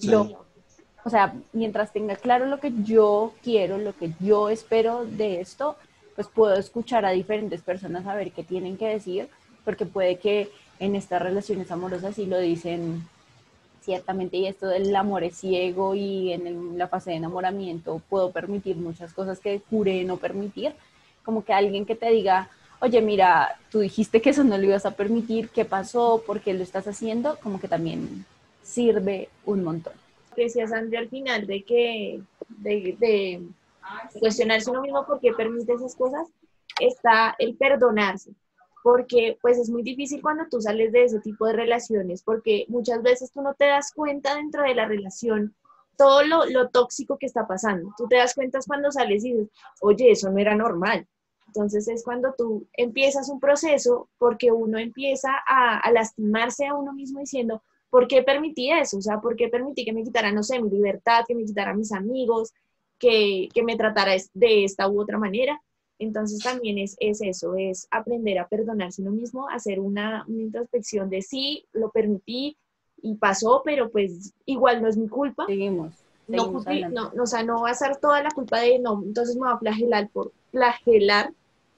yo, 0.00 0.44
o 1.02 1.10
sea, 1.10 1.34
mientras 1.54 1.92
tenga 1.92 2.16
claro 2.16 2.44
lo 2.44 2.60
que 2.60 2.72
yo 2.84 3.32
quiero, 3.42 3.78
lo 3.78 3.96
que 3.96 4.12
yo 4.20 4.50
espero 4.50 5.06
de 5.06 5.40
esto, 5.40 5.76
pues 6.20 6.34
puedo 6.34 6.54
escuchar 6.54 7.06
a 7.06 7.12
diferentes 7.12 7.62
personas 7.62 8.06
a 8.06 8.14
ver 8.14 8.32
qué 8.32 8.42
tienen 8.42 8.76
que 8.76 8.88
decir, 8.88 9.28
porque 9.64 9.86
puede 9.86 10.18
que 10.18 10.50
en 10.78 10.94
estas 10.94 11.22
relaciones 11.22 11.70
amorosas 11.70 12.14
sí 12.14 12.26
lo 12.26 12.38
dicen 12.38 13.08
ciertamente 13.80 14.36
y 14.36 14.46
esto 14.46 14.66
del 14.66 14.94
amor 14.94 15.24
es 15.24 15.38
ciego 15.38 15.94
y 15.94 16.34
en 16.34 16.76
la 16.76 16.88
fase 16.88 17.10
de 17.10 17.16
enamoramiento 17.16 18.02
puedo 18.10 18.32
permitir 18.32 18.76
muchas 18.76 19.14
cosas 19.14 19.40
que 19.40 19.62
juré 19.70 20.04
no 20.04 20.18
permitir, 20.18 20.74
como 21.24 21.42
que 21.42 21.54
alguien 21.54 21.86
que 21.86 21.94
te 21.94 22.10
diga, 22.10 22.50
oye, 22.82 23.00
mira, 23.00 23.58
tú 23.70 23.78
dijiste 23.78 24.20
que 24.20 24.28
eso 24.28 24.44
no 24.44 24.58
lo 24.58 24.64
ibas 24.64 24.84
a 24.84 24.90
permitir, 24.90 25.48
¿qué 25.48 25.64
pasó? 25.64 26.22
¿Por 26.26 26.40
qué 26.40 26.52
lo 26.52 26.62
estás 26.62 26.86
haciendo? 26.86 27.38
Como 27.42 27.58
que 27.58 27.68
también 27.68 28.26
sirve 28.62 29.30
un 29.46 29.64
montón. 29.64 29.94
Decía 30.36 30.68
Sandy 30.68 30.96
al 30.96 31.08
final 31.08 31.46
de 31.46 31.62
que, 31.62 32.20
de, 32.58 32.94
de 32.98 33.40
cuestionarse 34.18 34.70
uno 34.70 34.82
mismo 34.82 35.06
por 35.06 35.20
qué 35.20 35.32
permite 35.32 35.72
esas 35.72 35.94
cosas, 35.94 36.28
está 36.80 37.34
el 37.38 37.56
perdonarse, 37.56 38.32
porque 38.82 39.38
pues 39.40 39.58
es 39.58 39.70
muy 39.70 39.82
difícil 39.82 40.22
cuando 40.22 40.44
tú 40.50 40.60
sales 40.60 40.92
de 40.92 41.04
ese 41.04 41.20
tipo 41.20 41.46
de 41.46 41.54
relaciones, 41.54 42.22
porque 42.22 42.64
muchas 42.68 43.02
veces 43.02 43.30
tú 43.32 43.42
no 43.42 43.54
te 43.54 43.66
das 43.66 43.92
cuenta 43.92 44.34
dentro 44.34 44.62
de 44.62 44.74
la 44.74 44.86
relación 44.86 45.54
todo 45.96 46.22
lo, 46.22 46.46
lo, 46.46 46.70
tóxico 46.70 47.18
que 47.18 47.26
está 47.26 47.46
pasando. 47.46 47.92
Tú 47.98 48.08
te 48.08 48.16
das 48.16 48.34
cuenta 48.34 48.58
cuando 48.66 48.90
sales 48.90 49.22
y 49.22 49.34
dices, 49.34 49.50
oye, 49.82 50.12
eso 50.12 50.30
no 50.30 50.38
era 50.38 50.54
normal. 50.56 51.06
Entonces 51.46 51.88
es 51.88 52.02
cuando 52.02 52.32
tú 52.38 52.66
empiezas 52.72 53.28
un 53.28 53.38
proceso 53.38 54.08
porque 54.16 54.50
uno 54.50 54.78
empieza 54.78 55.30
a, 55.46 55.78
a, 55.78 55.92
lastimarse 55.92 56.66
a 56.66 56.74
uno 56.74 56.94
mismo 56.94 57.20
diciendo, 57.20 57.62
¿por 57.90 58.08
qué 58.08 58.22
permití 58.22 58.72
eso? 58.72 58.96
O 58.96 59.02
sea, 59.02 59.20
¿por 59.20 59.36
qué 59.36 59.48
permití 59.48 59.84
que 59.84 59.92
me 59.92 60.02
quitara, 60.02 60.32
no 60.32 60.42
sé, 60.42 60.62
mi 60.62 60.70
libertad, 60.70 61.24
que 61.28 61.34
me 61.34 61.44
quitara 61.44 61.74
mis 61.74 61.92
amigos, 61.92 62.54
que, 63.00 63.48
que 63.52 63.64
me 63.64 63.76
tratara 63.76 64.12
de 64.34 64.64
esta 64.64 64.88
u 64.88 65.00
otra 65.00 65.18
manera? 65.18 65.60
Entonces 65.98 66.38
también 66.38 66.78
es, 66.78 66.96
es 67.00 67.20
eso, 67.20 67.56
es 67.56 67.88
aprender 67.90 68.38
a 68.38 68.48
perdonarse 68.48 69.02
uno 69.02 69.10
mismo, 69.10 69.48
hacer 69.48 69.80
una, 69.80 70.24
una 70.28 70.42
introspección 70.42 71.10
de 71.10 71.20
sí, 71.20 71.66
lo 71.72 71.90
permití, 71.90 72.56
y 73.02 73.16
pasó, 73.16 73.62
pero 73.64 73.90
pues 73.90 74.32
igual 74.46 74.82
no 74.82 74.88
es 74.88 74.96
mi 74.96 75.08
culpa. 75.08 75.46
Seguimos. 75.46 75.94
no, 76.28 76.52
no, 77.12 77.22
o 77.22 77.26
sea, 77.26 77.42
no 77.42 77.62
va 77.62 77.70
a 77.70 77.74
ser 77.74 77.96
toda 77.96 78.22
la 78.22 78.30
culpa 78.30 78.60
de 78.60 78.78
no, 78.78 79.02
entonces 79.04 79.36
me 79.36 79.46
va 79.46 79.52
a 79.52 79.58
flagelar 79.58 80.08
por 80.10 80.32
flagelar 80.50 81.32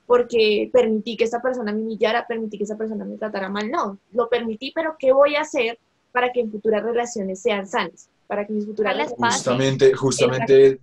porque 0.06 0.68
permití 0.72 1.16
que 1.16 1.24
esta 1.24 1.40
persona 1.40 1.72
me 1.72 1.80
humillara, 1.80 2.26
permití 2.26 2.58
que 2.58 2.64
esa 2.64 2.76
persona 2.76 3.04
me 3.04 3.16
tratara 3.16 3.48
mal. 3.48 3.70
No, 3.70 3.98
lo 4.12 4.28
permití, 4.28 4.72
pero 4.74 4.96
¿qué 4.98 5.12
voy 5.12 5.36
a 5.36 5.42
hacer 5.42 5.78
para 6.10 6.32
que 6.32 6.40
en 6.40 6.50
futuras 6.50 6.82
relaciones 6.82 7.40
sean 7.40 7.66
sanas? 7.66 8.10
Para 8.32 8.46
que 8.46 8.54
mis 8.54 8.64
futuras 8.64 8.94
relaciones... 8.94 9.34
Justamente, 9.34 9.92
justamente 9.92 10.80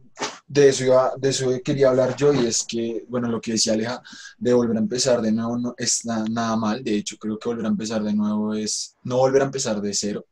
de 0.47 0.69
eso, 0.69 0.83
iba, 0.83 1.13
de 1.17 1.29
eso 1.29 1.49
quería 1.65 1.89
hablar 1.89 2.15
yo 2.15 2.31
y 2.31 2.45
es 2.45 2.63
que, 2.63 3.03
bueno, 3.09 3.27
lo 3.27 3.41
que 3.41 3.53
decía 3.53 3.73
Aleja, 3.73 4.03
de 4.37 4.53
volver 4.53 4.77
a 4.77 4.81
empezar 4.81 5.19
de 5.19 5.31
nuevo 5.31 5.57
no 5.57 5.73
es 5.75 6.05
nada 6.05 6.55
mal, 6.55 6.83
de 6.83 6.93
hecho 6.93 7.17
creo 7.17 7.39
que 7.39 7.49
volver 7.49 7.65
a 7.65 7.69
empezar 7.69 8.03
de 8.03 8.13
nuevo 8.13 8.53
es 8.53 8.95
no 9.01 9.17
volver 9.17 9.41
a 9.41 9.45
empezar 9.45 9.81
de 9.81 9.95
cero, 9.95 10.27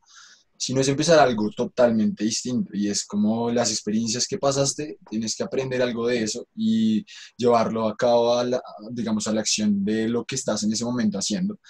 sino 0.58 0.80
es 0.80 0.88
empezar 0.88 1.20
algo 1.20 1.50
totalmente 1.50 2.24
distinto 2.24 2.70
y 2.74 2.88
es 2.88 3.06
como 3.06 3.50
las 3.50 3.70
experiencias 3.70 4.26
que 4.26 4.38
pasaste, 4.38 4.98
tienes 5.08 5.36
que 5.36 5.44
aprender 5.44 5.80
algo 5.80 6.08
de 6.08 6.24
eso 6.24 6.48
y 6.56 7.06
llevarlo 7.36 7.86
a 7.86 7.96
cabo, 7.96 8.34
a 8.34 8.44
la, 8.44 8.60
digamos, 8.90 9.28
a 9.28 9.32
la 9.32 9.40
acción 9.40 9.84
de 9.84 10.08
lo 10.08 10.24
que 10.24 10.34
estás 10.34 10.64
en 10.64 10.72
ese 10.72 10.84
momento 10.84 11.16
haciendo. 11.16 11.60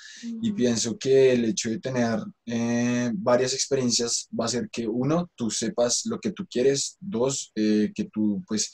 Y 0.40 0.52
pienso 0.52 0.96
que 0.98 1.32
el 1.32 1.44
hecho 1.44 1.68
de 1.68 1.80
tener 1.80 2.18
eh, 2.46 3.10
varias 3.14 3.52
experiencias 3.52 4.26
va 4.38 4.44
a 4.44 4.46
hacer 4.46 4.70
que, 4.72 4.88
uno, 4.88 5.30
tú 5.36 5.50
sepas 5.50 6.06
lo 6.06 6.18
que 6.18 6.32
tú 6.32 6.46
quieres, 6.50 6.96
dos, 6.98 7.52
eh, 7.54 7.92
que 7.94 8.04
tú, 8.04 8.42
pues, 8.46 8.72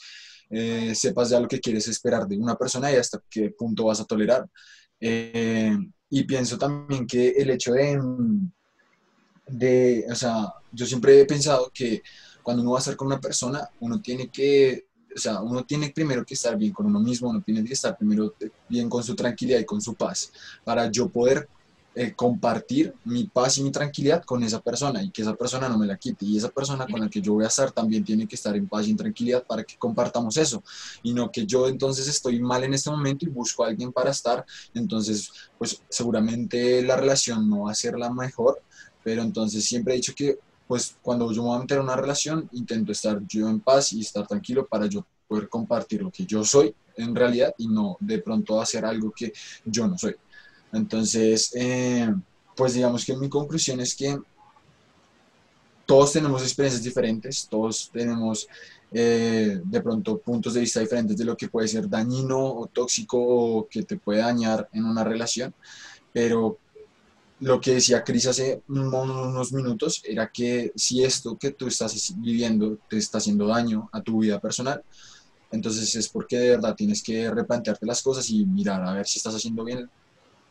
eh, 0.49 0.95
sepas 0.95 1.29
ya 1.29 1.41
lo 1.41 1.47
que 1.49 1.59
quieres 1.59 1.89
esperar 1.89 2.25
de 2.25 2.37
una 2.37 2.55
persona 2.55 2.89
y 2.89 2.95
hasta 2.95 3.21
qué 3.29 3.49
punto 3.51 3.85
vas 3.85 3.99
a 3.99 4.05
tolerar. 4.05 4.47
y 6.09 6.23
pienso 6.23 6.57
también 6.57 7.05
que 7.05 7.29
el 7.29 7.49
hecho 7.49 7.73
de 7.73 7.99
de, 9.47 10.05
o 10.09 10.15
sea, 10.15 10.53
yo 10.71 10.85
siempre 10.85 11.19
he 11.19 11.25
pensado 11.25 11.71
que 11.73 12.01
cuando 12.43 12.61
uno 12.61 12.71
va 12.71 12.77
a 12.77 12.79
estar 12.79 12.95
con 12.95 13.07
una 13.07 13.19
persona, 13.19 13.69
uno 13.79 14.01
tiene 14.01 14.29
que, 14.29 14.87
o 15.15 15.19
sea, 15.19 15.41
uno 15.41 15.63
tiene 15.63 15.91
primero 15.91 16.25
que 16.25 16.33
estar 16.33 16.57
bien 16.57 16.73
con 16.73 16.85
uno 16.85 16.99
mismo, 16.99 17.29
uno 17.29 17.41
tiene 17.41 17.63
que 17.63 17.73
estar 17.73 17.97
primero 17.97 18.33
bien 18.69 18.89
con 18.89 19.03
su 19.03 19.15
tranquilidad 19.15 19.59
y 19.59 19.65
con 19.65 19.81
su 19.81 19.95
paz, 19.95 20.31
para 20.63 20.89
yo 20.91 21.09
poder 21.09 21.47
eh, 21.97 22.13
compartir 22.13 22.93
mi 23.05 23.23
paz 23.23 23.57
y 23.57 23.63
mi 23.63 23.71
tranquilidad 23.71 24.21
con 24.25 24.43
esa 24.43 24.59
persona 24.59 25.01
y 25.01 25.11
que 25.11 25.21
esa 25.21 25.33
persona 25.33 25.69
no 25.69 25.77
me 25.77 25.87
la 25.87 25.95
quite. 25.95 26.25
Y 26.25 26.37
esa 26.37 26.49
persona 26.49 26.85
con 26.85 26.99
la 26.99 27.09
que 27.09 27.21
yo 27.21 27.35
voy 27.35 27.45
a 27.45 27.47
estar 27.47 27.71
también 27.71 28.03
tiene 28.03 28.27
que 28.27 28.35
estar 28.35 28.53
en 28.53 28.67
paz 28.67 28.85
y 28.85 28.91
en 28.91 28.97
tranquilidad 28.97 29.45
para 29.45 29.63
que 29.63 29.77
compartamos 29.77 30.35
eso. 30.35 30.61
Y 31.03 31.13
no 31.13 31.31
que 31.31 31.45
yo 31.45 31.69
entonces 31.69 32.09
estoy 32.09 32.41
mal 32.41 32.65
en 32.65 32.73
este 32.73 32.89
momento 32.89 33.25
y 33.25 33.29
busco 33.29 33.63
a 33.63 33.67
alguien 33.67 33.93
para 33.93 34.11
estar. 34.11 34.45
Entonces, 34.73 35.31
pues 35.57 35.81
seguramente 35.87 36.81
la 36.81 36.97
relación 36.97 37.49
no 37.49 37.61
va 37.61 37.71
a 37.71 37.75
ser 37.75 37.97
la 37.97 38.11
mejor, 38.11 38.61
pero 39.05 39.21
entonces 39.21 39.63
siempre 39.63 39.93
he 39.93 39.97
dicho 39.97 40.15
que, 40.15 40.39
pues 40.67 40.95
cuando 41.03 41.31
yo 41.31 41.43
me 41.43 41.49
voy 41.49 41.57
a 41.57 41.61
meter 41.61 41.77
en 41.77 41.83
una 41.83 41.95
relación, 41.95 42.49
intento 42.53 42.91
estar 42.91 43.21
yo 43.27 43.47
en 43.47 43.59
paz 43.59 43.93
y 43.93 44.01
estar 44.01 44.25
tranquilo 44.25 44.65
para 44.65 44.87
yo 44.87 45.05
poder 45.27 45.47
compartir 45.47 46.01
lo 46.01 46.09
que 46.09 46.25
yo 46.25 46.43
soy 46.43 46.73
en 46.97 47.13
realidad 47.13 47.53
y 47.59 47.67
no 47.67 47.97
de 47.99 48.17
pronto 48.17 48.59
hacer 48.59 48.83
algo 48.83 49.11
que 49.11 49.31
yo 49.63 49.87
no 49.87 49.95
soy. 49.95 50.15
Entonces, 50.73 51.51
eh, 51.53 52.11
pues 52.55 52.73
digamos 52.73 53.05
que 53.05 53.15
mi 53.15 53.29
conclusión 53.29 53.79
es 53.79 53.93
que 53.93 54.17
todos 55.85 56.11
tenemos 56.11 56.41
experiencias 56.41 56.83
diferentes, 56.83 57.47
todos 57.47 57.91
tenemos 57.93 58.47
eh, 58.91 59.61
de 59.63 59.81
pronto 59.81 60.17
puntos 60.17 60.55
de 60.55 60.61
vista 60.61 60.79
diferentes 60.79 61.15
de 61.15 61.25
lo 61.25 61.37
que 61.37 61.47
puede 61.47 61.67
ser 61.67 61.87
dañino 61.87 62.39
o 62.39 62.65
tóxico 62.65 63.19
o 63.19 63.67
que 63.67 63.83
te 63.83 63.97
puede 63.97 64.21
dañar 64.21 64.67
en 64.73 64.83
una 64.83 65.03
relación, 65.03 65.53
pero 66.11 66.57
lo 67.39 67.59
que 67.59 67.75
decía 67.75 68.03
Cris 68.03 68.27
hace 68.27 68.61
unos 68.67 69.51
minutos 69.51 70.01
era 70.05 70.29
que 70.29 70.71
si 70.75 71.03
esto 71.03 71.37
que 71.37 71.51
tú 71.51 71.67
estás 71.67 72.13
viviendo 72.17 72.77
te 72.89 72.97
está 72.97 73.17
haciendo 73.17 73.47
daño 73.47 73.89
a 73.91 74.01
tu 74.01 74.19
vida 74.19 74.39
personal, 74.39 74.83
entonces 75.51 75.95
es 75.95 76.09
porque 76.09 76.37
de 76.37 76.49
verdad 76.51 76.75
tienes 76.75 77.03
que 77.03 77.29
replantearte 77.29 77.85
las 77.85 78.01
cosas 78.01 78.29
y 78.29 78.45
mirar 78.45 78.83
a 78.83 78.93
ver 78.93 79.05
si 79.05 79.17
estás 79.17 79.35
haciendo 79.35 79.63
bien 79.63 79.89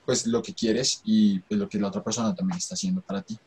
pues 0.05 0.26
lo 0.26 0.43
que 0.43 0.53
quieres 0.53 1.01
y 1.05 1.41
pues, 1.41 1.59
lo 1.59 1.68
que 1.68 1.78
la 1.78 1.89
otra 1.89 2.03
persona 2.03 2.35
también 2.35 2.59
está 2.59 2.74
haciendo 2.74 3.01
para 3.01 3.22
ti. 3.22 3.39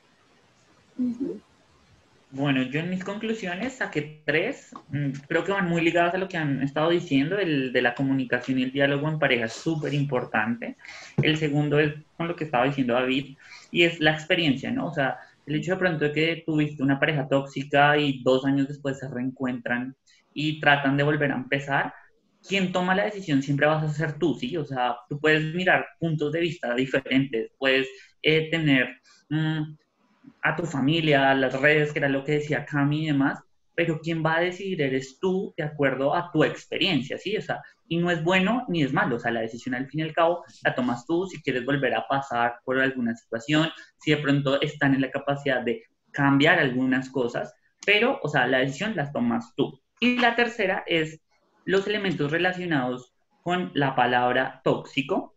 Bueno, 2.30 2.62
yo 2.64 2.82
en 2.82 2.90
mis 2.90 3.06
conclusiones 3.06 3.76
saqué 3.78 4.22
tres, 4.26 4.74
mm, 4.90 5.12
creo 5.28 5.46
que 5.46 5.54
van 5.54 5.70
muy 5.70 5.82
ligadas 5.82 6.14
a 6.14 6.18
lo 6.18 6.28
que 6.28 6.36
han 6.38 6.62
estado 6.62 6.90
diciendo, 6.90 7.38
el 7.38 7.72
de 7.72 7.82
la 7.82 7.96
comunicación 7.96 8.60
y 8.60 8.64
el 8.64 8.72
diálogo 8.74 9.08
en 9.08 9.18
pareja 9.18 9.46
es 9.46 9.54
súper 9.54 9.94
importante. 9.94 10.76
El 11.22 11.38
segundo 11.38 11.80
es 11.80 11.94
con 12.18 12.28
lo 12.28 12.36
que 12.36 12.44
estaba 12.44 12.66
diciendo 12.66 12.94
David, 12.96 13.38
y 13.72 13.84
es 13.84 14.00
la 14.02 14.12
experiencia, 14.12 14.72
¿no? 14.72 14.88
O 14.88 14.94
sea, 14.94 15.18
el 15.46 15.56
hecho 15.56 15.72
de 15.72 15.78
pronto 15.78 16.06
de 16.06 16.12
que 16.12 16.44
tuviste 16.46 16.84
una 16.84 17.00
pareja 17.00 17.28
tóxica 17.30 17.98
y 17.98 18.22
dos 18.24 18.46
años 18.46 18.68
después 18.68 19.00
se 19.00 19.08
reencuentran 19.08 19.96
y 20.34 20.60
tratan 20.60 20.98
de 20.98 21.04
volver 21.04 21.32
a 21.32 21.36
empezar, 21.36 21.94
quien 22.48 22.72
toma 22.74 22.96
la 22.96 23.06
decisión 23.06 23.42
siempre 23.42 23.68
vas 23.68 23.84
a 23.84 23.90
ser 23.94 24.20
tú, 24.20 24.36
¿sí? 24.36 24.56
O 24.58 24.66
sea, 24.66 24.98
tú 25.10 25.20
puedes 25.20 25.56
mirar 25.56 25.88
puntos 26.00 26.32
de 26.34 26.42
vista 26.42 26.76
diferentes, 26.76 27.52
puedes 27.58 27.88
eh, 28.22 28.50
tener 28.52 29.00
mm, 29.30 29.76
a 30.42 30.56
tu 30.56 30.66
familia, 30.66 31.32
a 31.32 31.36
las 31.36 31.60
redes, 31.60 31.92
que 31.92 32.00
era 32.00 32.10
lo 32.10 32.24
que 32.24 32.34
decía 32.34 32.66
Cami 32.66 33.04
y 33.04 33.08
demás, 33.08 33.40
pero 33.76 34.00
quien 34.00 34.26
va 34.26 34.38
a 34.38 34.42
decidir 34.42 34.82
eres 34.82 35.20
tú 35.20 35.54
de 35.56 35.64
acuerdo 35.64 36.16
a 36.16 36.32
tu 36.32 36.44
experiencia, 36.44 37.18
¿sí? 37.18 37.38
O 37.38 37.42
sea, 37.42 37.62
y 37.88 37.98
no 37.98 38.10
es 38.10 38.24
bueno 38.24 38.66
ni 38.68 38.82
es 38.82 38.92
malo, 38.92 39.18
o 39.18 39.20
sea, 39.20 39.32
la 39.32 39.42
decisión 39.42 39.76
al 39.76 39.88
fin 39.88 40.00
y 40.00 40.04
al 40.04 40.14
cabo 40.14 40.44
la 40.64 40.74
tomas 40.74 41.06
tú 41.06 41.28
si 41.28 41.42
quieres 41.42 41.64
volver 41.64 41.94
a 41.94 42.08
pasar 42.08 42.56
por 42.66 42.80
alguna 42.80 43.16
situación, 43.16 43.70
si 44.00 44.12
de 44.12 44.18
pronto 44.18 44.60
están 44.62 44.96
en 44.96 45.02
la 45.02 45.12
capacidad 45.12 45.62
de 45.62 45.84
cambiar 46.12 46.58
algunas 46.58 47.10
cosas, 47.10 47.54
pero, 47.86 48.20
o 48.24 48.30
sea, 48.30 48.48
la 48.48 48.60
decisión 48.60 48.96
la 48.96 49.12
tomas 49.12 49.54
tú. 49.56 49.80
Y 50.00 50.18
la 50.18 50.36
tercera 50.36 50.84
es 50.88 51.22
los 51.64 51.86
elementos 51.86 52.32
relacionados 52.32 53.14
con 53.44 53.72
la 53.76 53.96
palabra 53.96 54.60
tóxico, 54.64 55.37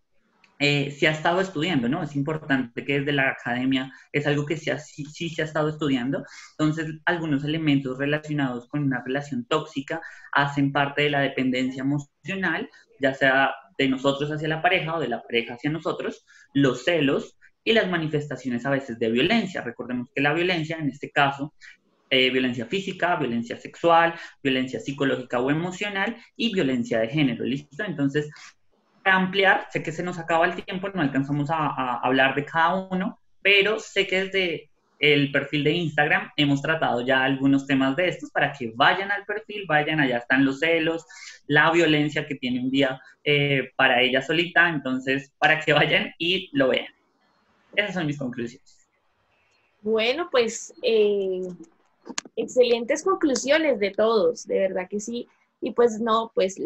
eh, 0.63 0.91
se 0.91 1.09
ha 1.09 1.13
estado 1.13 1.41
estudiando, 1.41 1.89
¿no? 1.89 2.03
Es 2.03 2.15
importante 2.15 2.85
que 2.85 3.01
desde 3.01 3.13
la 3.13 3.31
academia 3.31 3.91
es 4.13 4.27
algo 4.27 4.45
que 4.45 4.59
sí, 4.59 4.71
sí, 5.07 5.31
se 5.31 5.41
ha 5.41 5.47
estado 5.47 5.71
estudiando. 5.71 6.23
Entonces, 6.59 7.01
algunos 7.07 7.45
elementos 7.45 7.97
relacionados 7.97 8.69
con 8.69 8.83
una 8.83 9.03
relación 9.03 9.47
tóxica 9.47 10.03
hacen 10.33 10.71
parte 10.71 11.03
de 11.03 11.11
la 11.11 11.21
dependencia 11.21 11.81
emocional, 11.81 12.69
ya 13.01 13.15
sea 13.15 13.55
de 13.79 13.89
nosotros 13.89 14.31
hacia 14.31 14.49
la 14.49 14.61
pareja 14.61 14.97
o 14.97 15.01
de 15.01 15.09
la 15.09 15.23
pareja 15.23 15.55
hacia 15.55 15.71
nosotros, 15.71 16.27
los 16.53 16.85
celos 16.85 17.39
y 17.65 17.73
las 17.73 17.89
manifestaciones 17.89 18.67
a 18.67 18.71
veces 18.71 18.99
de 18.99 19.11
violencia. 19.11 19.63
Recordemos 19.63 20.11
que 20.15 20.21
la 20.21 20.35
violencia, 20.35 20.77
en 20.77 20.91
este 20.91 21.11
caso, 21.11 21.55
eh, 22.11 22.29
violencia 22.31 22.67
física, 22.67 23.17
violencia 23.17 23.57
sexual, 23.57 24.15
violencia 24.43 24.79
psicológica 24.79 25.41
o 25.41 25.51
emocional 25.51 26.19
y 26.37 26.53
violencia 26.53 26.99
de 27.01 27.09
género, 27.09 27.45
¿listo? 27.45 27.83
Entonces, 27.85 28.29
ampliar, 29.17 29.67
sé 29.71 29.83
que 29.83 29.93
se 29.93 30.03
nos 30.03 30.19
acaba 30.19 30.47
el 30.47 30.63
tiempo, 30.65 30.89
no 30.89 31.03
alcanzamos 31.03 31.51
a, 31.51 32.01
hablar 32.01 32.35
de 32.35 32.45
cada 32.45 32.89
uno, 32.91 33.19
pero 33.43 33.79
sé 33.79 34.07
que 34.07 34.25
desde 34.25 34.71
el 34.99 35.33
perfil 35.33 35.65
de 35.65 35.73
Instagram 35.73 36.31
hemos 36.37 36.61
tratado 36.61 37.01
ya 37.01 37.25
algunos 37.25 37.67
temas 37.67 37.97
de 37.97 38.09
estos 38.09 38.31
para 38.31 38.53
que 38.53 38.73
vayan 38.75 39.11
al 39.11 39.25
perfil, 39.25 39.65
vayan, 39.67 40.01
allá 40.01 40.19
están 40.19 40.45
los 40.45 40.59
celos, 40.59 41.07
la 41.47 41.71
violencia 41.71 42.27
que 42.27 42.35
tiene 42.35 42.61
un 42.61 42.71
día 42.71 43.01
eh, 43.25 43.71
para 43.77 44.03
ella 44.03 44.21
solita, 44.21 44.69
entonces 44.69 45.33
para 45.39 45.61
que 45.61 45.73
vayan 45.73 46.13
y 46.19 46.51
lo 46.53 46.69
vean. 46.69 46.93
Esas 47.75 47.95
son 47.95 48.07
mis 48.07 48.19
conclusiones. 48.19 48.87
Bueno, 49.83 50.29
pues 50.31 50.75
eh, 50.83 51.49
excelentes 52.37 53.03
conclusiones 53.03 53.79
de 53.81 53.91
todos, 53.91 54.47
de 54.47 54.59
verdad 54.59 54.89
que 54.89 55.01
sí. 55.01 55.29
Y 55.63 55.73
pues 55.73 56.01
no, 56.01 56.33
pues 56.35 56.61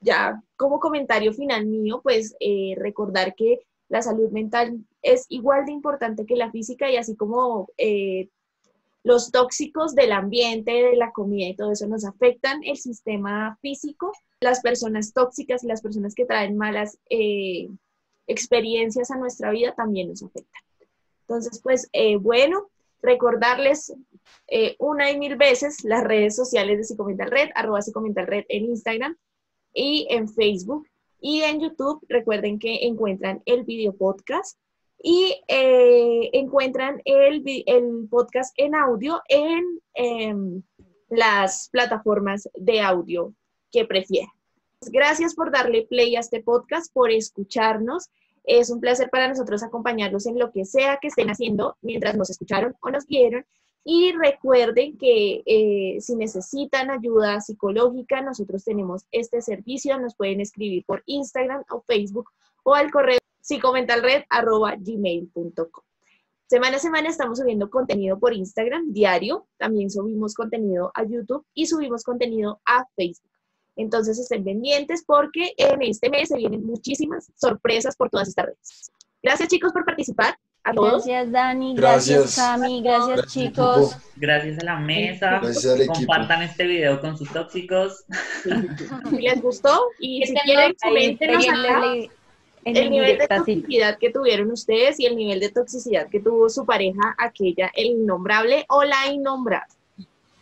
ya 0.00 0.42
como 0.56 0.80
comentario 0.80 1.32
final 1.32 1.66
mío, 1.66 2.00
pues 2.02 2.36
eh, 2.40 2.74
recordar 2.76 3.34
que 3.34 3.60
la 3.88 4.02
salud 4.02 4.30
mental 4.30 4.84
es 5.02 5.24
igual 5.28 5.64
de 5.66 5.72
importante 5.72 6.26
que 6.26 6.36
la 6.36 6.50
física 6.50 6.90
y 6.90 6.96
así 6.96 7.16
como 7.16 7.68
eh, 7.78 8.28
los 9.02 9.30
tóxicos 9.30 9.94
del 9.94 10.12
ambiente, 10.12 10.70
de 10.70 10.96
la 10.96 11.12
comida 11.12 11.48
y 11.48 11.56
todo 11.56 11.72
eso 11.72 11.86
nos 11.86 12.04
afectan 12.04 12.62
el 12.64 12.76
sistema 12.76 13.58
físico, 13.62 14.12
las 14.40 14.60
personas 14.60 15.12
tóxicas 15.12 15.64
y 15.64 15.68
las 15.68 15.80
personas 15.80 16.14
que 16.14 16.26
traen 16.26 16.56
malas 16.56 16.98
eh, 17.08 17.68
experiencias 18.26 19.10
a 19.10 19.16
nuestra 19.16 19.50
vida 19.50 19.74
también 19.74 20.08
nos 20.08 20.22
afectan. 20.22 20.62
Entonces, 21.22 21.60
pues 21.62 21.90
bueno, 22.20 22.68
recordarles 23.02 23.94
una 24.78 25.10
y 25.10 25.18
mil 25.18 25.36
veces 25.36 25.84
las 25.84 26.04
redes 26.04 26.34
sociales 26.34 26.78
de 26.78 26.84
Psicomental 26.84 27.30
Red, 27.30 27.50
arroba 27.54 27.82
Psicomental 27.82 28.26
Red 28.26 28.44
en 28.48 28.64
Instagram 28.64 29.16
y 29.72 30.06
en 30.10 30.28
Facebook. 30.28 30.86
Y 31.20 31.42
en 31.42 31.60
YouTube, 31.60 32.04
recuerden 32.08 32.58
que 32.58 32.86
encuentran 32.86 33.42
el 33.44 33.64
video 33.64 33.92
podcast 33.92 34.58
y 35.02 35.40
eh, 35.48 36.30
encuentran 36.32 37.00
el, 37.04 37.42
el, 37.66 38.08
podcast 38.08 38.52
en 38.56 38.74
audio 38.74 39.20
en 39.28 39.80
em, 39.94 40.62
las 41.08 41.68
plataformas 41.70 42.48
de 42.54 42.80
audio 42.80 43.34
que 43.70 43.84
prefieran. 43.84 44.30
Gracias 44.92 45.34
por 45.34 45.50
darle 45.50 45.86
play 45.88 46.16
a 46.16 46.20
este 46.20 46.42
podcast, 46.42 46.92
por 46.92 47.10
escucharnos. 47.10 48.10
Es 48.44 48.70
un 48.70 48.80
placer 48.80 49.10
para 49.10 49.28
nosotros 49.28 49.62
acompañarlos 49.62 50.26
en 50.26 50.38
lo 50.38 50.50
que 50.52 50.64
sea 50.64 50.98
que 51.00 51.08
estén 51.08 51.30
haciendo 51.30 51.76
mientras 51.82 52.16
nos 52.16 52.30
escucharon 52.30 52.74
o 52.80 52.90
nos 52.90 53.06
vieron. 53.06 53.44
Y 53.84 54.12
recuerden 54.12 54.98
que 54.98 55.42
eh, 55.46 55.96
si 56.00 56.16
necesitan 56.16 56.90
ayuda 56.90 57.40
psicológica, 57.40 58.20
nosotros 58.20 58.64
tenemos 58.64 59.06
este 59.12 59.40
servicio. 59.40 59.98
Nos 59.98 60.14
pueden 60.14 60.40
escribir 60.40 60.84
por 60.84 61.02
Instagram 61.06 61.64
o 61.70 61.80
Facebook 61.82 62.28
o 62.64 62.74
al 62.74 62.90
correo 62.90 63.18
psicomentalred.gmail.com. 63.40 65.84
Semana 66.46 66.76
a 66.76 66.80
semana 66.80 67.08
estamos 67.10 67.38
subiendo 67.38 67.68
contenido 67.68 68.18
por 68.18 68.32
Instagram 68.32 68.92
diario. 68.92 69.46
También 69.58 69.90
subimos 69.90 70.34
contenido 70.34 70.90
a 70.94 71.04
YouTube 71.04 71.44
y 71.52 71.66
subimos 71.66 72.04
contenido 72.04 72.60
a 72.64 72.86
Facebook. 72.96 73.32
Entonces 73.76 74.18
estén 74.18 74.44
pendientes 74.44 75.04
porque 75.06 75.52
en 75.56 75.82
este 75.82 76.08
mes 76.10 76.28
se 76.28 76.36
vienen 76.36 76.64
muchísimas 76.64 77.30
sorpresas 77.36 77.96
por 77.96 78.10
todas 78.10 78.28
estas 78.28 78.46
redes. 78.46 78.90
Gracias 79.22 79.48
chicos 79.48 79.72
por 79.72 79.84
participar. 79.84 80.38
A 80.68 80.74
todos. 80.74 81.06
Gracias 81.06 81.32
Dani, 81.32 81.74
gracias, 81.74 82.36
Cami, 82.36 82.82
gracias, 82.82 83.32
chicos. 83.32 83.96
Gracias 84.16 84.58
a 84.58 84.64
la 84.64 84.76
mesa. 84.76 85.40
Compartan 85.86 86.42
este 86.42 86.66
video 86.66 87.00
con 87.00 87.16
sus 87.16 87.30
tóxicos. 87.32 88.04
Si 89.08 89.16
les 89.16 89.40
gustó 89.40 89.80
y 89.98 90.26
si 90.26 90.34
quieren 90.34 90.74
coméntenos 90.82 91.44
el 92.64 92.90
nivel 92.90 93.16
de 93.16 93.26
toxicidad 93.26 93.96
que 93.96 94.10
tuvieron 94.10 94.50
ustedes 94.50 95.00
y 95.00 95.06
el 95.06 95.16
nivel 95.16 95.40
de 95.40 95.48
toxicidad 95.48 96.08
que 96.08 96.20
tuvo 96.20 96.50
su 96.50 96.66
pareja, 96.66 97.14
aquella, 97.16 97.70
el 97.74 97.86
innombrable 97.86 98.66
o 98.68 98.84
la 98.84 99.06
innombrable. 99.10 99.72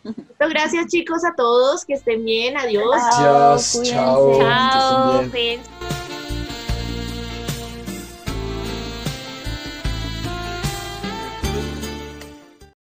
Gracias 0.39 0.87
chicos 0.87 1.23
a 1.23 1.35
todos, 1.35 1.85
que 1.85 1.93
estén 1.93 2.25
bien, 2.25 2.57
adiós. 2.57 2.97
Gracias, 3.17 3.89
chao. 3.89 4.37
Chao. 4.37 5.23